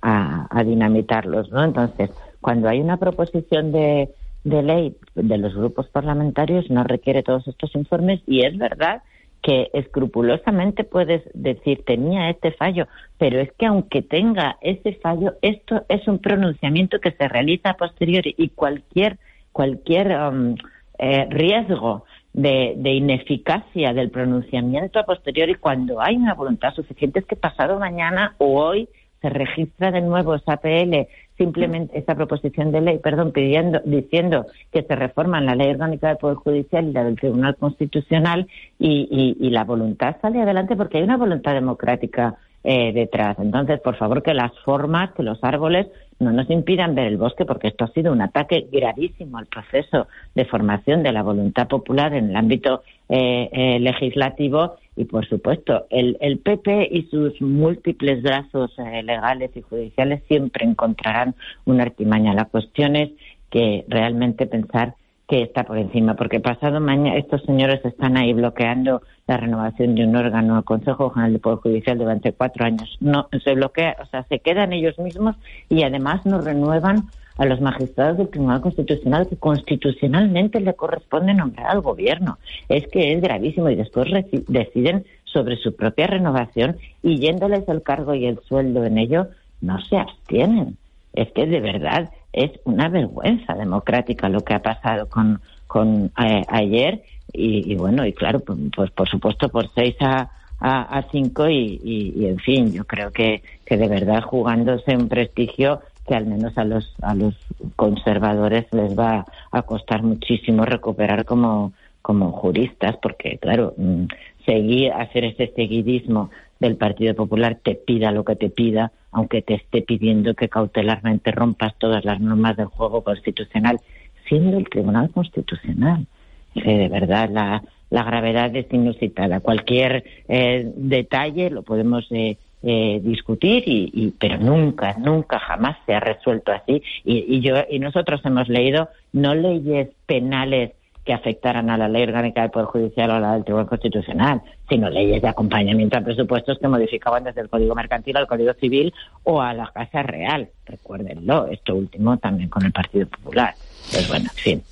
dinamitarlos, 0.65 1.51
¿no? 1.51 1.65
Entonces, 1.65 2.11
cuando 2.41 2.69
hay 2.69 2.81
una 2.81 2.99
proposición 2.99 3.73
de, 3.73 4.11
de 4.45 4.63
ley 4.63 4.97
de 5.15 5.39
los 5.39 5.55
grupos 5.55 5.89
parlamentarios, 5.89 6.71
no 6.71 6.85
requiere 6.85 7.23
todos 7.23 7.49
estos 7.49 7.75
informes 7.75 8.21
y 8.27 8.45
es 8.45 8.57
verdad 8.59 9.03
que 9.43 9.71
escrupulosamente 9.73 10.85
puedes 10.85 11.23
decir 11.35 11.85
tenía 11.87 12.31
este 12.31 12.53
fallo, 12.53 12.87
pero 13.19 13.41
es 13.41 13.51
que 13.53 13.67
aunque 13.67 14.03
tenga 14.03 14.57
ese 14.61 14.95
fallo, 14.95 15.35
esto 15.43 15.85
es 15.89 16.07
un 16.07 16.19
pronunciamiento 16.19 16.99
que 16.99 17.13
se 17.13 17.29
realiza 17.29 17.71
a 17.71 17.77
posteriori 17.77 18.35
y 18.39 18.51
cualquier 18.51 19.19
cualquier 19.53 20.09
um, 20.19 20.55
eh, 20.99 21.27
riesgo 21.31 22.05
de, 22.35 22.75
de, 22.77 22.93
ineficacia 22.93 23.95
del 23.95 24.11
pronunciamiento 24.11 24.99
a 24.99 25.05
posteriori 25.05 25.55
cuando 25.55 26.01
hay 26.01 26.17
una 26.17 26.35
voluntad 26.35 26.75
suficiente 26.75 27.21
es 27.21 27.27
que 27.27 27.37
pasado 27.37 27.79
mañana 27.79 28.35
o 28.39 28.61
hoy 28.61 28.89
se 29.23 29.31
registra 29.31 29.91
de 29.91 30.03
nuevo 30.03 30.35
esa 30.35 30.59
PL, 30.59 31.09
simplemente 31.39 31.99
esa 31.99 32.15
proposición 32.15 32.73
de 32.73 32.83
ley, 32.83 32.99
perdón, 32.99 33.33
pidiendo, 33.33 33.81
diciendo 33.85 34.47
que 34.71 34.83
se 34.83 34.95
reforman 34.97 35.47
la 35.47 35.55
ley 35.55 35.71
orgánica 35.71 36.09
del 36.09 36.19
Poder 36.19 36.37
Judicial 36.37 36.89
y 36.89 36.93
la 36.93 37.05
del 37.05 37.17
Tribunal 37.17 37.57
Constitucional 37.57 38.47
y, 38.79 39.09
y, 39.11 39.47
y 39.47 39.51
la 39.51 39.65
voluntad 39.65 40.17
sale 40.21 40.43
adelante 40.43 40.77
porque 40.77 40.99
hay 40.99 41.05
una 41.05 41.17
voluntad 41.17 41.55
democrática 41.55 42.37
eh, 42.67 42.95
detrás. 42.95 43.39
Entonces, 43.39 43.79
por 43.81 43.97
favor, 43.97 44.23
que 44.23 44.33
las 44.33 44.51
formas, 44.61 45.13
que 45.13 45.23
los 45.23 45.39
árboles 45.45 45.87
no 46.19 46.33
nos 46.33 46.49
impidan 46.51 46.95
ver 46.95 47.07
el 47.07 47.17
bosque, 47.17 47.45
porque 47.45 47.69
esto 47.69 47.85
ha 47.85 47.93
sido 47.93 48.13
un 48.13 48.21
ataque 48.21 48.67
gravísimo 48.71 49.39
al 49.39 49.47
proceso 49.47 50.07
de 50.35 50.45
formación 50.45 51.03
de 51.03 51.13
la 51.13 51.23
voluntad 51.23 51.69
popular 51.69 52.15
en 52.15 52.31
el 52.31 52.37
ámbito 52.37 52.83
eh, 53.09 53.49
eh, 53.53 53.79
legislativo 53.81 54.77
y, 54.97 55.05
por 55.05 55.27
supuesto, 55.27 55.87
el, 55.91 56.17
el, 56.21 56.39
PP 56.39 56.89
y 56.91 57.03
sus 57.11 57.41
múltiples 57.43 58.23
brazos 58.23 58.73
eh, 58.79 59.03
legales 59.03 59.51
y 59.57 59.63
judiciales 59.63 60.23
siempre 60.29 60.65
encontrarán 60.65 61.35
una 61.65 61.83
artimaña. 61.83 62.33
La 62.33 62.47
cuestión 62.47 62.97
es 62.97 63.11
que 63.51 63.85
realmente 63.89 64.47
pensar 64.47 64.95
que 65.29 65.43
está 65.43 65.65
por 65.65 65.79
encima, 65.79 66.15
porque 66.15 66.41
pasado 66.41 66.81
mañana 66.81 67.17
estos 67.17 67.43
señores 67.45 67.85
están 67.85 68.17
ahí 68.17 68.33
bloqueando 68.33 69.03
la 69.27 69.39
renovación 69.39 69.95
de 69.95 70.05
un 70.05 70.15
órgano, 70.17 70.59
el 70.59 70.65
Consejo 70.65 71.11
General 71.11 71.33
de 71.33 71.39
Poder 71.39 71.59
Judicial 71.59 71.99
durante 71.99 72.33
cuatro 72.33 72.67
años. 72.67 72.97
No 73.01 73.29
se 73.43 73.55
bloquea, 73.55 73.97
o 74.03 74.07
sea, 74.07 74.25
se 74.25 74.41
quedan 74.41 74.73
ellos 74.73 74.99
mismos 74.99 75.37
y 75.71 75.83
además 75.83 76.27
no 76.27 76.41
renuevan 76.41 77.05
a 77.39 77.47
los 77.47 77.61
magistrados 77.61 78.19
del 78.19 78.29
Tribunal 78.29 78.61
Constitucional 78.61 79.27
que 79.27 79.37
constitucionalmente 79.37 80.61
le 80.61 80.75
corresponde 80.75 81.35
nombrar 81.35 81.69
al 81.69 81.81
gobierno. 81.81 82.39
Es 82.69 82.87
que 82.89 83.13
es 83.13 83.21
gravísimo 83.21 83.71
y 83.71 83.77
después 83.77 84.09
deciden 84.47 85.05
sobre 85.25 85.57
su 85.57 85.75
propia 85.75 86.07
renovación 86.07 86.77
y 87.03 87.19
yéndoles 87.19 87.69
el 87.69 87.83
cargo 87.83 88.15
y 88.15 88.27
el 88.27 88.39
sueldo 88.41 88.85
en 88.85 88.99
ello, 88.99 89.29
no 89.61 89.81
se 89.81 89.97
abstienen. 89.97 90.77
Es 91.13 91.33
que 91.33 91.47
de 91.47 91.61
verdad 91.61 92.11
es 92.35 92.51
una 92.65 92.89
vergüenza 92.89 93.55
democrática 93.55 94.29
lo 94.29 94.43
que 94.43 94.55
ha 94.55 94.63
pasado 94.63 95.09
con, 95.09 95.41
con 95.67 96.11
eh, 96.23 96.43
ayer. 96.49 97.03
Y, 97.33 97.75
bueno, 97.75 98.07
y 98.07 98.13
claro, 98.13 98.41
pues, 98.41 98.59
pues 98.75 98.91
por 98.93 99.09
supuesto 99.09 99.49
por 99.49 99.69
seis 99.75 99.97
a, 100.01 100.31
a, 100.61 101.03
cinco 101.11 101.49
y, 101.49 101.81
y, 101.83 102.27
en 102.27 102.39
fin, 102.39 102.73
yo 102.73 102.85
creo 102.85 103.11
que, 103.11 103.43
que 103.67 103.77
de 103.77 103.89
verdad 103.89 104.23
jugándose 104.23 104.97
un 104.97 105.09
prestigio 105.09 105.81
que 106.07 106.15
al 106.15 106.27
menos 106.27 106.57
a 106.59 106.65
los, 106.65 106.95
a 107.03 107.15
los 107.15 107.35
conservadores 107.77 108.67
les 108.73 108.97
va 108.97 109.25
a 109.51 109.63
costar 109.63 110.03
muchísimo 110.03 110.65
recuperar 110.65 111.25
como, 111.25 111.73
como 112.03 112.31
juristas, 112.33 112.97
porque 113.03 113.39
claro, 113.39 113.75
mm, 113.77 114.05
seguir, 114.45 114.93
hacer 114.93 115.25
ese 115.25 115.53
seguidismo 115.55 116.31
del 116.61 116.77
Partido 116.77 117.15
Popular 117.15 117.59
te 117.63 117.75
pida 117.75 118.11
lo 118.11 118.25
que 118.25 118.37
te 118.37 118.51
pida, 118.51 118.93
aunque 119.13 119.43
te 119.43 119.55
esté 119.55 119.83
pidiendo 119.83 120.35
que 120.35 120.49
cautelarmente 120.49 121.31
rompas 121.31 121.75
todas 121.79 122.05
las 122.05 122.21
normas 122.21 122.57
del 122.57 122.67
juego 122.67 123.03
constitucional, 123.03 123.81
siendo 124.29 124.57
el 124.59 124.69
Tribunal 124.69 125.11
Constitucional. 125.11 126.07
de 126.55 126.89
verdad, 126.89 127.29
la, 127.31 127.63
la 127.91 128.03
gravedad 128.03 128.55
es 128.57 128.67
inusitada. 128.73 129.41
Cualquier 129.41 130.05
eh, 130.29 130.73
detalle 130.77 131.51
lo 131.51 131.63
podemos 131.63 132.07
eh, 132.11 132.37
eh, 132.63 133.01
discutir, 133.03 133.63
y, 133.67 134.15
pero 134.19 134.39
nunca, 134.39 134.97
nunca, 134.99 135.39
jamás 135.39 135.77
se 135.87 135.95
ha 135.95 136.01
resuelto 136.01 136.51
así. 136.51 136.83
Y, 137.05 137.37
y, 137.37 137.41
yo 137.41 137.57
y 137.71 137.79
nosotros 137.79 138.21
hemos 138.25 138.49
leído 138.49 138.89
no 139.13 139.35
leyes 139.35 139.91
penales 140.07 140.73
que 141.05 141.13
afectaran 141.13 141.69
a 141.71 141.77
la 141.77 141.89
ley 141.89 142.03
orgánica 142.03 142.43
del 142.43 142.51
Poder 142.51 142.67
Judicial 142.69 143.11
o 143.11 143.15
a 143.15 143.21
la 143.21 143.33
del 143.35 143.45
Tribunal 143.45 143.69
Constitucional, 143.69 144.43
sino 144.69 144.89
leyes 144.89 145.21
de 145.21 145.29
acompañamiento 145.29 145.99
a 145.99 146.01
presupuestos 146.01 146.59
que 146.59 146.69
modificaban 146.69 147.25
desde 147.25 147.43
el 147.43 147.51
Código 147.51 147.75
Mercantil 147.75 148.17
al 148.17 148.27
Código 148.27 148.55
Civil 148.55 148.93
o 149.25 149.41
a 149.41 149.53
la 149.53 149.71
Casa 149.73 150.03
Real. 150.03 150.49
Recuérdenlo, 150.65 151.47
esto 151.49 151.75
último 151.75 152.17
también 152.17 152.49
con 152.49 152.65
el 152.65 152.73
Partido 152.73 153.07
Popular. 153.07 153.55
Pues 153.91 154.09
bueno, 154.09 154.25
en 154.31 154.43
fin. 154.43 154.63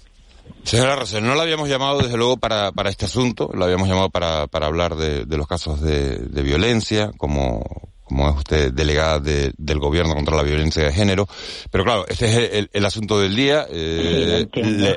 Señora 0.63 0.97
Rosel, 0.97 1.25
no 1.25 1.35
la 1.35 1.43
habíamos 1.43 1.69
llamado 1.69 1.99
desde 1.99 2.17
luego 2.17 2.37
para, 2.37 2.73
para 2.73 2.89
este 2.89 3.05
asunto, 3.05 3.51
la 3.55 3.67
habíamos 3.67 3.89
llamado 3.89 4.11
para, 4.11 4.47
para 4.47 4.67
hablar 4.67 4.95
de, 4.95 5.27
los 5.37 5.47
casos 5.47 5.81
de 5.81 6.43
violencia, 6.43 7.11
como, 7.19 7.92
como 8.13 8.29
es 8.29 8.37
usted 8.37 8.73
delegada 8.73 9.21
del 9.21 9.79
gobierno 9.79 10.15
contra 10.15 10.37
la 10.37 10.43
violencia 10.43 10.85
de 10.85 10.93
género. 10.93 11.27
Pero 11.71 11.83
claro, 11.83 12.05
este 12.09 12.27
es 12.59 12.69
el, 12.71 12.85
asunto 12.85 13.19
del 13.19 13.35
día. 13.35 13.67
Eh, 13.71 14.47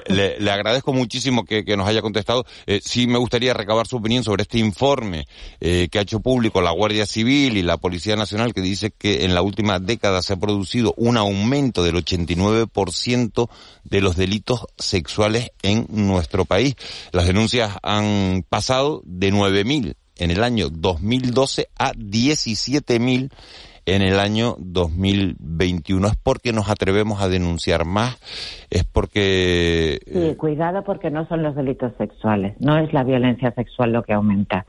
le, 0.07 0.51
agradezco 0.51 0.91
muchísimo 0.91 1.45
que, 1.45 1.63
nos 1.78 1.88
haya 1.88 2.01
contestado. 2.01 2.45
Eh, 2.68 2.82
sí 2.84 3.07
me 3.07 3.18
gustaría 3.18 3.53
recabar 3.53 3.88
su 3.88 3.97
opinión 3.97 4.24
sobre 4.24 4.43
este 4.43 4.59
informe 4.59 5.28
eh, 5.61 5.88
que 5.89 5.99
ha 5.99 6.01
hecho 6.01 6.20
público 6.20 6.61
la 6.61 6.72
Guardia 6.72 7.05
Civil 7.05 7.55
y 7.55 7.63
la 7.63 7.78
Policía 7.78 8.18
Nacional 8.18 8.53
que 8.53 8.61
dice 8.61 8.91
que 8.91 9.24
en 9.24 9.34
la 9.34 9.41
última 9.41 9.80
década 9.80 10.22
se 10.22 10.34
ha 10.34 10.38
producido 10.38 10.93
un 10.97 11.16
aumento 11.16 11.84
del 11.84 11.95
89% 11.95 13.49
de 13.86 14.01
los 14.01 14.18
delitos 14.18 14.66
sexuales 14.78 15.51
en 15.61 15.88
nuestro 15.89 16.43
país. 16.43 16.76
Las 17.13 17.28
denuncias 17.28 17.78
han 17.82 18.45
pasado 18.49 19.01
de 19.05 19.32
9.000 19.32 19.95
en 20.18 20.32
el 20.32 20.43
año 20.43 20.70
2012 20.70 21.68
a 21.78 21.91
17.000 21.93 23.30
en 23.86 24.01
el 24.01 24.20
año 24.20 24.55
2021. 24.59 26.07
¿Es 26.07 26.16
porque 26.16 26.51
nos 26.53 26.70
atrevemos 26.70 27.22
a 27.22 27.30
denunciar 27.30 27.86
más? 27.86 28.18
¿Es 28.70 28.84
porque...? 28.84 29.99
Sí, 30.11 30.36
cuidado 30.36 30.84
porque 30.84 31.11
no 31.11 31.28
son 31.28 31.43
los 31.43 31.55
delitos 31.55 31.93
sexuales, 31.97 32.55
no 32.59 32.78
es 32.78 32.91
la 32.93 33.03
violencia 33.03 33.51
sexual 33.51 33.93
lo 33.93 34.03
que 34.03 34.13
aumenta. 34.13 34.66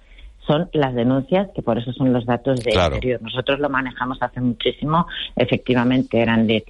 Son 0.46 0.68
las 0.74 0.94
denuncias, 0.94 1.48
que 1.54 1.62
por 1.62 1.76
eso 1.78 1.92
son 1.92 2.12
los 2.12 2.24
datos 2.24 2.62
de 2.62 2.72
interior. 2.72 3.20
Nosotros 3.20 3.58
lo 3.58 3.68
manejamos 3.68 4.18
hace 4.20 4.40
muchísimo. 4.40 5.06
Efectivamente, 5.34 6.20
eran 6.20 6.46
de, 6.46 6.62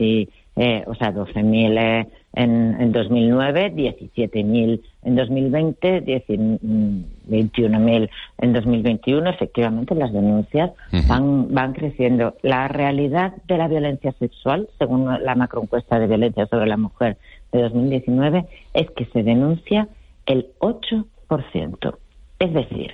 eh, 0.57 0.85
o 0.87 0.95
sea, 0.95 1.13
12.000 1.13 1.79
eh, 1.79 2.09
en, 2.37 2.81
en 2.81 2.93
2009, 2.93 3.75
17.000 3.75 4.81
en 5.03 5.17
2020, 5.17 6.05
21.000 6.05 8.11
en 8.39 8.53
2021. 8.53 9.31
Efectivamente, 9.31 9.95
las 9.95 10.13
denuncias 10.13 10.73
van, 11.09 11.53
van 11.53 11.73
creciendo. 11.73 12.35
La 12.43 12.69
realidad 12.69 13.33
de 13.49 13.59
la 13.59 13.69
violencia 13.69 14.13
sexual, 14.19 14.69
según 14.79 15.09
la 15.25 15.35
macroencuesta 15.35 15.99
de 15.99 16.07
violencia 16.07 16.47
sobre 16.47 16.67
la 16.67 16.77
mujer 16.77 17.17
de 17.53 17.63
2019, 17.63 18.45
es 18.75 18.91
que 18.91 19.07
se 19.07 19.23
denuncia 19.23 19.89
el 20.27 20.49
8%. 20.61 21.97
Es 22.39 22.53
decir, 22.53 22.93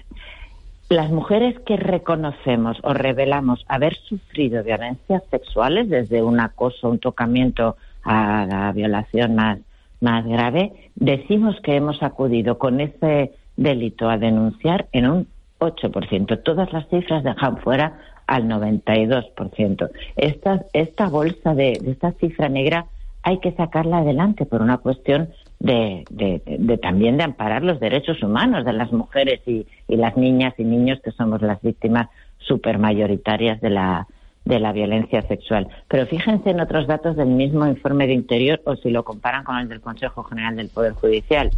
las 0.89 1.11
mujeres 1.11 1.59
que 1.67 1.77
reconocemos 1.77 2.79
o 2.83 2.95
revelamos 2.95 3.65
haber 3.67 3.97
sufrido 3.97 4.63
violencias 4.63 5.25
sexuales, 5.31 5.89
desde 5.89 6.23
un 6.23 6.39
acoso, 6.39 6.91
un 6.91 6.99
tocamiento, 6.99 7.77
a 8.05 8.47
la 8.47 8.73
violación 8.73 9.35
más, 9.35 9.59
más 10.01 10.27
grave, 10.27 10.73
decimos 10.97 11.57
que 11.63 11.77
hemos 11.77 12.03
acudido 12.03 12.59
con 12.59 12.81
ese 12.81 13.33
delito 13.57 14.09
a 14.09 14.19
denunciar 14.19 14.87
en 14.93 15.09
un 15.09 15.27
8%. 15.59 16.43
Todas 16.43 16.73
las 16.73 16.89
cifras 16.89 17.23
dejan 17.23 17.59
fuera 17.59 17.99
al 18.27 18.45
92%. 18.49 19.91
Esta, 20.17 20.65
esta 20.73 21.09
bolsa 21.09 21.55
de, 21.55 21.73
esta 21.73 22.13
cifra 22.13 22.49
negra 22.49 22.87
hay 23.23 23.39
que 23.39 23.53
sacarla 23.53 23.99
adelante 23.99 24.47
por 24.47 24.63
una 24.63 24.79
cuestión 24.79 25.29
de, 25.61 26.05
de, 26.11 26.79
también 26.79 27.17
de 27.17 27.23
amparar 27.23 27.63
los 27.63 27.79
derechos 27.79 28.21
humanos 28.23 28.65
de 28.65 28.73
las 28.73 28.91
mujeres 28.93 29.41
y, 29.47 29.65
y 29.87 29.97
las 29.97 30.17
niñas 30.17 30.55
y 30.59 30.65
niños 30.65 31.01
que 31.05 31.13
somos 31.13 31.41
las 31.41 31.63
víctimas 31.63 32.09
supermayoritarias 32.39 33.61
de 33.61 33.71
la, 33.71 34.09
de 34.45 34.59
la 34.59 34.73
violencia 34.73 35.23
sexual. 35.23 35.69
Pero 35.89 36.07
fíjense 36.07 36.51
en 36.51 36.61
otros 36.61 36.87
datos 36.87 37.17
del 37.17 37.29
mismo 37.29 37.67
informe 37.67 38.07
de 38.07 38.15
Interior 38.15 38.61
o 38.65 38.77
si 38.77 38.91
lo 38.91 39.05
comparan 39.05 39.45
con 39.45 39.59
el 39.59 39.69
del 39.69 39.81
Consejo 39.81 40.25
General 40.25 40.57
del 40.57 40.69
Poder 40.69 40.93
Judicial. 40.93 41.51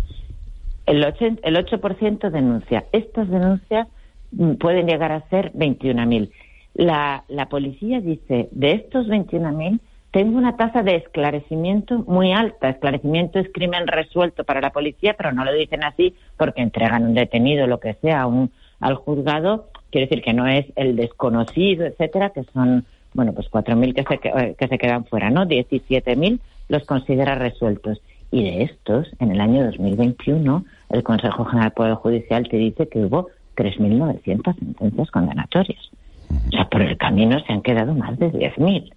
El 0.86 1.02
8%, 1.02 1.40
el 1.42 1.56
8 1.56 2.30
denuncia. 2.30 2.84
Estas 2.92 3.28
denuncias 3.28 3.88
mm, 4.32 4.54
pueden 4.54 4.86
llegar 4.86 5.12
a 5.12 5.26
ser 5.28 5.52
21.000. 5.52 6.30
La, 6.74 7.24
la 7.28 7.48
policía 7.48 8.00
dice, 8.00 8.48
de 8.50 8.72
estos 8.72 9.06
21.000, 9.06 9.80
tengo 10.10 10.36
una 10.38 10.56
tasa 10.56 10.82
de 10.82 10.96
esclarecimiento 10.96 12.00
muy 12.06 12.32
alta. 12.32 12.68
Esclarecimiento 12.68 13.38
es 13.38 13.48
crimen 13.52 13.86
resuelto 13.86 14.44
para 14.44 14.60
la 14.60 14.70
policía, 14.70 15.14
pero 15.16 15.32
no 15.32 15.44
lo 15.44 15.52
dicen 15.52 15.84
así 15.84 16.14
porque 16.36 16.62
entregan 16.62 17.04
un 17.04 17.14
detenido, 17.14 17.66
lo 17.66 17.80
que 17.80 17.94
sea, 17.94 18.26
un, 18.26 18.52
al 18.80 18.94
juzgado 18.96 19.70
Quiere 19.94 20.08
decir 20.08 20.24
que 20.24 20.32
no 20.32 20.48
es 20.48 20.66
el 20.74 20.96
desconocido, 20.96 21.86
etcétera, 21.86 22.30
que 22.30 22.42
son, 22.52 22.84
bueno, 23.12 23.32
pues 23.32 23.48
4.000 23.48 23.94
que 23.94 24.02
se, 24.02 24.28
eh, 24.28 24.56
que 24.58 24.66
se 24.66 24.76
quedan 24.76 25.04
fuera, 25.04 25.30
¿no? 25.30 25.46
17.000 25.46 26.40
los 26.68 26.82
considera 26.84 27.36
resueltos. 27.36 28.00
Y 28.32 28.42
de 28.42 28.64
estos, 28.64 29.06
en 29.20 29.30
el 29.30 29.40
año 29.40 29.64
2021, 29.64 30.64
el 30.90 31.02
Consejo 31.04 31.44
General 31.44 31.68
del 31.68 31.74
Poder 31.74 31.94
Judicial 31.94 32.48
te 32.48 32.56
dice 32.56 32.88
que 32.88 33.04
hubo 33.04 33.28
3.900 33.56 34.58
sentencias 34.58 35.10
condenatorias. 35.12 35.90
O 36.48 36.50
sea, 36.50 36.68
por 36.68 36.82
el 36.82 36.96
camino 36.96 37.38
se 37.46 37.52
han 37.52 37.62
quedado 37.62 37.94
más 37.94 38.18
de 38.18 38.32
10.000. 38.32 38.92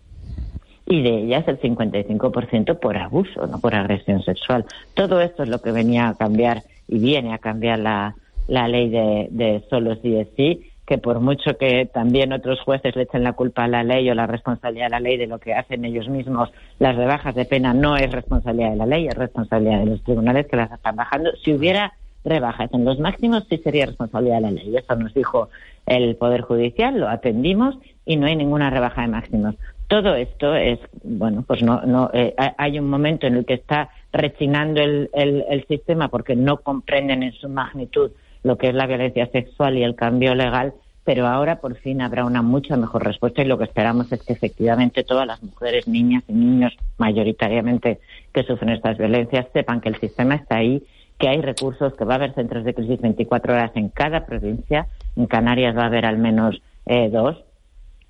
Y 0.88 1.04
de 1.04 1.26
ellas 1.26 1.48
el 1.48 1.62
55% 1.62 2.80
por 2.80 2.98
abuso, 2.98 3.46
no 3.46 3.60
por 3.60 3.76
agresión 3.76 4.24
sexual. 4.24 4.66
Todo 4.96 5.22
esto 5.22 5.44
es 5.44 5.50
lo 5.50 5.62
que 5.62 5.72
venía 5.72 6.08
a 6.08 6.16
cambiar 6.16 6.64
y 6.88 6.98
viene 6.98 7.36
a 7.36 7.38
cambiar 7.38 7.78
la, 7.78 8.16
la 8.48 8.68
ley 8.68 8.90
de, 8.90 9.28
de 9.30 9.64
solo 9.70 9.96
sí 10.02 10.16
es 10.16 10.30
sí 10.36 10.72
que 10.88 10.98
por 10.98 11.20
mucho 11.20 11.58
que 11.58 11.86
también 11.86 12.32
otros 12.32 12.62
jueces 12.62 12.96
le 12.96 13.04
echen 13.04 13.22
la 13.22 13.34
culpa 13.34 13.66
a 13.66 13.68
la 13.68 13.84
ley 13.84 14.10
o 14.10 14.16
la 14.16 14.26
responsabilidad 14.26 14.88
a 14.88 14.92
la 14.92 15.00
ley 15.02 15.18
de 15.18 15.28
lo 15.28 15.38
que 15.38 15.54
hacen 15.54 15.84
ellos 15.84 16.08
mismos, 16.08 16.50
las 16.80 16.96
rebajas 16.96 17.36
de 17.36 17.44
pena 17.44 17.74
no 17.74 17.98
es 17.98 18.10
responsabilidad 18.10 18.72
de 18.72 18.78
la 18.78 18.86
ley, 18.86 19.08
es 19.08 19.14
responsabilidad 19.14 19.80
de 19.80 19.86
los 19.86 20.04
tribunales 20.04 20.48
que 20.48 20.56
las 20.56 20.72
están 20.72 20.96
bajando. 20.96 21.32
Si 21.44 21.54
hubiera 21.54 21.94
rebajas 22.24 22.74
en 22.74 22.86
los 22.86 23.00
máximos, 23.00 23.46
sí 23.50 23.58
sería 23.58 23.86
responsabilidad 23.86 24.38
de 24.38 24.42
la 24.42 24.52
ley. 24.52 24.78
Eso 24.78 24.96
nos 24.96 25.14
dijo 25.14 25.50
el 25.86 26.16
Poder 26.16 26.42
Judicial, 26.42 26.98
lo 26.98 27.10
atendimos 27.10 27.78
y 28.06 28.16
no 28.16 28.28
hay 28.28 28.38
ninguna 28.38 28.70
rebaja 28.70 29.02
de 29.02 29.10
máximos. 29.10 29.56
Todo 29.90 30.16
esto 30.16 30.56
es, 30.56 30.80
bueno, 31.04 31.44
pues 31.46 31.62
no, 31.64 31.82
no 31.82 32.10
eh, 32.14 32.34
hay 32.58 32.80
un 32.80 32.90
momento 32.90 33.28
en 33.28 33.36
el 33.36 33.46
que 33.46 33.56
está 33.56 33.90
rechinando 34.14 34.82
el, 34.82 35.10
el, 35.14 35.44
el 35.50 35.68
sistema 35.68 36.08
porque 36.08 36.38
no 36.38 36.58
comprenden 36.58 37.24
en 37.24 37.34
su 37.34 37.50
magnitud 37.50 38.12
lo 38.44 38.58
que 38.58 38.70
es 38.70 38.76
la 38.76 38.88
violencia 38.88 39.28
sexual 39.28 39.78
y 39.78 39.84
el 39.84 39.96
cambio 39.96 40.36
legal, 40.36 40.74
pero 41.04 41.26
ahora 41.26 41.62
por 41.62 41.76
fin 41.76 42.02
habrá 42.02 42.26
una 42.26 42.42
mucha 42.42 42.76
mejor 42.76 43.06
respuesta 43.06 43.42
y 43.42 43.46
lo 43.46 43.58
que 43.58 43.64
esperamos 43.64 44.12
es 44.12 44.22
que 44.24 44.34
efectivamente 44.34 45.04
todas 45.04 45.26
las 45.26 45.42
mujeres, 45.42 45.88
niñas 45.88 46.24
y 46.28 46.34
niños 46.34 46.76
mayoritariamente 46.98 48.00
que 48.34 48.44
sufren 48.44 48.72
estas 48.72 48.98
violencias 48.98 49.48
sepan 49.54 49.80
que 49.80 49.90
el 49.90 50.00
sistema 50.00 50.36
está 50.36 50.58
ahí, 50.58 50.84
que 51.18 51.30
hay 51.30 51.42
recursos, 51.42 51.94
que 51.96 52.06
va 52.06 52.16
a 52.16 52.18
haber 52.18 52.34
centros 52.34 52.66
de 52.66 52.74
crisis 52.74 53.00
24 53.00 53.54
horas 53.54 53.72
en 53.76 53.90
cada 53.90 54.26
provincia, 54.26 54.88
en 55.16 55.28
Canarias 55.28 55.78
va 55.78 55.84
a 55.84 55.88
haber 55.88 56.06
al 56.06 56.18
menos 56.18 56.62
eh, 56.86 57.10
dos, 57.10 57.38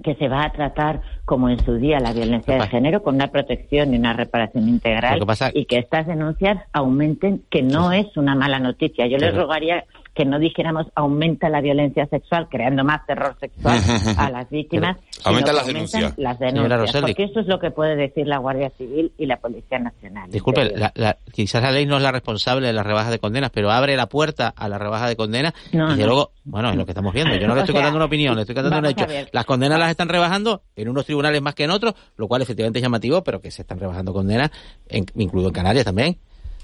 que 0.04 0.16
se 0.16 0.28
va 0.28 0.44
a 0.44 0.52
tratar 0.52 1.02
como 1.26 1.50
en 1.50 1.64
su 1.64 1.76
día 1.76 2.00
la 2.00 2.14
violencia 2.14 2.56
de 2.56 2.68
género 2.68 3.02
con 3.02 3.16
una 3.16 3.28
protección 3.28 3.94
y 3.94 3.98
una 3.98 4.14
reparación 4.14 4.70
integral 4.70 5.20
y 5.54 5.66
que 5.66 5.80
estas 5.80 6.06
denuncias 6.06 6.64
aumenten, 6.72 7.44
que 7.50 7.64
no 7.64 7.92
es 7.92 8.16
una 8.16 8.36
mala 8.36 8.60
noticia. 8.60 9.08
Yo 9.08 9.18
les 9.18 9.36
rogaría 9.36 9.86
que 10.18 10.26
no 10.26 10.40
dijéramos 10.40 10.88
aumenta 10.96 11.48
la 11.48 11.62
violencia 11.62 12.08
sexual, 12.08 12.48
creando 12.50 12.84
más 12.84 13.06
terror 13.06 13.38
sexual 13.40 13.80
a 14.18 14.32
las 14.32 14.50
víctimas. 14.50 14.98
Aumenta 15.24 15.54
las 15.54 15.68
denuncias. 15.68 16.18
Las 16.18 16.40
denuncias, 16.40 17.02
porque 17.02 17.24
eso 17.24 17.40
es 17.42 17.46
lo 17.46 17.60
que 17.60 17.70
puede 17.70 17.96
decir 17.96 18.26
la 18.26 18.40
Guardia 18.40 18.72
Civil 18.72 19.14
y 19.20 19.28
la 19.28 19.38
Policía 19.38 19.78
Nacional. 19.78 20.28
Disculpe, 20.32 20.74
quizás 21.32 21.62
la 21.62 21.72
ley 21.72 21.86
no 21.86 21.98
es 21.98 22.02
la 22.02 22.12
responsable 22.12 22.66
de 22.66 22.74
la 22.74 22.82
rebaja 22.82 23.12
de 23.12 23.20
condenas, 23.20 23.52
pero 23.52 23.70
abre 23.70 23.96
la 23.96 24.08
puerta 24.08 24.52
a 24.56 24.68
la 24.68 24.80
rebaja 24.80 25.08
de 25.08 25.16
condenas 25.16 25.54
y 25.72 25.78
luego, 25.78 26.32
bueno, 26.44 26.72
es 26.72 26.76
lo 26.76 26.86
que 26.86 26.92
estamos 26.92 27.14
viendo. 27.14 27.36
Yo 27.36 27.48
no 27.48 27.54
le 27.56 27.62
estoy 27.62 27.76
contando 27.76 27.98
una 27.98 28.06
opinión, 28.06 28.36
le 28.36 28.42
estoy 28.42 28.56
contando 28.56 28.80
un 28.80 28.86
hecho. 28.88 29.06
Las 29.32 29.46
condenas 29.46 29.78
las 29.78 29.92
están 29.92 30.10
rebajando 30.10 30.64
en 30.76 30.90
unos 30.90 31.06
tribunales 31.06 31.44
más 31.44 31.54
que 31.54 31.66
en 31.66 31.72
otros, 31.72 31.94
lo 32.16 32.28
cual 32.28 32.42
efectivamente 32.42 32.80
es 32.80 32.84
llamativo, 32.84 33.24
pero 33.24 33.40
que 33.40 33.52
se 33.52 33.62
están 33.62 33.80
rebajando 33.80 34.14
condenas, 34.14 34.50
incluido 34.90 35.50
en 35.50 35.54
Canarias 35.54 35.86
también. 35.86 36.18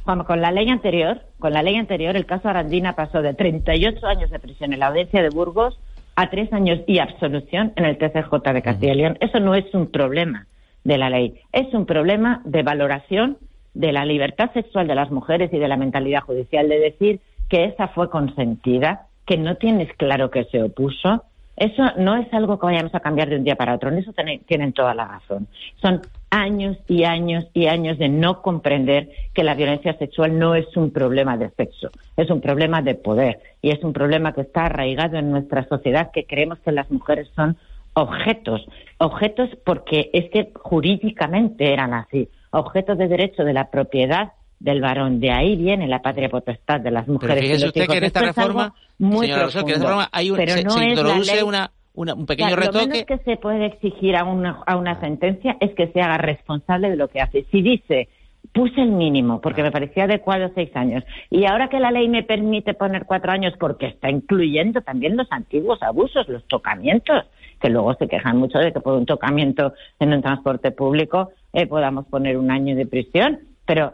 Vamos, 0.06 0.28
con 0.28 0.42
la 0.42 0.52
ley 0.52 0.70
anterior, 0.70 1.22
con 1.40 1.54
la 1.54 1.64
ley 1.64 1.76
anterior, 1.78 2.16
el 2.16 2.26
caso 2.26 2.50
Arandina 2.50 2.94
pasó 2.94 3.22
de 3.22 3.34
38 3.34 4.06
años 4.06 4.30
de 4.30 4.40
prisión 4.40 4.74
en 4.74 4.80
la 4.80 4.88
audiencia 4.88 5.22
de 5.22 5.30
Burgos 5.30 5.80
a 6.16 6.30
tres 6.30 6.52
años 6.52 6.82
y 6.88 7.00
absolución 7.00 7.72
en 7.78 7.86
el 7.86 7.98
TCJ 7.98 8.54
de 8.54 8.62
Castilla 8.62 8.94
y 8.94 8.98
León. 8.98 9.18
Eso 9.22 9.40
no 9.40 9.56
es 9.56 9.74
un 9.74 9.88
problema 9.88 10.46
de 10.84 10.98
la 10.98 11.10
ley, 11.10 11.40
es 11.54 11.74
un 11.74 11.86
problema 11.86 12.42
de 12.44 12.64
valoración 12.64 13.38
de 13.74 13.94
la 13.94 14.06
libertad 14.06 14.52
sexual 14.54 14.88
de 14.88 14.96
las 14.96 15.10
mujeres 15.10 15.52
y 15.54 15.58
de 15.58 15.68
la 15.70 15.78
mentalidad 15.78 16.22
judicial 16.22 16.68
de 16.68 16.80
decir 16.80 17.22
que 17.50 17.66
esa 17.66 17.88
fue 17.88 18.10
consentida, 18.10 19.08
que 19.26 19.38
no 19.38 19.56
tienes 19.56 19.92
claro 19.96 20.30
que 20.30 20.44
se 20.46 20.62
opuso. 20.62 21.24
Eso 21.56 21.84
no 21.98 22.18
es 22.18 22.32
algo 22.34 22.60
que 22.60 22.66
vayamos 22.66 22.94
a 22.94 23.00
cambiar 23.00 23.30
de 23.30 23.38
un 23.38 23.44
día 23.44 23.56
para 23.56 23.76
otro. 23.76 23.90
En 23.90 24.00
eso 24.00 24.12
tienen 24.48 24.74
toda 24.74 24.94
la 24.94 25.06
razón. 25.06 25.48
Son 25.82 26.02
años 26.34 26.78
y 26.88 27.04
años 27.04 27.46
y 27.54 27.68
años 27.68 28.00
de 28.00 28.10
no 28.10 28.42
comprender 28.42 29.10
que 29.36 29.44
la 29.44 29.54
violencia 29.54 29.96
sexual 30.00 30.40
no 30.40 30.56
es 30.56 30.66
un 30.76 30.90
problema 30.90 31.38
de 31.38 31.52
sexo, 31.52 31.92
es 32.18 32.30
un 32.32 32.42
problema 32.42 32.82
de 32.82 32.96
poder 32.96 33.40
y 33.62 33.70
es 33.70 33.84
un 33.84 33.94
problema 33.94 34.34
que 34.34 34.42
está 34.42 34.66
arraigado 34.66 35.18
en 35.18 35.30
nuestra 35.30 35.68
sociedad 35.68 36.10
que 36.12 36.26
creemos 36.26 36.58
que 36.60 36.72
las 36.72 36.90
mujeres 36.90 37.30
son 37.36 37.56
objetos, 37.94 38.66
objetos 38.98 39.52
porque 39.64 40.10
es 40.12 40.32
que 40.32 40.52
jurídicamente 40.56 41.72
eran 41.72 41.94
así, 41.94 42.28
objetos 42.50 42.98
de 42.98 43.08
derecho 43.08 43.44
de 43.44 43.54
la 43.54 43.70
propiedad 43.70 44.32
del 44.60 44.82
varón. 44.82 45.20
De 45.20 45.30
ahí 45.30 45.56
viene 45.56 45.88
la 45.88 46.02
patria 46.02 46.30
potestad 46.30 46.80
de 46.80 46.90
las 46.90 47.08
mujeres. 47.08 47.36
Pero 47.36 47.46
fíjese 47.46 47.68
usted 47.68 47.88
que 47.88 47.98
en 47.98 48.04
esta 48.06 48.22
reforma, 48.22 48.74
señora 48.98 49.44
Rosel, 49.44 49.66
que 49.66 49.72
en 49.72 49.76
esta 49.76 49.88
reforma 49.88 50.10
hay 50.12 50.32
un, 50.32 50.38
se, 50.38 50.84
introduce 50.84 51.44
una 51.44 51.72
un 51.94 52.26
pequeño 52.26 52.56
retoque. 52.56 52.80
Lo 52.80 52.88
menos 52.88 53.06
que 53.06 53.18
se 53.20 53.38
puede 53.38 53.68
exigir 53.68 54.16
a 54.16 54.24
una, 54.24 54.64
a 54.66 54.78
una 54.78 55.00
sentencia 55.00 55.58
es 55.60 55.74
que 55.76 55.88
se 55.88 56.02
haga 56.02 56.18
responsable 56.18 56.90
de 56.90 56.96
lo 56.96 57.08
que 57.08 57.22
hace. 57.22 57.46
Si 57.52 57.62
dice, 57.62 58.10
puse 58.52 58.82
el 58.82 58.92
mínimo 58.92 59.40
porque 59.42 59.64
me 59.64 59.72
parecía 59.72 60.04
adecuado 60.04 60.52
seis 60.54 60.76
años 60.76 61.04
y 61.30 61.46
ahora 61.46 61.70
que 61.70 61.80
la 61.80 61.92
ley 61.92 62.10
me 62.10 62.24
permite 62.24 62.74
poner 62.74 63.06
cuatro 63.06 63.32
años 63.32 63.54
porque 63.60 63.88
está 63.88 64.10
incluyendo 64.10 64.82
también 64.82 65.16
los 65.16 65.32
antiguos 65.32 65.82
abusos, 65.82 66.28
los 66.28 66.44
tocamientos, 66.48 67.26
que 67.62 67.70
luego 67.70 67.94
se 67.96 68.08
quejan 68.08 68.38
mucho 68.38 68.60
de 68.60 68.74
que 68.74 68.82
por 68.82 68.94
un 68.94 69.06
tocamiento 69.06 69.74
en 70.00 70.14
un 70.14 70.22
transporte 70.22 70.72
público 70.72 71.32
eh, 71.54 71.66
podamos 71.66 72.06
poner 72.08 72.38
un 72.38 72.52
año 72.52 72.76
de 72.76 72.86
prisión, 72.86 73.40
pero 73.66 73.94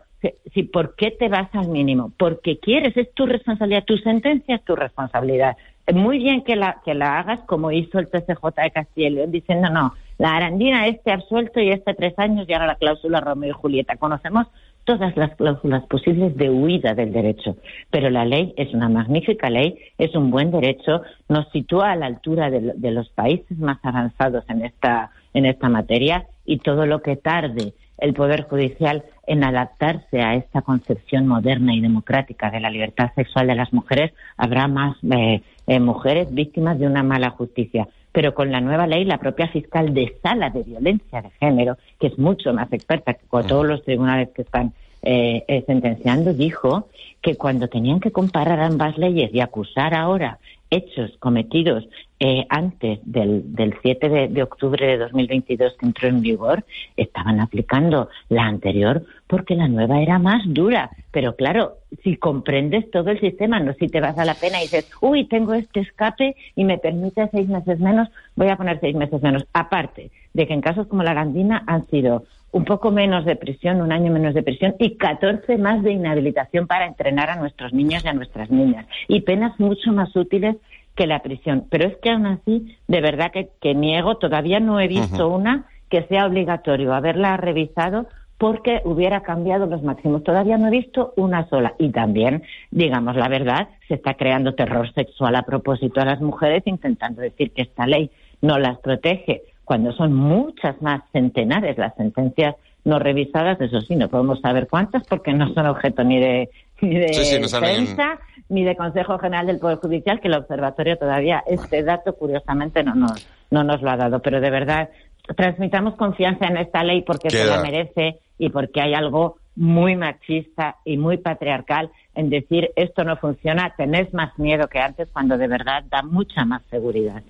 si, 0.54 0.64
¿por 0.64 0.96
qué 0.96 1.12
te 1.12 1.30
vas 1.30 1.54
al 1.54 1.70
mínimo? 1.70 2.12
Porque 2.18 2.60
quieres, 2.60 2.98
es 2.98 3.14
tu 3.14 3.26
responsabilidad, 3.26 3.86
tu 3.86 3.98
sentencia 3.98 4.56
es 4.56 4.64
tu 4.64 4.76
responsabilidad 4.76 5.56
muy 5.94 6.20
bien 6.20 6.44
que 6.44 6.56
la, 6.56 6.82
que 6.84 6.94
la 6.94 7.20
hagas 7.20 7.40
como 7.42 7.72
hizo 7.72 8.00
el 8.00 8.08
TCJ 8.08 8.44
de 8.64 8.72
Castilla 8.72 9.26
diciendo 9.28 9.70
no, 9.70 9.94
la 10.18 10.36
Arandina 10.36 10.88
este 10.88 11.12
absuelto 11.12 11.60
y 11.60 11.70
este 11.70 11.94
tres 11.94 12.18
años 12.18 12.48
y 12.48 12.54
ahora 12.54 12.68
la 12.68 12.76
cláusula 12.76 13.22
Romeo 13.22 13.52
y 13.52 13.54
Julieta. 13.54 13.96
Conocemos 13.98 14.48
todas 14.84 15.16
las 15.16 15.36
cláusulas 15.36 15.86
posibles 15.86 16.36
de 16.36 16.50
huida 16.50 16.94
del 16.94 17.14
derecho, 17.14 17.58
pero 17.92 18.10
la 18.10 18.26
ley 18.26 18.54
es 18.58 18.74
una 18.74 18.90
magnífica 18.90 19.50
ley, 19.50 19.78
es 19.98 20.16
un 20.16 20.32
buen 20.32 20.52
derecho, 20.52 21.02
nos 21.28 21.50
sitúa 21.52 21.92
a 21.92 21.96
la 21.96 22.08
altura 22.08 22.50
de, 22.50 22.74
de 22.76 22.92
los 22.92 23.10
países 23.10 23.58
más 23.58 23.78
avanzados 23.84 24.44
en 24.50 24.66
esta, 24.66 25.12
en 25.34 25.46
esta 25.46 25.70
materia 25.70 26.26
y 26.46 26.58
todo 26.58 26.86
lo 26.86 27.02
que 27.02 27.16
tarde 27.16 27.74
el 28.00 28.14
Poder 28.14 28.44
Judicial 28.44 29.04
en 29.30 29.44
adaptarse 29.44 30.22
a 30.22 30.34
esta 30.34 30.64
concepción 30.64 31.28
moderna 31.28 31.76
y 31.76 31.82
democrática 31.82 32.50
de 32.50 32.60
la 32.60 32.72
libertad 32.72 33.12
sexual 33.14 33.46
de 33.46 33.54
las 33.54 33.72
mujeres, 33.72 34.12
habrá 34.38 34.68
más 34.68 34.98
eh, 35.04 35.44
eh, 35.68 35.80
mujeres 35.80 36.34
víctimas 36.34 36.80
de 36.80 36.88
una 36.88 37.04
mala 37.04 37.30
justicia. 37.30 37.88
Pero 38.12 38.34
con 38.34 38.52
la 38.52 38.60
nueva 38.60 38.88
ley, 38.88 39.06
la 39.06 39.20
propia 39.20 39.48
fiscal 39.48 39.94
de 39.94 40.18
sala 40.24 40.50
de 40.50 40.64
violencia 40.64 41.22
de 41.22 41.30
género, 41.40 41.78
que 42.00 42.08
es 42.08 42.18
mucho 42.18 42.52
más 42.54 42.74
experta 42.74 43.14
que 43.14 43.28
con 43.28 43.46
todos 43.46 43.68
los 43.68 43.84
tribunales 43.84 44.30
que 44.34 44.42
están 44.42 44.74
eh, 45.04 45.64
sentenciando, 45.68 46.34
dijo 46.34 46.88
que 47.22 47.36
cuando 47.36 47.68
tenían 47.68 48.00
que 48.00 48.12
comparar 48.12 48.60
ambas 48.60 48.98
leyes 48.98 49.30
y 49.32 49.42
acusar 49.42 49.94
ahora 49.94 50.40
hechos 50.72 51.12
cometidos 51.20 51.88
eh, 52.20 52.46
antes 52.50 53.00
del, 53.04 53.56
del 53.56 53.76
7 53.82 54.10
de, 54.10 54.28
de, 54.28 54.44
octubre 54.44 54.86
de 54.86 54.98
2022 54.98 55.78
que 55.80 55.86
entró 55.86 56.08
en 56.10 56.22
vigor, 56.22 56.66
estaban 56.98 57.40
aplicando 57.40 58.10
la 58.28 58.44
anterior 58.44 59.04
porque 59.28 59.56
la 59.56 59.68
nueva 59.68 60.02
era 60.02 60.20
más 60.20 60.44
dura. 60.46 60.90
Pero 61.12 61.36
claro, 61.36 61.78
si 62.04 62.18
comprendes 62.18 62.92
todo 62.92 63.10
el 63.12 63.20
sistema, 63.20 63.60
no 63.60 63.74
si 63.74 63.88
te 63.88 64.02
vas 64.02 64.18
a 64.18 64.26
la 64.26 64.36
pena 64.36 64.60
y 64.60 64.64
dices, 64.64 64.92
uy, 65.02 65.26
tengo 65.26 65.54
este 65.54 65.80
escape 65.80 66.36
y 66.56 66.66
me 66.66 66.78
permite 66.78 67.30
seis 67.32 67.48
meses 67.48 67.80
menos, 67.80 68.10
voy 68.36 68.50
a 68.50 68.58
poner 68.58 68.80
seis 68.82 68.96
meses 68.96 69.22
menos. 69.22 69.46
Aparte 69.54 70.12
de 70.34 70.48
que 70.48 70.54
en 70.54 70.62
casos 70.62 70.88
como 70.88 71.04
la 71.04 71.14
Gandina 71.14 71.64
han 71.68 71.88
sido 71.88 72.26
un 72.52 72.66
poco 72.66 72.92
menos 72.92 73.26
de 73.26 73.36
prisión, 73.36 73.82
un 73.82 73.92
año 73.92 74.12
menos 74.12 74.34
de 74.34 74.44
prisión 74.44 74.76
y 74.80 74.96
14 74.96 75.58
más 75.58 75.84
de 75.84 75.92
inhabilitación 75.92 76.68
para 76.68 76.88
entrenar 76.88 77.30
a 77.30 77.36
nuestros 77.36 77.74
niños 77.74 78.04
y 78.04 78.08
a 78.08 78.14
nuestras 78.14 78.50
niñas. 78.50 78.88
Y 79.08 79.22
penas 79.22 79.60
mucho 79.60 79.92
más 79.92 80.16
útiles 80.16 80.56
que 80.96 81.08
la 81.08 81.22
prisión. 81.22 81.66
Pero 81.70 81.88
es 81.88 81.98
que 81.98 82.10
aún 82.10 82.26
así, 82.26 82.78
de 82.88 83.02
verdad 83.02 83.32
que, 83.32 83.76
niego, 83.76 84.18
todavía 84.18 84.60
no 84.60 84.80
he 84.80 84.88
visto 84.88 85.30
una 85.30 85.66
que 85.90 86.04
sea 86.04 86.26
obligatorio 86.26 86.94
haberla 86.94 87.38
revisado 87.38 88.08
porque 88.38 88.82
hubiera 88.86 89.22
cambiado 89.22 89.66
los 89.66 89.84
máximos. 89.84 90.24
Todavía 90.24 90.58
no 90.58 90.68
he 90.68 90.72
visto 90.72 91.14
una 91.18 91.48
sola. 91.50 91.74
Y 91.78 91.90
también, 91.90 92.44
digamos 92.72 93.16
la 93.16 93.28
verdad, 93.28 93.68
se 93.88 93.96
está 93.96 94.14
creando 94.14 94.56
terror 94.56 94.92
sexual 94.94 95.36
a 95.36 95.44
propósito 95.44 96.00
a 96.00 96.06
las 96.06 96.22
mujeres, 96.22 96.64
intentando 96.66 97.22
decir 97.22 97.52
que 97.52 97.64
esta 97.64 97.86
ley 97.86 98.12
no 98.42 98.58
las 98.58 98.80
protege 98.80 99.44
cuando 99.66 99.92
son 99.92 100.16
muchas 100.16 100.82
más 100.82 101.04
centenares 101.12 101.78
las 101.78 101.94
sentencias 101.96 102.56
no 102.86 102.98
revisadas, 102.98 103.60
eso 103.62 103.82
sí, 103.82 103.96
no 103.96 104.08
podemos 104.08 104.40
saber 104.42 104.68
cuántas 104.68 105.06
porque 105.08 105.34
no 105.34 105.54
son 105.54 105.68
objeto 105.68 106.04
ni 106.04 106.20
de 106.20 106.50
ni 106.88 106.96
de 106.96 107.08
defensa 107.08 108.20
ni 108.50 108.64
de 108.64 108.76
Consejo 108.76 109.20
General 109.20 109.46
del 109.46 109.60
Poder 109.60 109.78
Judicial, 109.78 110.20
que 110.20 110.28
el 110.28 110.34
observatorio 110.34 110.98
todavía 110.98 111.44
este 111.48 111.84
dato 111.84 112.16
curiosamente 112.16 112.84
no 112.84 112.96
nos, 112.96 113.28
no 113.52 113.64
nos 113.64 113.82
lo 113.82 113.92
ha 113.92 113.98
dado. 113.98 114.22
Pero 114.22 114.42
de 114.42 114.50
verdad, 114.50 114.90
transmitamos 115.36 115.96
confianza 115.96 116.48
en 116.48 116.58
esta 116.58 116.84
ley 116.84 117.04
porque 117.04 117.30
se 117.30 117.46
la 117.46 117.62
merece 117.62 118.20
y 118.38 118.50
porque 118.50 118.82
hay 118.82 118.94
algo 118.96 119.38
muy 119.56 119.96
machista 119.96 120.78
y 120.86 120.98
muy 120.98 121.18
patriarcal 121.18 121.92
en 122.16 122.30
decir 122.30 122.72
esto 122.76 123.04
no 123.04 123.18
funciona, 123.18 123.74
tenés 123.78 124.14
más 124.14 124.38
miedo 124.40 124.68
que 124.68 124.80
antes 124.80 125.10
cuando 125.12 125.38
de 125.38 125.48
verdad 125.48 125.84
da 125.90 126.02
mucha 126.02 126.46
más 126.46 126.62
seguridad. 126.70 127.22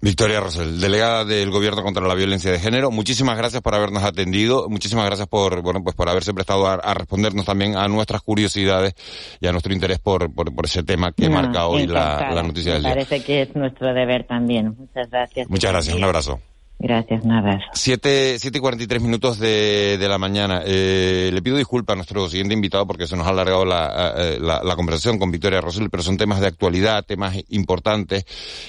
Victoria 0.00 0.40
Rosell, 0.40 0.80
delegada 0.80 1.24
del 1.24 1.50
Gobierno 1.50 1.82
contra 1.82 2.06
la 2.06 2.14
Violencia 2.14 2.50
de 2.52 2.58
Género, 2.58 2.90
muchísimas 2.90 3.36
gracias 3.36 3.62
por 3.62 3.74
habernos 3.74 4.02
atendido, 4.04 4.68
muchísimas 4.68 5.06
gracias 5.06 5.26
por, 5.26 5.62
bueno, 5.62 5.82
pues 5.82 5.96
por 5.96 6.08
haberse 6.08 6.34
prestado 6.34 6.66
a, 6.66 6.94
respondernos 6.94 7.46
también 7.46 7.76
a 7.76 7.88
nuestras 7.88 8.22
curiosidades 8.22 8.94
y 9.40 9.46
a 9.46 9.52
nuestro 9.52 9.72
interés 9.72 9.98
por, 9.98 10.32
por, 10.32 10.52
ese 10.64 10.82
tema 10.82 11.12
que 11.12 11.30
marca 11.30 11.66
hoy 11.66 11.86
la, 11.86 12.30
la, 12.32 12.42
noticia 12.42 12.74
del 12.74 12.82
día. 12.82 12.92
Parece 12.92 13.22
que 13.22 13.42
es 13.42 13.56
nuestro 13.56 13.94
deber 13.94 14.24
también. 14.26 14.76
Muchas 14.78 15.10
gracias. 15.10 15.48
Muchas 15.48 15.72
gracias, 15.72 15.94
un 15.96 16.04
abrazo. 16.04 16.40
Gracias, 16.78 17.24
nada. 17.24 17.58
Siete, 17.72 18.38
siete 18.38 18.58
y 18.58 18.60
cuarenta 18.60 18.84
y 18.84 18.86
tres 18.86 19.00
minutos 19.00 19.38
de, 19.38 19.96
de 19.98 20.08
la 20.08 20.18
mañana. 20.18 20.60
Eh, 20.66 21.30
le 21.32 21.40
pido 21.40 21.56
disculpas 21.56 21.94
a 21.94 21.96
nuestro 21.96 22.28
siguiente 22.28 22.52
invitado 22.52 22.86
porque 22.86 23.06
se 23.06 23.16
nos 23.16 23.26
ha 23.26 23.30
alargado 23.30 23.64
la, 23.64 24.12
eh, 24.14 24.38
la, 24.38 24.62
la 24.62 24.76
conversación 24.76 25.18
con 25.18 25.30
Victoria 25.30 25.62
Rosell, 25.62 25.88
pero 25.88 26.02
son 26.02 26.18
temas 26.18 26.40
de 26.40 26.48
actualidad, 26.48 27.02
temas 27.06 27.34
importantes. 27.48 28.26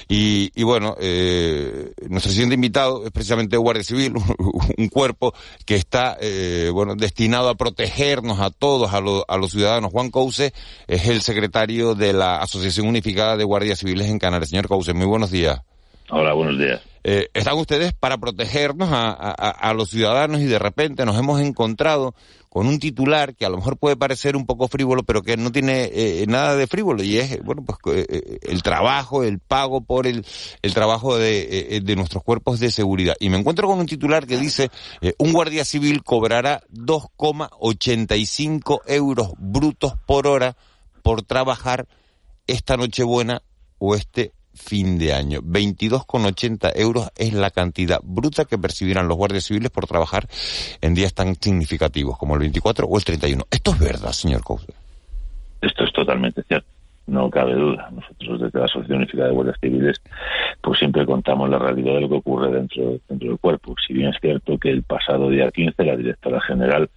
Y, 0.07 0.51
y 0.55 0.63
bueno, 0.63 0.95
eh, 1.01 1.91
nuestro 2.09 2.31
siguiente 2.31 2.55
invitado 2.55 3.05
es 3.05 3.11
precisamente 3.11 3.57
Guardia 3.57 3.83
Civil, 3.83 4.13
un, 4.77 4.87
cuerpo 4.87 5.33
que 5.65 5.75
está, 5.75 6.17
eh, 6.21 6.69
bueno, 6.73 6.95
destinado 6.95 7.49
a 7.49 7.55
protegernos 7.55 8.39
a 8.39 8.51
todos, 8.51 8.93
a, 8.93 8.99
a 8.99 9.37
los 9.37 9.51
ciudadanos. 9.51 9.91
Juan 9.91 10.11
Couce 10.11 10.53
es 10.87 11.07
el 11.07 11.21
secretario 11.21 11.93
de 11.93 12.13
la 12.13 12.37
Asociación 12.37 12.87
Unificada 12.87 13.35
de 13.35 13.43
Guardias 13.43 13.79
Civiles 13.79 14.07
en 14.07 14.17
Canarias. 14.17 14.49
Señor 14.49 14.69
Couce, 14.69 14.93
muy 14.93 15.07
buenos 15.07 15.29
días. 15.29 15.59
Hola, 16.09 16.31
buenos 16.31 16.57
días. 16.57 16.81
Eh, 17.09 17.29
están 17.33 17.57
ustedes 17.57 17.93
para 17.93 18.17
protegernos 18.17 18.89
a, 18.91 19.73
los 19.73 19.91
ciudadanos 19.91 20.41
y 20.41 20.45
de 20.45 20.59
repente 20.59 21.05
nos 21.05 21.17
hemos 21.17 21.39
encontrado 21.39 22.13
con 22.49 22.67
un 22.67 22.79
titular 22.79 23.33
que 23.33 23.45
a 23.45 23.49
lo 23.49 23.55
mejor 23.55 23.77
puede 23.77 23.95
parecer 23.95 24.35
un 24.35 24.45
poco 24.45 24.67
frívolo, 24.67 25.03
pero 25.03 25.23
que 25.23 25.37
no 25.37 25.53
tiene 25.53 25.89
eh, 25.93 26.25
nada 26.27 26.57
de 26.57 26.67
frívolo 26.67 27.01
y 27.03 27.17
es, 27.17 27.41
bueno, 27.43 27.63
pues 27.63 27.77
eh, 27.95 28.39
el 28.41 28.61
trabajo, 28.61 29.23
el 29.23 29.39
pago 29.39 29.79
por 29.79 30.05
el, 30.05 30.25
el 30.61 30.73
trabajo 30.73 31.17
de, 31.17 31.79
de, 31.81 31.95
nuestros 31.95 32.23
cuerpos 32.23 32.59
de 32.59 32.73
seguridad. 32.73 33.15
Y 33.21 33.29
me 33.29 33.37
encuentro 33.37 33.69
con 33.69 33.79
un 33.79 33.85
titular 33.85 34.27
que 34.27 34.35
dice, 34.35 34.69
un 35.17 35.31
guardia 35.31 35.63
civil 35.63 36.03
cobrará 36.03 36.61
2,85 36.73 38.81
euros 38.85 39.31
brutos 39.37 39.93
por 40.05 40.27
hora 40.27 40.57
por 41.03 41.21
trabajar 41.21 41.87
esta 42.47 42.75
Nochebuena 42.75 43.43
o 43.77 43.95
este 43.95 44.33
fin 44.57 44.97
de 44.97 45.13
año. 45.13 45.41
22,80 45.41 46.71
euros 46.75 47.09
es 47.15 47.33
la 47.33 47.51
cantidad 47.51 47.99
bruta 48.03 48.45
que 48.45 48.57
percibirán 48.57 49.07
los 49.07 49.17
guardias 49.17 49.45
civiles 49.45 49.71
por 49.71 49.87
trabajar 49.87 50.27
en 50.81 50.93
días 50.93 51.13
tan 51.13 51.35
significativos 51.35 52.17
como 52.17 52.33
el 52.33 52.41
24 52.41 52.85
o 52.87 52.97
el 52.97 53.05
31. 53.05 53.43
¿Esto 53.49 53.71
es 53.71 53.79
verdad, 53.79 54.11
señor 54.11 54.43
Cousa? 54.43 54.73
Esto 55.61 55.83
es 55.83 55.93
totalmente 55.93 56.43
cierto. 56.43 56.67
No 57.07 57.29
cabe 57.29 57.53
duda. 57.53 57.89
Nosotros 57.91 58.41
desde 58.41 58.59
la 58.59 58.65
Asociación 58.65 58.97
Unificada 58.97 59.29
de 59.29 59.33
Guardias 59.33 59.57
Civiles 59.61 60.01
pues 60.61 60.79
siempre 60.79 61.05
contamos 61.05 61.49
la 61.49 61.57
realidad 61.57 61.93
de 61.93 62.01
lo 62.01 62.09
que 62.09 62.15
ocurre 62.15 62.51
dentro, 62.51 62.99
dentro 63.07 63.29
del 63.29 63.37
cuerpo. 63.39 63.75
Si 63.85 63.93
bien 63.93 64.09
es 64.09 64.19
cierto 64.19 64.57
que 64.57 64.69
el 64.69 64.83
pasado 64.83 65.29
día 65.29 65.49
15 65.49 65.83
la 65.85 65.95
directora 65.95 66.41
general, 66.41 66.89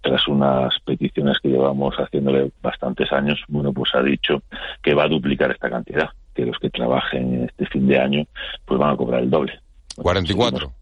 tras 0.00 0.28
unas 0.28 0.78
peticiones 0.84 1.38
que 1.40 1.48
llevamos 1.48 1.96
haciéndole 1.96 2.52
bastantes 2.62 3.10
años, 3.12 3.42
bueno, 3.48 3.72
pues 3.72 3.92
ha 3.94 4.02
dicho 4.02 4.42
que 4.82 4.94
va 4.94 5.04
a 5.04 5.08
duplicar 5.08 5.50
esta 5.50 5.68
cantidad 5.68 6.10
que 6.36 6.46
los 6.46 6.58
que 6.58 6.70
trabajen 6.70 7.44
este 7.44 7.66
fin 7.66 7.88
de 7.88 7.98
año 7.98 8.24
pues 8.64 8.78
van 8.78 8.94
a 8.94 8.96
cobrar 8.96 9.22
el 9.22 9.30
doble. 9.30 9.58
44. 9.96 10.72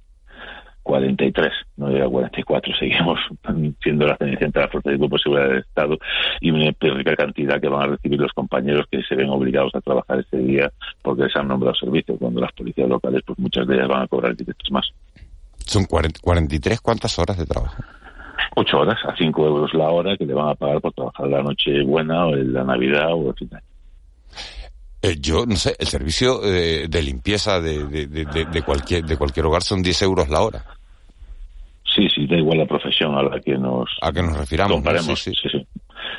43, 0.82 1.50
no 1.78 1.88
llega 1.88 2.04
a 2.04 2.08
44, 2.08 2.74
seguimos 2.78 3.18
siendo 3.82 4.06
la 4.06 4.16
cenicienta 4.16 4.60
de 4.60 4.66
la 4.66 4.70
Fuerza 4.70 4.90
de 4.90 4.98
Grupo 4.98 5.16
de 5.16 5.22
Seguridad 5.22 5.48
del 5.48 5.58
Estado 5.58 5.98
y 6.40 6.50
una 6.50 6.70
rica 6.78 7.16
cantidad 7.16 7.60
que 7.60 7.68
van 7.68 7.82
a 7.82 7.86
recibir 7.86 8.20
los 8.20 8.32
compañeros 8.32 8.86
que 8.90 9.02
se 9.02 9.14
ven 9.14 9.30
obligados 9.30 9.74
a 9.74 9.80
trabajar 9.80 10.20
este 10.20 10.36
día 10.38 10.70
porque 11.02 11.28
se 11.30 11.38
han 11.38 11.48
nombrado 11.48 11.74
servicio, 11.74 12.18
cuando 12.18 12.40
las 12.40 12.52
policías 12.52 12.88
locales, 12.88 13.22
pues 13.26 13.38
muchas 13.38 13.66
de 13.66 13.76
ellas 13.76 13.88
van 13.88 14.02
a 14.02 14.06
cobrar 14.08 14.36
directos 14.36 14.70
más. 14.70 14.86
¿Son 15.64 15.86
40, 15.86 16.20
43 16.22 16.80
cuántas 16.82 17.18
horas 17.18 17.38
de 17.38 17.46
trabajo? 17.46 17.82
Ocho 18.56 18.80
horas, 18.80 18.98
a 19.06 19.16
5 19.16 19.46
euros 19.46 19.72
la 19.72 19.88
hora 19.88 20.16
que 20.16 20.26
le 20.26 20.34
van 20.34 20.50
a 20.50 20.54
pagar 20.54 20.80
por 20.80 20.92
trabajar 20.92 21.28
la 21.28 21.42
noche 21.42 21.82
buena 21.82 22.26
o 22.26 22.36
la 22.36 22.62
Navidad 22.62 23.12
o 23.12 23.30
el 23.30 23.34
fin 23.34 23.48
de 23.48 23.56
año. 23.56 23.66
Eh, 25.04 25.16
yo 25.20 25.44
no 25.44 25.54
sé, 25.56 25.76
el 25.78 25.86
servicio 25.86 26.42
eh, 26.42 26.86
de 26.88 27.02
limpieza 27.02 27.60
de, 27.60 27.84
de, 27.84 28.06
de, 28.06 28.24
de, 28.46 28.62
cualquier 28.62 29.04
de 29.04 29.18
cualquier 29.18 29.44
hogar 29.44 29.62
son 29.62 29.82
10 29.82 30.00
euros 30.00 30.30
la 30.30 30.40
hora. 30.40 30.64
Sí, 31.84 32.08
sí, 32.08 32.26
da 32.26 32.38
igual 32.38 32.56
la 32.56 32.64
profesión 32.64 33.14
a 33.14 33.22
la 33.22 33.38
que 33.38 33.58
nos, 33.58 33.90
a 34.00 34.10
que 34.10 34.22
nos 34.22 34.34
refiramos. 34.34 34.76
Comparemos. 34.76 35.22
Sí, 35.22 35.32
sí. 35.34 35.48
sí, 35.50 35.66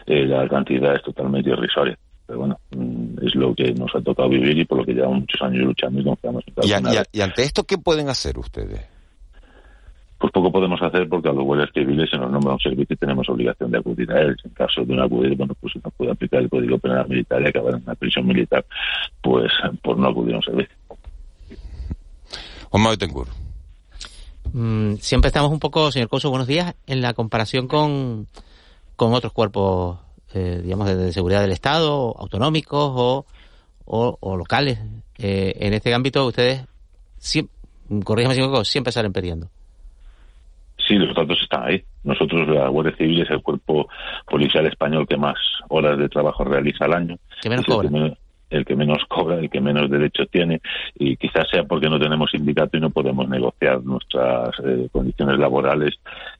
eh, 0.05 0.25
la 0.25 0.47
cantidad 0.47 0.93
es 0.93 1.01
totalmente 1.01 1.49
irrisoria. 1.49 1.97
Pero 2.27 2.39
bueno, 2.39 2.59
mm, 2.75 3.25
es 3.25 3.33
lo 3.33 3.55
que 3.55 3.73
nos 3.73 3.89
ha 3.95 4.01
tocado 4.01 4.29
vivir 4.29 4.55
y 4.55 4.65
por 4.65 4.77
lo 4.77 4.85
que 4.85 4.93
llevamos 4.93 5.21
muchos 5.21 5.41
años 5.41 5.65
luchando 5.65 6.01
y 6.01 6.03
confiamos 6.03 6.43
en 6.45 6.53
¿Y, 6.63 6.95
y, 6.95 7.19
y 7.19 7.21
ante 7.21 7.41
esto 7.41 7.63
qué 7.63 7.79
pueden 7.79 8.09
hacer 8.09 8.37
ustedes? 8.37 8.94
Pues 10.17 10.31
poco 10.31 10.51
podemos 10.51 10.81
hacer 10.81 11.09
porque 11.09 11.29
a 11.29 11.33
los 11.33 11.43
guardias 11.43 11.69
civiles 11.73 12.09
se 12.09 12.17
nos 12.17 12.31
nombra 12.31 12.53
un 12.53 12.59
servicio 12.59 12.93
y 12.93 12.95
tenemos 12.95 13.27
obligación 13.27 13.71
de 13.71 13.79
acudir 13.79 14.11
a 14.11 14.21
él. 14.21 14.35
En 14.43 14.51
caso 14.51 14.85
de 14.85 14.95
no 14.95 15.03
acudir, 15.03 15.35
bueno, 15.35 15.53
pues 15.59 15.73
se 15.73 15.79
nos 15.83 15.93
puede 15.93 16.11
aplicar 16.11 16.41
el 16.41 16.49
Código 16.49 16.77
Penal 16.77 17.07
Militar 17.07 17.41
y 17.41 17.47
acabar 17.47 17.75
en 17.75 17.83
una 17.83 17.95
prisión 17.95 18.25
militar, 18.25 18.65
pues 19.21 19.51
por 19.81 19.97
no 19.97 20.07
acudir 20.07 20.35
a 20.35 20.37
un 20.37 20.43
servicio. 20.43 20.75
Juan. 22.69 22.97
Mm, 24.53 24.95
siempre 24.97 25.27
estamos 25.27 25.51
un 25.51 25.59
poco, 25.59 25.91
señor 25.91 26.07
Coso, 26.07 26.29
buenos 26.29 26.47
días, 26.47 26.75
en 26.87 27.01
la 27.01 27.13
comparación 27.13 27.67
con, 27.67 28.27
con 28.95 29.13
otros 29.13 29.33
cuerpos, 29.33 29.99
eh, 30.33 30.61
digamos, 30.63 30.87
de, 30.87 30.95
de, 30.95 31.13
seguridad 31.13 31.41
del 31.41 31.51
Estado, 31.51 32.15
autonómicos 32.17 32.91
o, 32.95 33.25
o, 33.85 34.17
o 34.19 34.37
locales. 34.37 34.79
Eh, 35.17 35.55
en 35.59 35.73
este 35.73 35.93
ámbito 35.93 36.25
ustedes, 36.25 36.61
siempre, 37.17 37.53
corrígame 38.03 38.35
si 38.35 38.41
me 38.41 38.45
equivoco, 38.47 38.65
siempre 38.65 38.93
salen 38.93 39.13
perdiendo. 39.13 39.49
Sí, 40.87 40.95
los 40.95 41.15
datos 41.15 41.39
están 41.41 41.63
ahí. 41.63 41.83
Nosotros, 42.03 42.47
la 42.47 42.67
Guardia 42.67 42.95
Civil 42.95 43.21
es 43.21 43.29
el 43.31 43.41
cuerpo 43.41 43.87
policial 44.27 44.65
español 44.67 45.07
que 45.07 45.17
más 45.17 45.35
horas 45.69 45.97
de 45.97 46.09
trabajo 46.09 46.43
realiza 46.43 46.85
al 46.85 46.93
año. 46.93 47.17
¿Qué 47.41 47.49
menos 47.49 47.65
cobra? 47.65 47.89
El 48.51 48.63
que 48.63 48.75
menos, 48.75 48.99
cobra, 49.09 49.39
el 49.39 49.49
que 49.49 49.59
menos 49.59 49.89
derechos 49.89 50.29
tiene, 50.29 50.61
y 50.93 51.17
quizás 51.17 51.49
sea 51.49 51.63
porque 51.63 51.89
no 51.89 51.99
tenemos 51.99 52.29
sindicato 52.29 52.77
y 52.77 52.79
no 52.79 52.91
podemos 52.91 53.27
negociar 53.27 53.83
nuestras 53.83 54.49
eh, 54.63 54.87
condiciones 54.91 55.39
laborales 55.39 55.95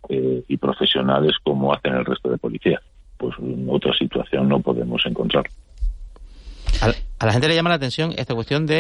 eh, 0.08 0.43
y 0.48 0.58
profesionales 0.58 1.34
como 1.43 1.74
hacen 1.74 1.96
el 1.96 2.06
resto 2.06 2.30
de 2.30 2.38
policías. 2.38 2.82
Pues 3.18 3.34
en 3.39 3.68
otra 3.70 3.91
situación 3.93 4.48
no 4.48 4.60
podemos 4.60 5.04
encontrar. 5.06 5.46
A, 6.82 6.91
a 7.20 7.26
la 7.26 7.32
gente 7.32 7.48
le 7.48 7.56
llama 7.56 7.70
la 7.70 7.78
atención 7.78 8.14
esta 8.16 8.36
cuestión 8.36 8.68
de, 8.68 8.76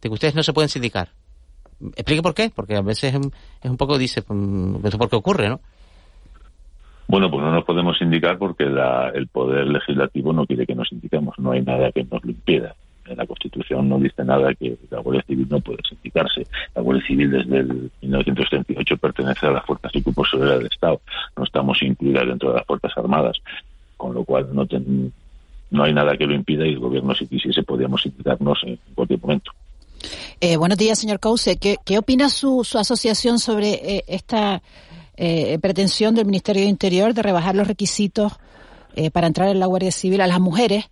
de 0.00 0.08
que 0.08 0.08
ustedes 0.08 0.36
no 0.36 0.44
se 0.44 0.52
pueden 0.52 0.68
sindicar. 0.68 1.08
Explique 1.80 2.22
por 2.22 2.34
qué, 2.34 2.50
porque 2.54 2.76
a 2.76 2.82
veces 2.82 3.14
es 3.14 3.70
un, 3.70 3.76
poco, 3.76 3.98
dice, 3.98 4.20
¿eso 4.20 4.98
por 4.98 5.10
qué 5.10 5.16
ocurre, 5.16 5.48
no? 5.48 5.60
Bueno, 7.08 7.30
pues 7.30 7.42
no 7.42 7.52
nos 7.52 7.64
podemos 7.64 8.00
indicar 8.00 8.36
porque 8.38 8.64
la, 8.64 9.10
el 9.10 9.28
Poder 9.28 9.66
Legislativo 9.66 10.32
no 10.32 10.46
quiere 10.46 10.66
que 10.66 10.74
nos 10.74 10.90
indiquemos, 10.90 11.38
no 11.38 11.52
hay 11.52 11.62
nada 11.62 11.92
que 11.92 12.04
nos 12.04 12.24
lo 12.24 12.30
impida. 12.30 12.74
En 13.06 13.16
la 13.16 13.26
Constitución 13.26 13.88
no 13.88 13.98
dice 14.00 14.24
nada 14.24 14.52
que 14.54 14.76
la 14.90 14.98
Guardia 15.00 15.22
Civil 15.22 15.46
no 15.48 15.60
puede 15.60 15.78
sindicarse. 15.88 16.46
La 16.74 16.82
Guardia 16.82 17.06
Civil 17.06 17.30
desde 17.30 17.58
el 17.58 17.90
1938 18.02 18.96
pertenece 18.96 19.46
a 19.46 19.52
las 19.52 19.64
fuerzas 19.64 19.92
y 19.94 20.02
cuerpos 20.02 20.30
seguridad 20.30 20.58
del 20.58 20.66
Estado. 20.66 21.00
No 21.36 21.44
estamos 21.44 21.80
incluidas 21.82 22.26
dentro 22.26 22.50
de 22.50 22.56
las 22.56 22.66
Fuerzas 22.66 22.92
Armadas, 22.96 23.36
con 23.96 24.12
lo 24.12 24.24
cual 24.24 24.48
no, 24.52 24.66
ten, 24.66 25.12
no 25.70 25.84
hay 25.84 25.94
nada 25.94 26.16
que 26.16 26.26
lo 26.26 26.34
impida 26.34 26.66
y 26.66 26.72
el 26.72 26.80
Gobierno, 26.80 27.14
si 27.14 27.28
quisiese, 27.28 27.62
podríamos 27.62 28.02
sindicarnos 28.02 28.58
en 28.64 28.78
cualquier 28.96 29.20
momento. 29.20 29.52
Eh, 30.40 30.56
buenos 30.56 30.78
días, 30.78 30.98
señor 30.98 31.20
Cause. 31.20 31.56
¿Qué, 31.58 31.76
qué 31.84 31.98
opina 31.98 32.28
su, 32.28 32.64
su, 32.64 32.78
asociación 32.78 33.38
sobre 33.38 33.72
eh, 33.74 34.04
esta 34.06 34.62
eh, 35.16 35.58
pretensión 35.60 36.14
del 36.14 36.26
Ministerio 36.26 36.62
de 36.62 36.68
Interior 36.68 37.14
de 37.14 37.22
rebajar 37.22 37.54
los 37.54 37.66
requisitos 37.66 38.32
eh, 38.94 39.10
para 39.10 39.26
entrar 39.26 39.48
en 39.48 39.60
la 39.60 39.66
Guardia 39.66 39.92
Civil 39.92 40.20
a 40.20 40.26
las 40.26 40.40
mujeres? 40.40 40.88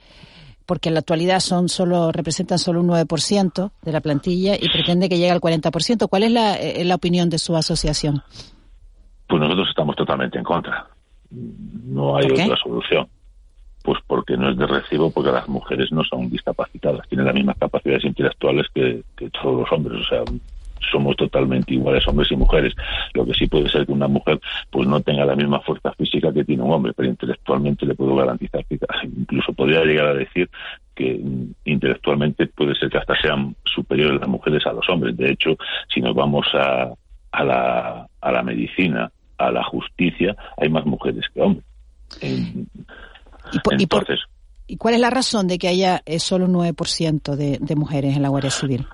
Porque 0.66 0.88
en 0.88 0.94
la 0.94 1.00
actualidad 1.00 1.40
son 1.40 1.68
solo 1.68 2.11
representan 2.11 2.59
solo 2.59 2.80
un 2.80 2.88
9% 2.88 3.70
de 3.82 3.92
la 3.92 4.00
plantilla 4.00 4.55
y 4.55 4.68
pretende 4.70 5.11
que 5.11 5.18
llegue 5.18 5.30
al 5.30 5.40
40%. 5.40 6.09
¿Cuál 6.09 6.22
es 6.22 6.30
la, 6.30 6.57
eh, 6.57 6.84
la 6.84 6.94
opinión 6.94 7.28
de 7.28 7.38
su 7.38 7.55
asociación? 7.55 8.22
Pues 9.28 9.40
nosotros 9.40 9.68
estamos 9.68 9.94
totalmente 9.94 10.38
en 10.38 10.44
contra. 10.44 10.86
No 11.30 12.16
hay 12.16 12.24
otra 12.26 12.57
solución 12.62 13.09
pues 13.85 13.99
porque 14.07 14.35
no 14.39 14.49
es 14.49 14.57
de 14.57 14.66
recibo, 14.66 15.11
porque 15.11 15.30
las 15.30 15.47
mujeres 15.47 15.93
no 15.93 16.03
son 16.05 16.30
discapacitadas, 16.30 17.07
tienen 17.07 17.26
las 17.26 17.35
mismas 17.35 17.59
capacidades 17.59 18.07
intelectuales 18.07 18.66
que, 18.74 19.03
que, 19.14 19.28
todos 19.28 19.61
los 19.61 19.72
hombres, 19.72 20.01
o 20.01 20.05
sea, 20.09 20.22
somos 20.91 21.14
totalmente 21.16 21.74
iguales 21.74 22.09
hombres 22.09 22.32
y 22.32 22.37
mujeres. 22.37 22.72
Lo 23.12 23.26
que 23.26 23.35
sí 23.35 23.47
puede 23.47 23.68
ser 23.68 23.85
que 23.85 23.93
una 23.93 24.09
mujer 24.09 24.41
pues 24.70 24.89
no 24.89 25.03
tenga 25.03 25.26
la 25.26 25.37
misma 25.37 25.61
fuerza 25.61 25.93
física 25.93 26.32
que 26.32 26.45
tiene 26.45 26.62
un 26.62 26.72
hombre, 26.72 26.95
pero 26.97 27.11
intelectualmente 27.11 27.85
le 27.85 27.95
puedo 27.95 28.16
garantizar 28.16 28.64
que 28.64 28.78
incluso 29.05 29.53
podría 29.53 29.85
llegar 29.85 30.07
a 30.07 30.14
decir 30.14 30.49
que 30.95 31.20
intelectualmente 31.66 32.47
puede 32.47 32.74
ser 32.76 32.89
que 32.89 32.99
hasta 32.99 33.20
sean 33.20 33.55
superiores 33.64 34.18
las 34.18 34.28
mujeres 34.30 34.64
a 34.66 34.72
los 34.72 34.89
hombres. 34.89 35.14
De 35.14 35.30
hecho, 35.30 35.59
si 35.93 36.01
nos 36.01 36.14
vamos 36.14 36.47
a, 36.55 36.91
a, 37.32 37.45
la, 37.45 38.09
a 38.22 38.32
la 38.32 38.43
medicina, 38.43 39.12
a 39.37 39.51
la 39.51 39.62
justicia, 39.62 40.35
hay 40.57 40.70
más 40.70 40.87
mujeres 40.87 41.26
que 41.35 41.43
hombres. 41.43 41.66
¿Y, 43.55 43.59
por, 43.61 43.74
Entonces, 43.74 43.84
y, 43.86 43.86
por, 43.86 44.74
¿Y, 44.74 44.76
cuál 44.76 44.94
es 44.94 45.00
la 45.00 45.11
razón 45.11 45.46
de 45.46 45.59
que 45.59 45.68
haya 45.68 46.02
eh, 46.07 46.18
solo 46.18 46.46
un 46.46 46.55
9% 46.55 47.36
de, 47.36 47.59
de, 47.61 47.76
mujeres 47.76 48.16
en 48.16 48.22
la 48.22 48.28
Guardia 48.28 48.50
Civil? 48.50 48.86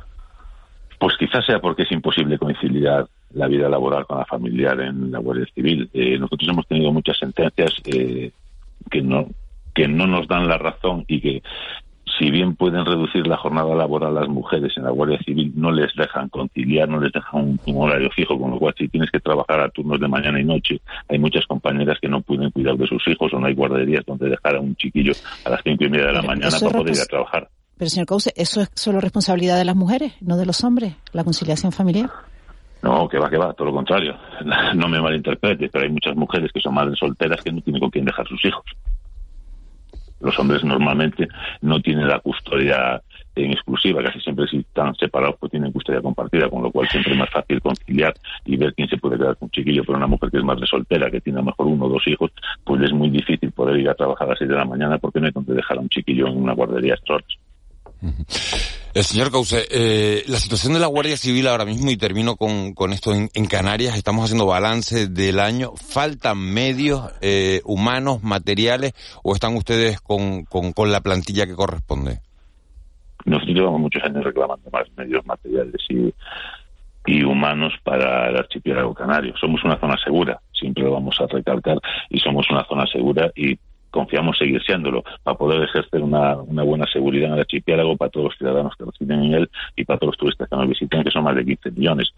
Pues 0.98 1.16
quizás 1.18 1.44
sea 1.46 1.60
porque 1.60 1.82
es 1.82 1.92
imposible 1.92 2.38
conciliar 2.38 3.08
la 3.32 3.46
vida 3.46 3.68
laboral 3.68 4.06
con 4.06 4.18
la 4.18 4.26
familiar 4.26 4.80
en 4.80 5.10
la 5.10 5.18
Guardia 5.18 5.46
Civil. 5.54 5.88
Eh, 5.92 6.18
nosotros 6.18 6.48
hemos 6.48 6.66
tenido 6.66 6.92
muchas 6.92 7.18
sentencias 7.18 7.72
eh, 7.86 8.32
que 8.90 9.02
no 9.02 9.28
que 9.74 9.86
no 9.86 10.06
nos 10.06 10.26
dan 10.26 10.48
la 10.48 10.58
razón 10.58 11.04
y 11.06 11.20
que 11.20 11.42
si 12.20 12.30
bien 12.30 12.54
pueden 12.54 12.84
reducir 12.84 13.26
la 13.26 13.38
jornada 13.38 13.74
laboral 13.74 14.14
las 14.14 14.28
mujeres 14.28 14.74
en 14.76 14.84
la 14.84 14.90
Guardia 14.90 15.18
Civil, 15.24 15.52
no 15.56 15.72
les 15.72 15.90
dejan 15.96 16.28
conciliar, 16.28 16.86
no 16.86 17.00
les 17.00 17.10
dejan 17.12 17.40
un, 17.40 17.60
un, 17.64 17.82
horario 17.82 18.10
fijo, 18.10 18.38
con 18.38 18.50
lo 18.50 18.58
cual 18.58 18.74
si 18.76 18.88
tienes 18.88 19.10
que 19.10 19.20
trabajar 19.20 19.58
a 19.60 19.70
turnos 19.70 19.98
de 19.98 20.06
mañana 20.06 20.38
y 20.38 20.44
noche, 20.44 20.82
hay 21.08 21.18
muchas 21.18 21.46
compañeras 21.46 21.96
que 21.98 22.08
no 22.08 22.20
pueden 22.20 22.50
cuidar 22.50 22.76
de 22.76 22.86
sus 22.86 23.02
hijos 23.08 23.32
o 23.32 23.40
no 23.40 23.46
hay 23.46 23.54
guarderías 23.54 24.04
donde 24.04 24.28
dejar 24.28 24.56
a 24.56 24.60
un 24.60 24.76
chiquillo 24.76 25.12
a 25.46 25.50
las 25.50 25.62
cinco 25.64 25.84
y 25.84 25.88
media 25.88 26.08
de 26.08 26.12
la 26.12 26.20
Pero 26.20 26.32
mañana 26.34 26.56
para 26.60 26.78
poder 26.78 26.94
ir 26.94 27.00
a 27.00 27.06
trabajar. 27.06 27.48
Pero 27.78 27.88
señor 27.88 28.06
Cause, 28.06 28.32
¿eso 28.36 28.60
es 28.60 28.70
solo 28.74 29.00
responsabilidad 29.00 29.56
de 29.56 29.64
las 29.64 29.76
mujeres, 29.76 30.12
no 30.20 30.36
de 30.36 30.44
los 30.44 30.62
hombres, 30.62 30.96
la 31.12 31.24
conciliación 31.24 31.72
familiar? 31.72 32.10
No, 32.82 33.08
que 33.08 33.18
va, 33.18 33.30
que 33.30 33.38
va, 33.38 33.54
todo 33.54 33.68
lo 33.68 33.74
contrario. 33.74 34.14
No 34.74 34.88
me 34.88 35.00
malinterpretes, 35.00 35.70
pero 35.72 35.84
hay 35.84 35.90
muchas 35.90 36.14
mujeres 36.14 36.50
que 36.52 36.60
son 36.60 36.74
madres 36.74 36.98
solteras 36.98 37.40
que 37.42 37.50
no 37.50 37.62
tienen 37.62 37.80
con 37.80 37.90
quién 37.90 38.04
dejar 38.04 38.28
sus 38.28 38.44
hijos 38.44 38.64
los 40.20 40.38
hombres 40.38 40.64
normalmente 40.64 41.28
no 41.62 41.80
tienen 41.80 42.08
la 42.08 42.20
custodia 42.20 43.00
en 43.36 43.52
exclusiva, 43.52 44.02
casi 44.02 44.20
siempre 44.20 44.46
si 44.48 44.58
están 44.58 44.94
separados 44.96 45.36
pues 45.38 45.50
tienen 45.50 45.72
custodia 45.72 46.02
compartida, 46.02 46.48
con 46.48 46.62
lo 46.62 46.70
cual 46.70 46.88
siempre 46.88 47.12
es 47.12 47.18
más 47.18 47.30
fácil 47.30 47.60
conciliar 47.60 48.14
y 48.44 48.56
ver 48.56 48.74
quién 48.74 48.88
se 48.88 48.98
puede 48.98 49.16
quedar 49.16 49.36
con 49.36 49.46
un 49.46 49.50
chiquillo, 49.50 49.82
pero 49.84 49.96
una 49.96 50.06
mujer 50.06 50.30
que 50.30 50.38
es 50.38 50.44
más 50.44 50.60
de 50.60 50.66
soltera, 50.66 51.10
que 51.10 51.20
tiene 51.20 51.38
a 51.38 51.42
lo 51.42 51.46
mejor 51.46 51.66
uno 51.66 51.86
o 51.86 51.88
dos 51.88 52.06
hijos, 52.06 52.30
pues 52.64 52.82
es 52.82 52.92
muy 52.92 53.10
difícil 53.10 53.52
poder 53.52 53.78
ir 53.78 53.88
a 53.88 53.94
trabajar 53.94 54.26
a 54.26 54.30
las 54.30 54.38
seis 54.38 54.50
de 54.50 54.56
la 54.56 54.64
mañana 54.64 54.98
porque 54.98 55.20
no 55.20 55.26
hay 55.26 55.32
donde 55.32 55.54
dejar 55.54 55.78
a 55.78 55.80
un 55.80 55.88
chiquillo 55.88 56.26
en 56.26 56.36
una 56.36 56.54
guardería 56.54 56.94
extra 56.94 57.18
el 58.92 59.04
señor 59.04 59.30
Cauce, 59.30 59.66
eh, 59.70 60.24
la 60.26 60.38
situación 60.38 60.72
de 60.72 60.80
la 60.80 60.88
Guardia 60.88 61.16
Civil 61.16 61.46
ahora 61.46 61.64
mismo, 61.64 61.90
y 61.90 61.96
termino 61.96 62.36
con, 62.36 62.74
con 62.74 62.92
esto 62.92 63.12
en, 63.12 63.46
Canarias, 63.46 63.96
estamos 63.96 64.24
haciendo 64.24 64.46
balance 64.46 65.08
del 65.08 65.38
año, 65.38 65.72
¿faltan 65.76 66.38
medios 66.38 67.12
eh, 67.20 67.60
humanos, 67.64 68.22
materiales, 68.22 68.92
o 69.22 69.34
están 69.34 69.56
ustedes 69.56 70.00
con, 70.00 70.44
con, 70.44 70.72
la 70.90 71.00
plantilla 71.00 71.46
que 71.46 71.54
corresponde? 71.54 72.18
Nosotros 73.24 73.54
llevamos 73.54 73.80
muchos 73.80 74.02
años 74.02 74.24
reclamando 74.24 74.70
más 74.70 74.86
medios 74.96 75.24
materiales 75.26 75.80
y, 75.88 76.12
y 77.06 77.22
humanos 77.22 77.72
para 77.84 78.28
el 78.30 78.36
archipiélago 78.36 78.94
canario. 78.94 79.34
Somos 79.36 79.62
una 79.64 79.78
zona 79.78 79.96
segura, 80.02 80.40
siempre 80.52 80.84
lo 80.84 80.92
vamos 80.92 81.16
a 81.20 81.26
recalcar, 81.26 81.78
y 82.08 82.18
somos 82.18 82.46
una 82.50 82.64
zona 82.64 82.86
segura 82.86 83.30
y 83.36 83.58
confiamos 83.90 84.38
seguir 84.38 84.62
siéndolo, 84.62 85.02
para 85.22 85.36
poder 85.36 85.62
ejercer 85.62 86.02
una, 86.02 86.34
buena 86.34 86.86
seguridad 86.92 87.28
en 87.28 87.34
el 87.34 87.40
archipiélago 87.40 87.96
para 87.96 88.10
todos 88.10 88.26
los 88.26 88.38
ciudadanos 88.38 88.74
que 88.76 88.84
residen 88.84 89.24
en 89.24 89.34
él 89.34 89.50
y 89.76 89.84
para 89.84 89.98
todos 89.98 90.12
los 90.12 90.18
turistas 90.18 90.48
que 90.48 90.56
nos 90.56 90.68
visitan, 90.68 91.04
que 91.04 91.10
son 91.10 91.24
más 91.24 91.36
de 91.36 91.44
15 91.44 91.70
millones 91.72 92.12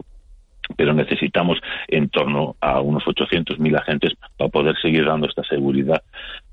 pero 0.77 0.93
necesitamos 0.93 1.59
en 1.89 2.07
torno 2.09 2.55
a 2.61 2.79
unos 2.79 3.03
800.000 3.03 3.77
agentes 3.77 4.13
para 4.37 4.49
poder 4.49 4.75
seguir 4.81 5.05
dando 5.05 5.27
esta 5.27 5.43
seguridad 5.43 6.01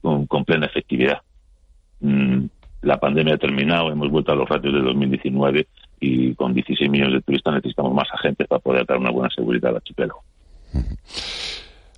con, 0.02 0.44
plena 0.44 0.66
efectividad. 0.66 1.18
Mm, 2.00 2.46
la 2.82 2.98
pandemia 2.98 3.34
ha 3.34 3.38
terminado, 3.38 3.92
hemos 3.92 4.10
vuelto 4.10 4.32
a 4.32 4.34
los 4.34 4.48
ratios 4.48 4.74
de 4.74 4.80
2019 4.80 5.66
y 6.00 6.34
con 6.34 6.54
16 6.54 6.90
millones 6.90 7.14
de 7.14 7.20
turistas 7.20 7.54
necesitamos 7.54 7.94
más 7.94 8.08
agentes 8.12 8.48
para 8.48 8.58
poder 8.58 8.84
dar 8.84 8.98
una 8.98 9.10
buena 9.10 9.30
seguridad 9.30 9.70
al 9.70 9.76
archipiélago. 9.76 10.22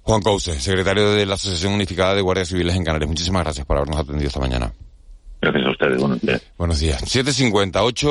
Juan 0.02 0.20
Couce, 0.20 0.58
secretario 0.60 1.12
de 1.12 1.26
la 1.26 1.34
Asociación 1.34 1.74
Unificada 1.74 2.14
de 2.14 2.22
Guardias 2.22 2.48
Civiles 2.48 2.74
en 2.74 2.84
Canarias. 2.84 3.08
Muchísimas 3.08 3.44
gracias 3.44 3.64
por 3.66 3.76
habernos 3.76 3.98
atendido 3.98 4.28
esta 4.28 4.40
mañana. 4.40 4.72
Gracias 5.40 5.66
a 5.66 5.70
ustedes, 5.70 5.98
buenos 5.98 6.20
días. 6.20 6.42
Buenos 6.56 6.78
días. 6.78 7.02
7.50, 7.02 7.80
8, 7.82 8.08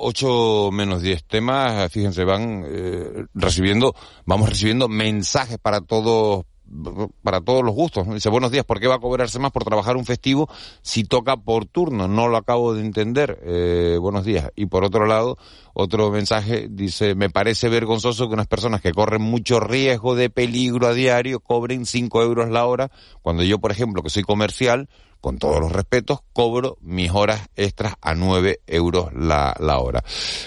8 0.00 0.70
menos 0.72 1.00
10 1.00 1.24
temas, 1.24 1.92
fíjense, 1.92 2.24
van 2.24 2.64
eh, 2.66 3.24
recibiendo, 3.34 3.94
vamos 4.26 4.48
recibiendo 4.48 4.88
mensajes 4.88 5.58
para 5.58 5.80
todos, 5.80 6.46
para 7.22 7.40
todos 7.40 7.64
los 7.64 7.74
gustos. 7.74 8.08
Dice, 8.08 8.28
buenos 8.28 8.50
días, 8.50 8.64
¿por 8.64 8.80
qué 8.80 8.86
va 8.86 8.96
a 8.96 9.00
cobrarse 9.00 9.38
más 9.38 9.52
por 9.52 9.64
trabajar 9.64 9.96
un 9.96 10.04
festivo 10.04 10.48
si 10.82 11.04
toca 11.04 11.36
por 11.36 11.66
turno? 11.66 12.08
No 12.08 12.28
lo 12.28 12.36
acabo 12.36 12.74
de 12.74 12.82
entender. 12.82 13.40
Eh, 13.44 13.98
buenos 14.00 14.24
días. 14.24 14.50
Y 14.56 14.66
por 14.66 14.84
otro 14.84 15.06
lado, 15.06 15.36
otro 15.74 16.10
mensaje 16.10 16.68
dice, 16.70 17.14
me 17.14 17.30
parece 17.30 17.68
vergonzoso 17.68 18.28
que 18.28 18.34
unas 18.34 18.46
personas 18.46 18.80
que 18.80 18.92
corren 18.92 19.22
mucho 19.22 19.60
riesgo 19.60 20.14
de 20.14 20.30
peligro 20.30 20.86
a 20.86 20.94
diario 20.94 21.40
cobren 21.40 21.86
5 21.86 22.22
euros 22.22 22.50
la 22.50 22.66
hora, 22.66 22.90
cuando 23.22 23.42
yo, 23.42 23.58
por 23.58 23.72
ejemplo, 23.72 24.02
que 24.02 24.10
soy 24.10 24.22
comercial, 24.22 24.88
con 25.20 25.38
todos 25.38 25.60
los 25.60 25.70
respetos, 25.70 26.20
cobro 26.32 26.78
mis 26.80 27.10
horas 27.10 27.48
extras 27.56 27.94
a 28.00 28.14
9 28.14 28.60
euros 28.66 29.12
la, 29.14 29.54
la 29.60 29.78
hora. 29.78 30.02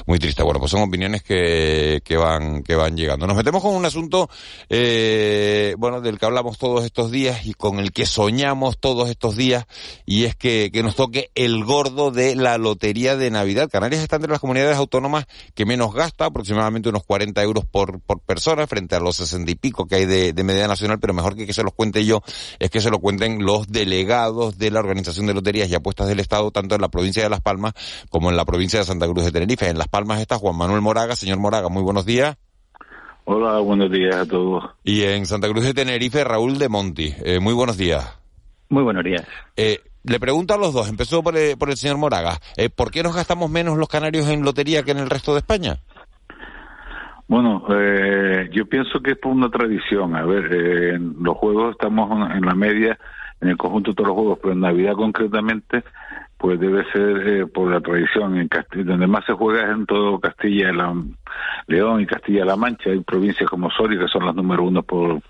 Muy 0.05 0.19
triste. 0.19 0.43
Bueno, 0.43 0.59
pues 0.59 0.71
son 0.71 0.81
opiniones 0.81 1.23
que, 1.23 2.01
que 2.03 2.17
van, 2.17 2.63
que 2.63 2.75
van 2.75 2.97
llegando. 2.97 3.27
Nos 3.27 3.37
metemos 3.37 3.61
con 3.61 3.75
un 3.75 3.85
asunto, 3.85 4.29
eh, 4.69 5.75
bueno, 5.77 6.01
del 6.01 6.17
que 6.17 6.25
hablamos 6.25 6.57
todos 6.57 6.83
estos 6.85 7.11
días 7.11 7.45
y 7.45 7.53
con 7.53 7.79
el 7.79 7.91
que 7.91 8.05
soñamos 8.05 8.79
todos 8.79 9.09
estos 9.09 9.35
días, 9.35 9.65
y 10.05 10.25
es 10.25 10.35
que, 10.35 10.71
que 10.73 10.83
nos 10.83 10.95
toque 10.95 11.29
el 11.35 11.63
gordo 11.63 12.11
de 12.11 12.35
la 12.35 12.57
lotería 12.57 13.15
de 13.15 13.29
Navidad. 13.29 13.69
Canarias 13.69 14.01
está 14.01 14.15
entre 14.15 14.31
las 14.31 14.39
comunidades 14.39 14.77
autónomas 14.77 15.25
que 15.53 15.65
menos 15.65 15.93
gasta, 15.93 16.25
aproximadamente 16.25 16.89
unos 16.89 17.03
40 17.03 17.41
euros 17.43 17.65
por, 17.65 17.99
por 18.01 18.19
persona, 18.21 18.65
frente 18.67 18.95
a 18.95 18.99
los 18.99 19.17
60 19.17 19.51
y 19.51 19.55
pico 19.55 19.85
que 19.85 19.95
hay 19.95 20.05
de, 20.05 20.33
de 20.33 20.43
media 20.43 20.67
nacional, 20.67 20.99
pero 20.99 21.13
mejor 21.13 21.35
que 21.35 21.43
que 21.45 21.53
se 21.53 21.63
los 21.63 21.73
cuente 21.73 22.05
yo, 22.05 22.21
es 22.59 22.69
que 22.69 22.81
se 22.81 22.89
lo 22.89 22.99
cuenten 22.99 23.43
los 23.43 23.67
delegados 23.67 24.57
de 24.57 24.62
la 24.71 24.79
Organización 24.79 25.27
de 25.27 25.33
Loterías 25.33 25.69
y 25.69 25.75
Apuestas 25.75 26.07
del 26.07 26.19
Estado, 26.19 26.51
tanto 26.51 26.75
en 26.75 26.81
la 26.81 26.89
provincia 26.89 27.23
de 27.23 27.29
Las 27.29 27.41
Palmas 27.41 27.73
como 28.09 28.29
en 28.29 28.37
la 28.37 28.45
provincia 28.45 28.79
de 28.79 28.85
Santa 28.85 29.07
Cruz 29.07 29.25
de 29.25 29.31
Tenerife. 29.31 29.69
En 29.69 29.77
Las 29.77 29.87
Palmas 29.87 30.19
está 30.19 30.37
Juan 30.37 30.57
Manuel 30.57 30.81
Moraga. 30.81 31.15
Señor 31.15 31.39
Moraga, 31.39 31.69
muy 31.69 31.83
buenos 31.83 32.05
días. 32.05 32.37
Hola, 33.25 33.59
buenos 33.59 33.89
días 33.89 34.15
a 34.15 34.25
todos. 34.25 34.65
Y 34.83 35.03
en 35.03 35.25
Santa 35.25 35.47
Cruz 35.47 35.63
de 35.63 35.73
Tenerife, 35.73 36.23
Raúl 36.23 36.57
de 36.57 36.67
Monti. 36.67 37.13
Eh, 37.23 37.39
muy 37.39 37.53
buenos 37.53 37.77
días. 37.77 38.19
Muy 38.69 38.83
buenos 38.83 39.03
días. 39.03 39.25
Eh, 39.55 39.79
le 40.03 40.19
pregunto 40.19 40.53
a 40.53 40.57
los 40.57 40.73
dos, 40.73 40.89
empezó 40.89 41.23
por 41.23 41.37
el, 41.37 41.57
por 41.57 41.69
el 41.69 41.77
señor 41.77 41.97
Moraga, 41.97 42.39
eh, 42.57 42.69
¿por 42.69 42.91
qué 42.91 43.03
nos 43.03 43.15
gastamos 43.15 43.49
menos 43.49 43.77
los 43.77 43.87
canarios 43.87 44.27
en 44.27 44.43
lotería 44.43 44.83
que 44.83 44.91
en 44.91 44.97
el 44.97 45.09
resto 45.09 45.31
de 45.33 45.39
España? 45.39 45.77
Bueno, 47.27 47.63
eh, 47.69 48.49
yo 48.51 48.65
pienso 48.65 48.99
que 49.01 49.11
es 49.11 49.17
por 49.17 49.31
una 49.31 49.49
tradición. 49.49 50.15
A 50.15 50.25
ver, 50.25 50.53
en 50.53 51.15
los 51.21 51.37
juegos 51.37 51.71
estamos 51.71 52.29
en 52.31 52.45
la 52.45 52.53
media 52.53 52.99
en 53.43 53.49
el 53.49 53.57
conjunto 53.57 53.91
de 53.91 53.95
todos 53.95 54.07
los 54.07 54.15
juegos, 54.15 54.39
pero 54.41 54.53
en 54.53 54.61
Navidad 54.61 54.93
concretamente, 54.93 55.83
pues 56.37 56.59
debe 56.59 56.89
ser 56.91 57.27
eh, 57.27 57.45
por 57.45 57.69
la 57.69 57.81
tradición. 57.81 58.37
En 58.37 58.47
Castilla, 58.47 58.85
donde 58.85 59.05
más 59.05 59.25
se 59.25 59.33
juega 59.33 59.65
es 59.65 59.71
en 59.71 59.85
todo 59.85 60.19
Castilla, 60.19 60.71
la, 60.71 60.95
León 61.67 62.01
y 62.01 62.05
Castilla-La 62.05 62.55
Mancha. 62.55 62.89
Hay 62.89 63.01
provincias 63.01 63.49
como 63.49 63.69
Soria 63.69 63.99
que 63.99 64.07
son 64.07 64.25
las 64.25 64.33
número 64.33 64.63
uno 64.63 64.81
por 64.81 65.21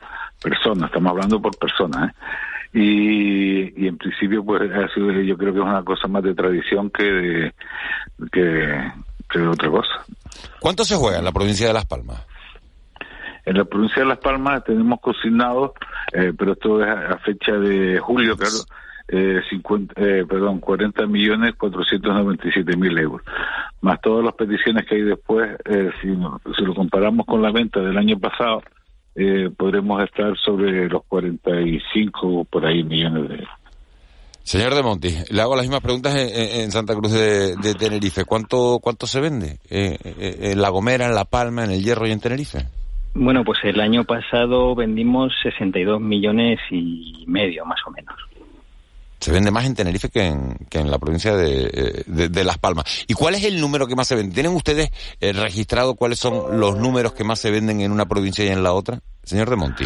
persona, 0.41 0.85
estamos 0.85 1.11
hablando 1.11 1.41
por 1.41 1.57
persona. 1.57 2.05
¿eh? 2.05 2.79
Y, 2.79 3.83
y 3.83 3.87
en 3.87 3.97
principio, 3.97 4.43
pues 4.43 4.61
ha 4.71 4.87
sido, 4.93 5.11
yo 5.11 5.37
creo 5.37 5.53
que 5.53 5.59
es 5.59 5.65
una 5.65 5.83
cosa 5.83 6.07
más 6.07 6.23
de 6.23 6.35
tradición 6.35 6.91
que 6.91 7.03
de, 7.03 7.53
que, 8.31 8.91
que 9.29 9.39
de 9.39 9.47
otra 9.47 9.69
cosa. 9.69 10.05
¿Cuánto 10.59 10.85
se 10.85 10.95
juega 10.95 11.17
en 11.17 11.25
la 11.25 11.31
provincia 11.31 11.67
de 11.67 11.73
Las 11.73 11.85
Palmas? 11.85 12.25
En 13.45 13.57
la 13.57 13.65
provincia 13.65 14.01
de 14.01 14.07
Las 14.07 14.19
Palmas 14.19 14.63
tenemos 14.63 14.99
cocinado, 15.01 15.73
eh, 16.13 16.33
pero 16.37 16.53
esto 16.53 16.81
es 16.81 16.89
a, 16.89 17.17
fecha 17.17 17.53
de 17.53 17.99
julio, 17.99 18.37
claro, 18.37 18.55
eh, 19.09 19.41
50, 19.49 19.93
eh, 19.97 20.25
perdón, 20.27 20.59
40 20.59 21.05
millones 21.07 21.55
497 21.57 22.77
mil 22.77 22.97
euros. 22.97 23.21
Más 23.81 23.99
todas 24.01 24.23
las 24.23 24.33
peticiones 24.33 24.85
que 24.87 24.95
hay 24.95 25.01
después, 25.01 25.57
eh, 25.65 25.91
si, 26.01 26.07
si 26.55 26.63
lo 26.63 26.73
comparamos 26.73 27.25
con 27.25 27.41
la 27.41 27.51
venta 27.51 27.81
del 27.81 27.97
año 27.97 28.17
pasado, 28.17 28.63
eh, 29.15 29.49
podremos 29.55 30.01
estar 30.03 30.35
sobre 30.37 30.87
los 30.87 31.03
45 31.05 32.45
por 32.45 32.65
ahí 32.65 32.83
millones 32.83 33.27
de 33.27 33.35
euros. 33.35 33.49
Señor 34.41 34.75
de 34.75 34.83
Monti, 34.83 35.15
le 35.31 35.41
hago 35.41 35.55
las 35.55 35.63
mismas 35.63 35.81
preguntas 35.81 36.15
en, 36.17 36.69
Santa 36.71 36.95
Cruz 36.95 37.13
de, 37.13 37.75
Tenerife. 37.79 38.25
¿Cuánto, 38.25 38.79
¿Cuánto 38.81 39.07
se 39.07 39.21
vende 39.21 39.59
en 39.69 40.61
La 40.61 40.67
Gomera, 40.67 41.05
en 41.05 41.15
La 41.15 41.23
Palma, 41.23 41.63
en 41.63 41.71
El 41.71 41.81
Hierro 41.81 42.05
y 42.07 42.11
en 42.11 42.19
Tenerife? 42.19 42.65
Bueno, 43.15 43.43
pues 43.43 43.59
el 43.63 43.79
año 43.79 44.03
pasado 44.03 44.73
vendimos 44.73 45.33
62 45.43 46.01
millones 46.01 46.59
y 46.71 47.23
medio, 47.27 47.63
más 47.65 47.79
o 47.85 47.91
menos. 47.91 48.15
Se 49.19 49.31
vende 49.31 49.51
más 49.51 49.65
en 49.65 49.75
Tenerife 49.75 50.09
que 50.09 50.25
en, 50.25 50.55
que 50.69 50.79
en 50.79 50.91
la 50.91 50.99
provincia 50.99 51.33
de, 51.33 52.03
de, 52.07 52.43
Las 52.43 52.57
Palmas. 52.57 53.05
¿Y 53.07 53.13
cuál 53.13 53.35
es 53.35 53.45
el 53.45 53.61
número 53.61 53.87
que 53.87 53.95
más 53.95 54.07
se 54.07 54.15
vende? 54.15 54.33
¿Tienen 54.33 54.53
ustedes 54.53 54.89
eh, 55.21 55.31
registrado 55.31 55.95
cuáles 55.95 56.19
son 56.19 56.59
los 56.59 56.77
números 56.77 57.13
que 57.13 57.23
más 57.23 57.39
se 57.39 57.49
venden 57.49 57.79
en 57.79 57.93
una 57.93 58.05
provincia 58.05 58.43
y 58.43 58.49
en 58.49 58.63
la 58.63 58.73
otra? 58.73 58.99
Señor 59.23 59.49
de 59.49 59.55
Monti. 59.55 59.85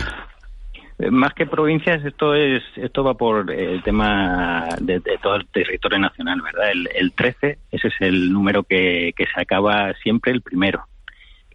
Eh, 0.98 1.12
más 1.12 1.34
que 1.36 1.46
provincias, 1.46 2.04
esto 2.04 2.34
es 2.34 2.64
esto 2.78 3.04
va 3.04 3.14
por 3.14 3.52
el 3.52 3.84
tema 3.84 4.70
de, 4.82 5.00
todo 5.22 5.36
el 5.36 5.46
territorio 5.50 6.00
nacional, 6.00 6.42
¿verdad? 6.42 6.72
El, 6.72 6.90
el 6.96 7.12
13, 7.12 7.60
ese 7.72 7.88
es 7.90 7.94
el 8.00 8.34
número 8.34 8.64
que, 8.64 9.14
que 9.16 9.26
se 9.26 9.40
acaba 9.40 9.94
siempre 10.02 10.32
el 10.32 10.42
primero. 10.42 10.88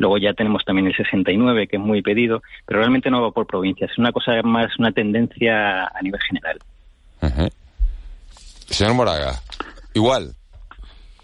Luego 0.03 0.19
ya 0.19 0.35
tenemos 0.35 0.65
también 0.65 0.89
el 0.89 0.97
69, 0.97 1.69
que 1.69 1.77
es 1.77 1.83
muy 1.83 2.03
pedido, 2.03 2.43
pero 2.67 2.81
realmente 2.81 3.09
no 3.09 3.23
va 3.23 3.31
por 3.31 3.47
provincias. 3.47 3.93
Es 3.93 3.99
una 3.99 4.11
cosa 4.11 4.33
más, 4.43 4.77
una 4.77 4.91
tendencia 4.91 5.85
a 5.85 6.03
nivel 6.03 6.21
general. 6.23 6.59
Señor 8.67 8.95
Moraga, 8.95 9.35
igual. 9.95 10.35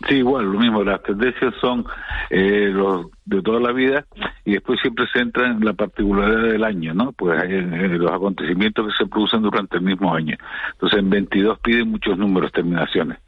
Sí, 0.06 0.14
igual, 0.14 0.44
lo 0.44 0.60
mismo. 0.60 0.84
Las 0.84 1.02
tendencias 1.02 1.54
son 1.60 1.86
eh, 2.30 2.70
los 2.72 3.06
de 3.24 3.42
toda 3.42 3.58
la 3.58 3.72
vida 3.72 4.06
y 4.44 4.52
después 4.52 4.78
siempre 4.80 5.06
se 5.12 5.18
entra 5.18 5.48
en 5.48 5.64
la 5.64 5.72
particularidad 5.72 6.52
del 6.52 6.62
año, 6.62 6.94
¿no? 6.94 7.10
Pues 7.10 7.42
en, 7.50 7.98
los 7.98 8.12
acontecimientos 8.12 8.86
que 8.86 9.04
se 9.04 9.10
producen 9.10 9.42
durante 9.42 9.78
el 9.78 9.82
mismo 9.82 10.14
año. 10.14 10.36
Entonces 10.74 11.00
en 11.00 11.10
22 11.10 11.58
piden 11.58 11.90
muchos 11.90 12.16
números, 12.16 12.52
terminaciones. 12.52 13.18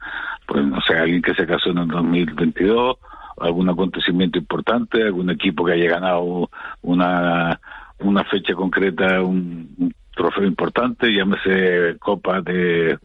Pues 0.47 0.63
no 0.63 0.79
sé, 0.79 0.93
alguien 0.93 1.21
que 1.21 1.35
se 1.35 1.45
casó 1.45 1.71
en 1.71 1.79
el 1.79 1.87
2022 1.89 2.95
algún 3.41 3.69
acontecimiento 3.69 4.37
importante, 4.37 5.03
algún 5.03 5.29
equipo 5.29 5.65
que 5.65 5.73
haya 5.73 5.89
ganado 5.89 6.49
una, 6.81 7.59
una 7.99 8.23
fecha 8.25 8.53
concreta, 8.53 9.21
un, 9.21 9.93
trofeo 10.15 10.45
importante, 10.45 11.11
llámese 11.11 11.97
copa 11.99 12.41
de, 12.41 12.97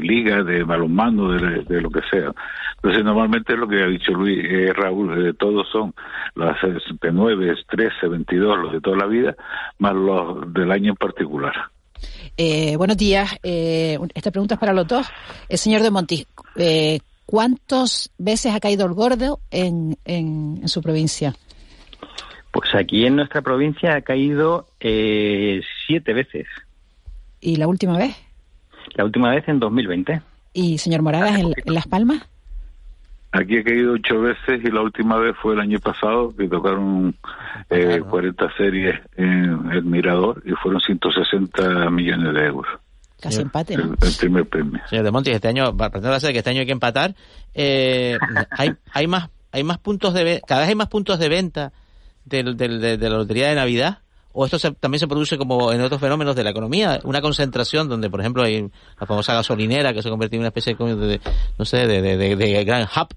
liga, 0.00 0.42
de 0.42 0.62
balonmano, 0.62 1.32
de, 1.32 1.80
lo 1.80 1.90
que 1.90 2.00
sea. 2.10 2.32
Entonces, 2.76 3.04
normalmente 3.04 3.52
es 3.52 3.58
lo 3.58 3.68
que 3.68 3.82
ha 3.82 3.86
dicho 3.86 4.12
Luis, 4.12 4.38
eh, 4.44 4.72
Raúl, 4.72 5.28
eh, 5.28 5.34
todos 5.34 5.68
son 5.70 5.92
los 6.34 6.58
69, 6.60 7.54
13, 7.68 8.08
22, 8.08 8.58
los 8.58 8.72
de 8.72 8.80
toda 8.80 8.96
la 8.96 9.06
vida, 9.06 9.34
más 9.78 9.94
los 9.94 10.52
del 10.52 10.70
año 10.70 10.90
en 10.90 10.96
particular. 10.96 11.52
Eh, 12.36 12.76
buenos 12.76 12.96
días. 12.96 13.38
esta 13.42 14.30
pregunta 14.30 14.54
es 14.54 14.60
para 14.60 14.72
los 14.72 14.86
dos. 14.86 15.06
El 15.48 15.58
señor 15.58 15.82
de 15.82 15.90
Monti, 15.90 16.26
¿cuántas 17.32 18.10
veces 18.18 18.54
ha 18.54 18.60
caído 18.60 18.84
el 18.84 18.92
gordo 18.92 19.40
en, 19.50 19.96
en, 20.04 20.68
su 20.68 20.82
provincia? 20.82 21.32
Pues 22.50 22.74
aquí 22.74 23.06
en 23.06 23.16
nuestra 23.16 23.40
provincia 23.40 23.94
ha 23.94 24.02
caído 24.02 24.66
eh, 24.80 25.62
siete 25.86 26.12
veces. 26.12 26.46
¿Y 27.40 27.56
la 27.56 27.68
última 27.68 27.96
vez? 27.96 28.14
La 28.96 29.06
última 29.06 29.30
vez 29.30 29.48
en 29.48 29.60
2020. 29.60 30.20
¿Y 30.52 30.76
señor 30.76 31.00
Moragas 31.00 31.40
en, 31.40 31.54
Las 31.64 31.86
Palmas? 31.86 32.28
Aquí 33.30 33.56
he 33.56 33.64
caído 33.64 33.94
ocho 33.94 34.20
veces 34.20 34.62
y 34.62 34.70
la 34.70 34.82
última 34.82 35.16
vez 35.16 35.34
fue 35.40 35.54
el 35.54 35.60
año 35.60 35.78
pasado 35.78 36.36
que 36.36 36.46
tocaron 36.48 37.16
eh, 37.70 38.02
40 38.10 38.56
series 38.58 39.00
en 39.16 39.70
el 39.72 39.84
Mirador 39.84 40.42
y 40.44 40.50
fueron 40.50 40.82
160 40.82 41.88
millones 41.88 42.34
de 42.34 42.44
euros. 42.44 42.78
Casi 43.22 43.40
empate, 43.40 43.76
¿no? 43.76 43.94
El, 44.02 44.14
primer 44.18 44.48
premio. 44.48 44.80
Señor 44.90 45.04
De 45.04 45.10
Montes, 45.12 45.34
este 45.34 45.46
año, 45.46 45.76
pretendo 45.76 46.18
ser 46.18 46.32
que 46.32 46.38
este 46.38 46.50
año 46.50 46.60
hay 46.60 46.66
que 46.66 46.72
empatar. 46.72 47.14
Eh, 47.54 48.18
hay, 48.50 48.72
hay 48.92 49.06
más 49.06 49.30
hay 49.52 49.62
más 49.64 49.78
puntos 49.78 50.14
de 50.14 50.42
cada 50.46 50.62
vez 50.62 50.70
hay 50.70 50.74
más 50.74 50.88
puntos 50.88 51.18
de 51.18 51.28
venta 51.28 51.72
del, 52.24 52.56
del, 52.56 52.80
de, 52.80 52.96
la 52.98 53.16
lotería 53.16 53.48
de 53.48 53.54
Navidad 53.54 53.98
o 54.32 54.46
esto 54.46 54.58
también 54.74 54.98
se 54.98 55.06
produce 55.06 55.36
como 55.36 55.72
en 55.72 55.82
otros 55.82 56.00
fenómenos 56.00 56.34
de 56.34 56.42
la 56.42 56.50
economía, 56.50 57.00
una 57.04 57.20
concentración 57.20 57.86
donde, 57.88 58.08
por 58.08 58.20
ejemplo, 58.20 58.42
hay 58.42 58.62
la 58.98 59.06
famosa 59.06 59.34
gasolinera 59.34 59.92
que 59.92 60.00
se 60.00 60.08
ha 60.08 60.10
convertido 60.10 60.38
en 60.38 60.42
una 60.44 60.48
especie 60.48 60.74
de, 60.74 61.20
no 61.58 61.64
sé, 61.66 61.86
de, 61.86 62.00
de, 62.00 62.36
de, 62.36 62.64
gran 62.64 62.84
hub 62.84 63.08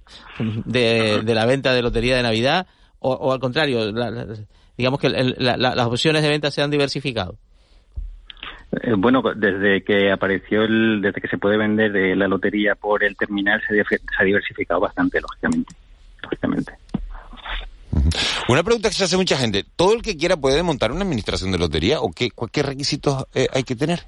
de, 0.66 1.24
la 1.26 1.45
venta 1.45 1.74
de 1.74 1.82
lotería 1.82 2.18
de 2.18 2.24
Navidad, 2.24 2.68
o, 2.99 3.32
al 3.32 3.39
contrario, 3.39 3.93
digamos 4.78 4.99
que 4.99 5.08
las 5.10 5.86
opciones 5.88 6.22
de 6.22 6.28
venta 6.28 6.51
se 6.51 6.62
han 6.62 6.70
diversificado. 6.70 7.38
Eh, 8.72 8.93
bueno, 8.97 9.22
desde 9.36 9.84
que 9.84 10.11
apareció, 10.11 10.63
el, 10.63 11.01
desde 11.01 11.22
que 11.22 11.28
se 11.28 11.38
puede 11.38 11.57
vender 11.57 11.95
eh, 11.95 12.16
la 12.16 12.28
lotería 12.28 12.76
por 12.76 13.03
el 13.03 13.16
terminal, 13.16 13.61
se, 13.68 13.84
se 13.84 13.99
ha 14.20 14.24
diversificado 14.24 14.80
bastante, 14.82 15.22
lógicamente. 15.22 15.74
lógicamente. 16.22 16.74
Una 18.47 18.63
pregunta 18.63 18.89
que 18.89 18.95
se 18.95 19.05
hace 19.05 19.18
mucha 19.18 19.38
gente. 19.38 19.63
¿Todo 19.76 19.93
el 19.93 20.01
que 20.01 20.18
quiera 20.18 20.36
puede 20.36 20.61
montar 20.63 20.91
una 20.91 21.03
administración 21.03 21.51
de 21.51 21.57
lotería 21.57 22.01
o 22.01 22.11
qué, 22.11 22.30
qué 22.51 22.63
requisitos 22.63 23.26
eh, 23.34 23.47
hay 23.53 23.63
que 23.63 23.76
tener? 23.76 23.99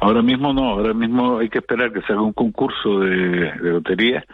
Ahora 0.00 0.22
mismo 0.22 0.52
no, 0.52 0.70
ahora 0.70 0.94
mismo 0.94 1.38
hay 1.38 1.50
que 1.50 1.58
esperar 1.58 1.92
que 1.92 2.00
se 2.02 2.12
haga 2.12 2.22
un 2.22 2.32
concurso 2.32 3.00
de, 3.00 3.52
lotería 3.60 4.24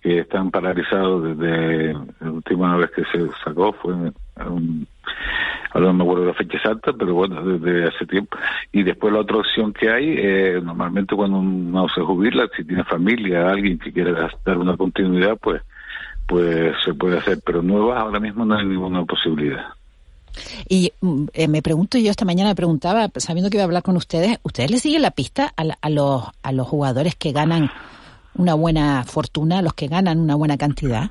que 0.00 0.20
están 0.20 0.52
paralizados 0.52 1.36
desde 1.36 1.94
la 2.20 2.30
última 2.30 2.76
vez 2.76 2.90
que 2.92 3.02
se 3.06 3.28
sacó, 3.44 3.72
fue 3.72 3.92
un, 3.92 4.86
ahora 5.76 5.88
no 5.88 5.94
me 5.94 6.04
acuerdo 6.04 6.24
la 6.24 6.34
fecha 6.34 6.56
exacta, 6.56 6.92
pero 6.92 7.14
bueno, 7.14 7.42
desde 7.42 7.88
hace 7.88 8.06
tiempo. 8.06 8.38
Y 8.72 8.82
después 8.82 9.12
la 9.12 9.20
otra 9.20 9.36
opción 9.36 9.72
que 9.72 9.90
hay, 9.90 10.14
eh, 10.16 10.60
normalmente 10.62 11.14
cuando 11.14 11.38
uno 11.38 11.86
se 11.94 12.00
jubila, 12.00 12.48
si 12.56 12.64
tiene 12.64 12.82
familia, 12.84 13.50
alguien 13.50 13.78
que 13.78 13.92
quiera 13.92 14.30
dar 14.44 14.58
una 14.58 14.76
continuidad, 14.76 15.36
pues 15.40 15.62
pues 16.26 16.74
se 16.84 16.92
puede 16.92 17.18
hacer, 17.18 17.38
pero 17.44 17.62
nuevas 17.62 18.00
ahora 18.00 18.18
mismo 18.18 18.44
no 18.44 18.56
hay 18.56 18.66
ninguna 18.66 19.04
posibilidad. 19.04 19.66
Y 20.68 20.92
mm, 21.00 21.26
eh, 21.32 21.46
me 21.46 21.62
pregunto, 21.62 21.98
yo 21.98 22.10
esta 22.10 22.24
mañana 22.24 22.50
me 22.50 22.56
preguntaba, 22.56 23.08
sabiendo 23.16 23.48
que 23.48 23.58
iba 23.58 23.62
a 23.62 23.66
hablar 23.66 23.84
con 23.84 23.96
ustedes, 23.96 24.38
¿ustedes 24.42 24.70
le 24.70 24.78
siguen 24.78 25.02
la 25.02 25.12
pista 25.12 25.52
a, 25.56 25.64
a, 25.80 25.90
los, 25.90 26.24
a 26.42 26.52
los 26.52 26.66
jugadores 26.66 27.14
que 27.14 27.30
ganan 27.30 27.70
una 28.34 28.54
buena 28.54 29.04
fortuna, 29.04 29.58
a 29.58 29.62
los 29.62 29.74
que 29.74 29.86
ganan 29.86 30.18
una 30.18 30.34
buena 30.34 30.56
cantidad? 30.56 31.10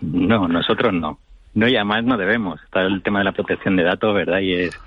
No, 0.00 0.48
nosotros 0.48 0.92
no. 0.92 1.18
No, 1.54 1.68
y 1.68 1.76
además 1.76 2.04
no 2.04 2.16
debemos. 2.16 2.62
Está 2.62 2.82
el 2.82 3.02
tema 3.02 3.18
de 3.20 3.26
la 3.26 3.32
protección 3.32 3.76
de 3.76 3.84
datos, 3.84 4.14
¿verdad? 4.14 4.40
Y 4.40 4.54
es 4.54 4.80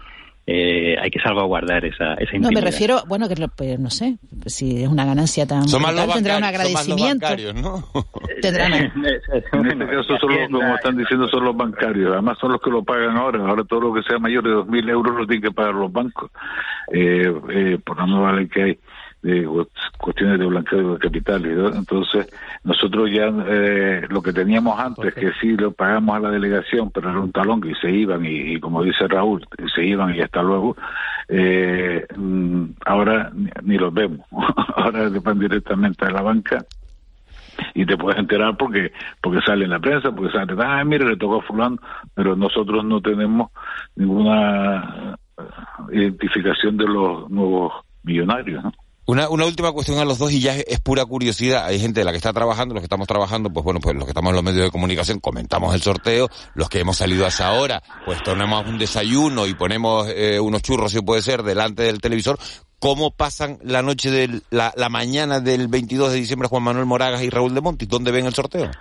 eh, 0.47 0.95
hay 1.01 1.09
que 1.09 1.19
salvaguardar 1.19 1.83
esa, 1.85 2.13
esa 2.15 2.37
No, 2.37 2.51
me 2.51 2.61
refiero, 2.61 3.01
bueno, 3.07 3.27
que 3.27 3.35
pues, 3.55 3.79
no 3.79 3.89
sé, 3.89 4.19
si 4.45 4.83
es 4.83 4.87
una 4.87 5.03
ganancia 5.03 5.47
tan 5.47 5.63
brutal, 5.63 6.11
tendrá 6.13 6.37
un 6.37 6.43
agradecimiento. 6.43 7.27
¿no? 7.55 7.83
Tendrán... 8.41 8.73
en 8.73 9.05
este 9.05 9.87
caso, 9.87 10.17
son 10.19 10.35
los, 10.35 10.49
como 10.51 10.75
están 10.75 10.97
diciendo, 10.97 11.27
son 11.29 11.45
los 11.45 11.57
bancarios. 11.57 12.11
Además, 12.13 12.37
son 12.39 12.51
los 12.51 12.61
que 12.61 12.69
lo 12.69 12.83
pagan 12.83 13.17
ahora. 13.17 13.39
Ahora 13.39 13.63
todo 13.63 13.81
lo 13.81 13.93
que 13.95 14.03
sea 14.03 14.19
mayor 14.19 14.43
de 14.43 14.51
2.000 14.51 14.89
euros 14.91 15.15
lo 15.15 15.25
tienen 15.25 15.49
que 15.49 15.51
pagar 15.51 15.73
los 15.73 15.91
bancos. 15.91 16.29
Eh, 16.93 17.33
eh, 17.49 17.79
por 17.83 17.97
la 17.97 18.05
nueva 18.05 18.33
ley 18.33 18.47
que 18.47 18.61
hay 18.61 18.79
de 19.25 19.65
cuestiones 19.97 20.37
de 20.37 20.45
blanqueo 20.45 20.93
de 20.93 20.99
capitales. 20.99 21.57
Entonces, 21.75 22.27
nosotros 22.63 23.09
ya 23.11 23.33
eh, 23.47 24.05
lo 24.07 24.21
que 24.21 24.31
teníamos 24.31 24.79
antes, 24.79 25.15
que 25.15 25.31
sí 25.41 25.57
lo 25.57 25.71
pagamos 25.71 26.15
a 26.15 26.19
la 26.19 26.29
delegación, 26.29 26.91
pero 26.91 27.09
era 27.09 27.19
un 27.19 27.31
talón 27.31 27.59
que 27.59 27.73
se 27.81 27.89
iban 27.89 28.23
y, 28.23 28.59
como 28.59 28.83
dice 28.83 29.07
Raúl, 29.07 29.43
se 29.73 29.83
iban 29.83 30.13
y 30.13 30.21
hasta 30.21 30.43
luego, 30.43 30.77
eh, 31.27 32.05
mm, 32.15 32.65
ahora 32.85 33.31
ni, 33.63 33.77
los 33.79 33.91
vemos. 33.91 34.27
ahora 34.75 35.09
van 35.09 35.39
directamente 35.39 36.05
a 36.05 36.11
la 36.11 36.21
banca 36.21 36.63
y 37.73 37.83
te 37.83 37.97
puedes 37.97 38.19
enterar 38.19 38.55
porque 38.57 38.91
porque 39.21 39.41
sale 39.41 39.63
en 39.63 39.71
la 39.71 39.79
prensa, 39.79 40.11
porque 40.11 40.31
sale, 40.33 40.53
ah, 40.59 40.83
mire, 40.83 41.03
le 41.03 41.17
tocó 41.17 41.37
a 41.39 41.41
fulano, 41.41 41.77
pero 42.13 42.35
nosotros 42.35 42.85
no 42.85 43.01
tenemos 43.01 43.49
ninguna 43.95 45.17
identificación 45.91 46.77
de 46.77 46.85
los 46.85 47.27
nuevos 47.31 47.73
millonarios, 48.03 48.63
¿no? 48.63 48.71
Una, 49.07 49.29
una 49.29 49.45
última 49.45 49.71
cuestión 49.71 49.99
a 49.99 50.05
los 50.05 50.17
dos 50.17 50.31
y 50.31 50.39
ya 50.39 50.55
es, 50.55 50.79
pura 50.79 51.05
curiosidad. 51.05 51.65
Hay 51.65 51.79
gente 51.79 51.99
de 51.99 52.05
la 52.05 52.11
que 52.11 52.17
está 52.17 52.33
trabajando, 52.33 52.73
los 52.73 52.81
que 52.81 52.85
estamos 52.85 53.07
trabajando, 53.07 53.51
pues 53.51 53.63
bueno, 53.63 53.79
pues 53.79 53.95
los 53.95 54.05
que 54.05 54.11
estamos 54.11 54.31
en 54.31 54.35
los 54.35 54.43
medios 54.43 54.63
de 54.63 54.71
comunicación 54.71 55.19
comentamos 55.19 55.75
el 55.75 55.81
sorteo, 55.81 56.27
los 56.55 56.69
que 56.69 56.79
hemos 56.79 56.97
salido 56.97 57.25
a 57.25 57.27
esa 57.27 57.51
hora, 57.53 57.83
pues 58.05 58.23
tomamos 58.23 58.67
un 58.67 58.79
desayuno 58.79 59.45
y 59.45 59.53
ponemos 59.53 60.07
eh, 60.09 60.39
unos 60.39 60.63
churros, 60.63 60.91
si 60.91 61.01
puede 61.01 61.21
ser, 61.21 61.43
delante 61.43 61.83
del 61.83 62.01
televisor. 62.01 62.39
¿Cómo 62.79 63.11
pasan 63.11 63.59
la 63.63 63.83
noche 63.83 64.09
de 64.09 64.41
la, 64.49 64.73
la 64.75 64.89
mañana 64.89 65.39
del 65.39 65.67
22 65.67 66.11
de 66.11 66.17
diciembre 66.17 66.49
Juan 66.49 66.63
Manuel 66.63 66.85
Moragas 66.85 67.21
y 67.21 67.29
Raúl 67.29 67.53
de 67.53 67.61
Monti? 67.61 67.85
¿Dónde 67.85 68.11
ven 68.11 68.25
el 68.25 68.33
sorteo? 68.33 68.71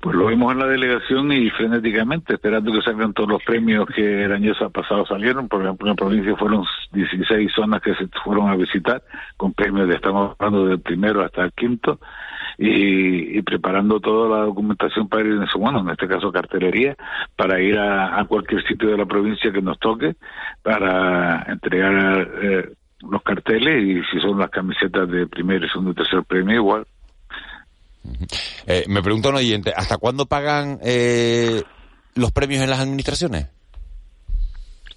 Pues 0.00 0.14
lo 0.14 0.26
vimos 0.26 0.52
en 0.52 0.58
la 0.58 0.66
delegación 0.66 1.32
y 1.32 1.48
frenéticamente, 1.50 2.34
esperando 2.34 2.70
que 2.70 2.82
salgan 2.82 3.14
todos 3.14 3.30
los 3.30 3.42
premios 3.42 3.86
que 3.86 4.24
el 4.24 4.32
año 4.32 4.52
pasado 4.72 5.06
salieron. 5.06 5.48
Por 5.48 5.62
ejemplo, 5.62 5.86
en 5.86 5.90
la 5.90 5.96
provincia 5.96 6.36
fueron 6.36 6.64
16 6.92 7.50
zonas 7.52 7.80
que 7.80 7.94
se 7.94 8.06
fueron 8.22 8.48
a 8.48 8.56
visitar, 8.56 9.02
con 9.36 9.54
premios 9.54 9.88
de, 9.88 9.94
estamos 9.94 10.36
hablando 10.38 10.66
del 10.66 10.80
primero 10.80 11.24
hasta 11.24 11.44
el 11.44 11.52
quinto, 11.52 11.98
y, 12.58 13.40
preparando 13.42 14.00
toda 14.00 14.38
la 14.38 14.44
documentación 14.44 15.08
para 15.08 15.24
ir 15.24 15.32
en 15.32 15.42
eso, 15.42 15.58
bueno, 15.58 15.80
en 15.80 15.90
este 15.90 16.06
caso 16.06 16.30
cartelería, 16.30 16.96
para 17.34 17.60
ir 17.60 17.78
a, 17.78 18.24
cualquier 18.28 18.62
sitio 18.66 18.90
de 18.90 18.98
la 18.98 19.06
provincia 19.06 19.50
que 19.50 19.62
nos 19.62 19.78
toque, 19.78 20.16
para 20.62 21.42
entregar 21.48 22.30
eh, 22.42 22.72
los 23.10 23.22
carteles 23.22 23.82
y 23.82 24.02
si 24.10 24.20
son 24.20 24.38
las 24.38 24.50
camisetas 24.50 25.08
de 25.08 25.26
primero, 25.26 25.66
segundo 25.68 25.92
y 25.92 25.94
tercer 25.94 26.22
premio, 26.24 26.54
igual 26.54 26.86
eh, 28.66 28.84
me 28.88 29.02
pregunta 29.02 29.28
un 29.28 29.36
oyente, 29.36 29.72
¿hasta 29.74 29.96
cuándo 29.96 30.26
pagan 30.26 30.78
eh, 30.82 31.62
los 32.14 32.32
premios 32.32 32.62
en 32.62 32.70
las 32.70 32.80
administraciones? 32.80 33.48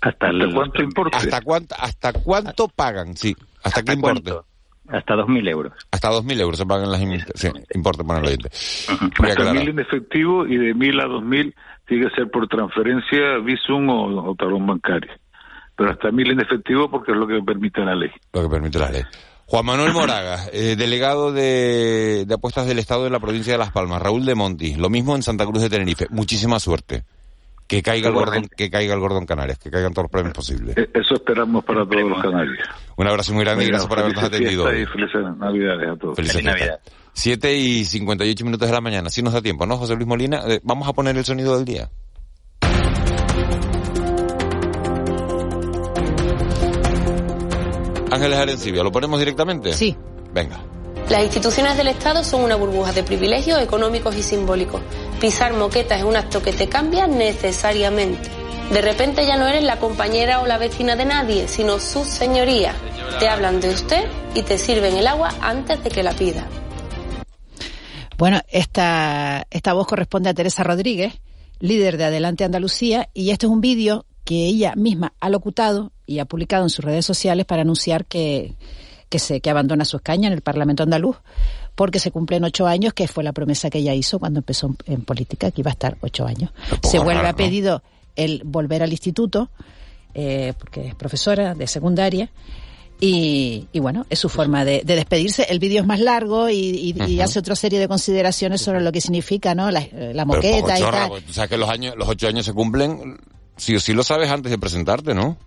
¿Hasta, 0.01 0.30
cuánto 0.53 0.82
importe? 0.82 1.18
¿Hasta 1.18 1.41
cuánto, 1.41 1.76
hasta 1.78 2.14
cuánto 2.14 2.68
pagan? 2.70 3.18
Sí, 3.18 3.36
¿hasta, 3.64 3.84
qué 3.84 3.93
importe? 3.93 4.32
Hasta 4.88 5.16
2.000 5.16 5.49
euros. 5.49 5.74
Hasta 5.91 6.10
2.000 6.10 6.41
euros 6.41 6.57
se 6.57 6.66
pagan 6.66 6.89
las 6.89 6.99
administraciones. 6.99 7.64
Sí, 7.64 7.78
importe 7.78 8.03
para 8.03 8.20
el 8.22 8.26
oyente. 8.28 8.49
Hasta 8.49 9.53
1.000 9.53 9.70
en 9.70 9.80
efectivo 9.80 10.47
y 10.47 10.57
de 10.57 10.74
1.000 10.74 11.03
a 11.03 11.07
2.000 11.07 11.53
tiene 11.86 12.07
que 12.07 12.16
ser 12.16 12.32
por 12.32 12.47
transferencia, 12.47 13.38
visum 13.43 13.89
o, 13.89 14.32
o 14.32 14.36
talón 14.36 14.66
bancario. 14.66 15.12
Pero 15.76 15.91
hasta 15.91 16.10
1.000 16.10 16.32
en 16.32 16.39
efectivo 16.41 16.89
porque 16.89 17.12
es 17.12 17.18
lo 17.18 17.28
que 17.28 17.41
permite 17.41 17.82
la 17.82 17.95
ley. 17.95 18.12
Lo 18.34 18.43
que 18.43 18.49
permite 18.49 18.80
la 18.80 18.89
ley. 18.89 19.03
Juan 19.49 19.65
Manuel 19.65 19.93
Moraga, 19.93 20.45
eh, 20.53 20.75
delegado 20.77 21.31
de, 21.31 22.23
apuestas 22.31 22.67
del 22.67 22.77
Estado 22.77 23.05
de 23.05 23.09
la 23.09 23.19
provincia 23.19 23.51
de 23.51 23.57
Las 23.57 23.71
Palmas. 23.71 23.99
Raúl 23.99 24.23
de 24.23 24.35
Monti, 24.35 24.75
lo 24.75 24.91
mismo 24.91 25.15
en 25.15 25.23
Santa 25.23 25.43
Cruz 25.47 25.63
de 25.63 25.71
Tenerife. 25.71 26.05
Muchísima 26.11 26.59
suerte. 26.59 27.03
Que 27.65 27.81
caiga 27.81 28.09
el 28.09 28.13
gordón, 28.13 28.47
que 28.55 28.69
caiga 28.69 28.93
el 28.93 28.99
gordón 28.99 29.25
Canarias, 29.25 29.57
que 29.57 29.71
caigan 29.71 29.91
todos 29.91 30.03
los 30.03 30.11
premios 30.11 30.35
posibles. 30.35 30.77
Eh, 30.77 30.91
eso 30.93 31.15
esperamos 31.15 31.65
para 31.65 31.83
todos 31.83 32.03
los 32.03 32.21
canarios. 32.21 32.59
Un 32.95 33.07
abrazo 33.07 33.33
muy 33.33 33.43
grande 33.43 33.63
y 33.63 33.67
gracias 33.69 33.89
por 33.89 33.97
habernos 33.97 34.23
atendido. 34.23 34.71
Y 34.71 34.85
felices 34.85 35.21
Navidades 35.39 35.89
a 35.89 35.95
todos. 35.95 36.15
Felices 36.15 36.43
Navidad. 36.43 36.79
7 37.13 37.57
y 37.57 37.85
58 37.85 38.45
minutos 38.45 38.67
de 38.67 38.73
la 38.73 38.81
mañana. 38.81 39.09
Si 39.09 39.23
nos 39.23 39.33
da 39.33 39.41
tiempo, 39.41 39.65
¿no, 39.65 39.77
José 39.77 39.95
Luis 39.95 40.07
Molina? 40.07 40.43
Eh, 40.47 40.59
vamos 40.61 40.87
a 40.87 40.93
poner 40.93 41.17
el 41.17 41.25
sonido 41.25 41.55
del 41.55 41.65
día. 41.65 41.89
Ángeles 48.20 48.39
Arencibia, 48.39 48.84
¿lo 48.84 48.91
ponemos 48.91 49.17
directamente? 49.17 49.72
Sí. 49.72 49.95
Venga. 50.34 50.61
Las 51.09 51.24
instituciones 51.24 51.78
del 51.78 51.88
Estado 51.88 52.22
son 52.26 52.43
una 52.43 52.57
burbuja 52.57 52.91
de 52.91 53.01
privilegios 53.01 53.61
económicos 53.61 54.13
y 54.17 54.24
simbólicos. 54.24 54.82
Pisar 55.22 55.53
moquetas 55.53 55.99
es 55.99 56.03
un 56.03 56.17
acto 56.17 56.41
que 56.41 56.51
te 56.51 56.67
cambia 56.67 57.07
necesariamente. 57.07 58.30
De 58.74 58.82
repente 58.82 59.26
ya 59.26 59.38
no 59.38 59.47
eres 59.47 59.63
la 59.63 59.80
compañera 59.80 60.41
o 60.41 60.47
la 60.47 60.57
vecina 60.57 60.97
de 60.97 61.05
nadie, 61.05 61.47
sino 61.47 61.80
su 61.80 62.03
señoría. 62.03 62.76
Te 63.20 63.30
hablan 63.30 63.61
de 63.61 63.70
usted 63.70 64.09
y 64.36 64.41
te 64.41 64.57
sirven 64.57 64.97
el 64.97 65.07
agua 65.07 65.34
antes 65.39 65.82
de 65.82 65.89
que 65.89 66.03
la 66.03 66.11
pida. 66.11 66.45
Bueno, 68.17 68.41
esta, 68.49 69.47
esta 69.49 69.72
voz 69.72 69.88
corresponde 69.88 70.30
a 70.30 70.34
Teresa 70.34 70.63
Rodríguez, 70.63 71.22
líder 71.59 71.95
de 71.95 72.03
Adelante 72.03 72.43
Andalucía, 72.43 73.09
y 73.13 73.30
este 73.30 73.45
es 73.45 73.51
un 73.51 73.61
vídeo 73.61 74.05
que 74.26 74.45
ella 74.45 74.74
misma 74.76 75.13
ha 75.22 75.30
locutado 75.30 75.93
y 76.10 76.20
ha 76.20 76.26
publicado 76.26 76.64
en 76.64 76.70
sus 76.70 76.84
redes 76.84 77.05
sociales 77.05 77.45
para 77.45 77.62
anunciar 77.62 78.05
que, 78.05 78.55
que, 79.10 79.20
se, 79.20 79.41
que 79.41 79.49
abandona 79.49 79.86
su 79.86 79.97
escaña 79.97 80.28
en 80.28 80.34
el 80.34 80.41
Parlamento 80.41 80.84
andaluz 80.84 81.18
porque 81.76 81.99
se 81.99 82.12
cumplen 82.12 82.43
ocho 82.43 82.68
años, 82.68 82.93
que 82.93 83.07
fue 83.07 83.24
la 83.24 83.32
promesa 83.32 83.70
que 83.70 83.78
ella 83.78 83.93
hizo 83.93 84.20
cuando 84.20 84.39
empezó 84.39 84.76
en 84.86 85.03
política, 85.03 85.49
que 85.49 85.62
iba 85.62 85.72
a 85.72 85.72
estar 85.72 85.97
ocho 86.01 86.26
años. 86.26 86.51
Se 86.84 86.99
vuelve 86.99 87.26
a 87.26 87.34
pedido 87.34 87.84
el 88.18 88.41
volver 88.43 88.84
al 88.84 88.91
instituto, 88.91 89.49
eh, 90.14 90.53
porque 90.60 90.89
es 90.89 90.95
profesora 90.95 91.55
de 91.55 91.68
secundaria, 91.68 92.32
y, 92.99 93.66
bueno, 93.76 94.05
es 94.10 94.20
su 94.20 94.28
forma 94.28 94.66
de, 94.66 94.82
despedirse. 94.86 95.43
El 95.47 95.60
vídeo 95.60 95.80
es 95.80 95.88
más 95.88 96.01
largo 96.01 96.49
y, 96.49 97.22
hace 97.22 97.39
otra 97.39 97.55
serie 97.55 97.80
de 97.80 97.88
consideraciones 97.88 98.60
sobre 98.60 98.82
lo 98.82 98.91
que 98.91 98.99
significa, 98.99 99.55
¿no? 99.55 99.72
La, 99.72 100.26
moqueta 100.26 100.78
y 100.78 100.82
tal. 100.82 101.12
o 101.12 101.34
sea 101.34 101.47
que 101.47 101.55
los 101.55 101.70
años, 101.70 101.95
los 101.95 102.10
ocho 102.10 102.28
años 102.28 102.45
se 102.45 102.51
cumplen, 102.51 103.22
si 103.55 103.74
o 103.74 103.80
sí 103.80 103.93
lo 103.93 104.03
sabes 104.03 104.30
antes 104.30 104.51
de 104.51 104.57
presentarte, 104.57 105.14
¿no? 105.14 105.38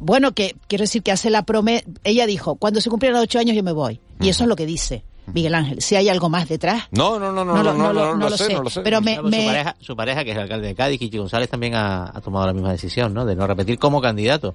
Bueno, 0.00 0.32
que 0.32 0.56
quiero 0.66 0.82
decir 0.82 1.02
que 1.02 1.12
hace 1.12 1.30
la 1.30 1.42
promesa. 1.44 1.84
Ella 2.04 2.26
dijo, 2.26 2.56
cuando 2.56 2.80
se 2.80 2.90
cumplieran 2.90 3.16
los 3.16 3.24
ocho 3.24 3.38
años 3.38 3.54
yo 3.54 3.62
me 3.62 3.72
voy. 3.72 4.00
Y 4.20 4.28
eso 4.28 4.44
es 4.44 4.48
lo 4.48 4.56
que 4.56 4.66
dice. 4.66 5.04
Miguel 5.32 5.54
Ángel, 5.54 5.80
si 5.80 5.94
hay 5.94 6.08
algo 6.08 6.28
más 6.28 6.48
detrás. 6.48 6.84
No, 6.90 7.18
no, 7.18 7.30
no, 7.32 7.44
no, 7.44 7.62
no, 7.62 7.72
no, 7.72 7.92
no, 7.92 8.28
lo, 8.28 8.36
sé, 8.36 8.52
no 8.52 8.62
lo 8.64 8.70
sé. 8.70 8.80
Pero 8.80 9.00
me, 9.00 9.16
Su, 9.16 9.22
pareja, 9.22 9.76
su 9.78 9.96
pareja, 9.96 10.24
que 10.24 10.30
es 10.30 10.36
el 10.36 10.42
alcalde 10.42 10.66
de 10.66 10.74
Cádiz, 10.74 10.98
Kiki 10.98 11.18
González, 11.18 11.48
también 11.48 11.74
ha, 11.74 12.10
ha 12.12 12.20
tomado 12.20 12.46
la 12.46 12.52
misma 12.52 12.72
decisión, 12.72 13.14
¿no? 13.14 13.24
De 13.24 13.36
no 13.36 13.46
repetir 13.46 13.78
como 13.78 14.00
candidato 14.00 14.54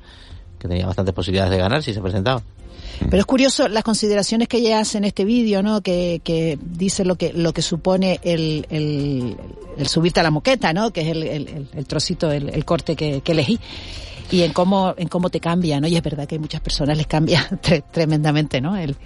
que 0.60 0.68
tenía 0.68 0.86
bastantes 0.86 1.14
posibilidades 1.14 1.52
de 1.52 1.58
ganar 1.58 1.82
si 1.82 1.94
se 1.94 2.02
presentaba. 2.02 2.42
Pero 3.00 3.18
es 3.18 3.26
curioso 3.26 3.68
las 3.68 3.84
consideraciones 3.84 4.48
que 4.48 4.58
ella 4.58 4.80
hace 4.80 4.98
en 4.98 5.06
este 5.06 5.26
vídeo, 5.26 5.62
¿no? 5.62 5.82
Que, 5.82 6.22
que 6.24 6.58
dice 6.62 7.04
lo 7.04 7.16
que 7.16 7.34
lo 7.34 7.54
que 7.54 7.62
supone 7.62 8.20
el, 8.24 8.66
el, 8.70 9.38
el 9.78 9.88
subirte 9.88 10.22
a 10.22 10.24
la 10.24 10.32
moqueta, 10.32 10.74
¿no? 10.74 10.92
Que 10.92 11.02
es 11.02 11.08
el, 11.08 11.24
el, 11.24 11.68
el 11.74 11.86
trocito, 11.86 12.32
el, 12.32 12.66
corte 12.66 12.96
que, 12.96 13.22
que, 13.22 13.32
elegí. 13.34 13.60
Y 14.32 14.42
en 14.42 14.54
cómo, 14.54 14.94
en 14.98 15.08
cómo 15.08 15.30
te 15.30 15.40
cambia, 15.40 15.80
¿no? 15.80 15.88
Y 15.88 15.96
es 15.96 16.04
verdad 16.04 16.28
que 16.28 16.36
a 16.36 16.40
muchas 16.40 16.62
personas 16.62 16.98
les 16.98 17.08
cambia 17.08 17.48
tremendamente, 17.92 18.60
¿no? 18.60 18.76
El, 18.76 18.98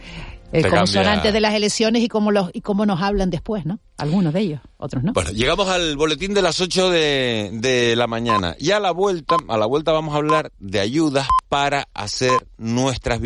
eh, 0.52 0.64
cómo 0.68 0.88
son 0.88 1.06
antes 1.06 1.32
de 1.32 1.40
las 1.40 1.54
elecciones 1.54 2.02
y 2.02 2.08
cómo 2.08 2.32
los 2.32 2.50
y 2.54 2.62
cómo 2.62 2.86
nos 2.86 3.02
hablan 3.02 3.30
después, 3.30 3.66
¿no? 3.66 3.80
Algunos 3.98 4.34
de 4.34 4.40
ellos, 4.40 4.62
otros 4.78 5.04
no. 5.04 5.14
Bueno, 5.14 5.32
llegamos 5.32 5.68
al 5.68 5.96
boletín 5.96 6.34
de 6.34 6.42
las 6.42 6.60
8 6.60 6.90
de, 6.90 7.50
de 7.54 7.96
la 7.96 8.08
mañana 8.08 8.56
y 8.58 8.72
a 8.72 8.80
la 8.80 8.92
vuelta, 8.92 9.38
a 9.48 9.58
la 9.58 9.68
vuelta 9.68 9.92
vamos 9.92 10.16
a 10.16 10.18
hablar 10.18 10.52
de 10.58 10.80
ayudas 10.80 11.28
para 11.50 11.88
hacer 11.94 12.48
nuestras 12.58 13.20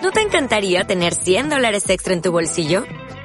¿No 0.00 0.12
te 0.12 0.22
encantaría 0.22 0.86
tener 0.86 1.12
100 1.14 1.50
dólares 1.50 1.90
extra 1.90 2.14
en 2.14 2.22
tu 2.22 2.30
bolsillo? 2.32 2.84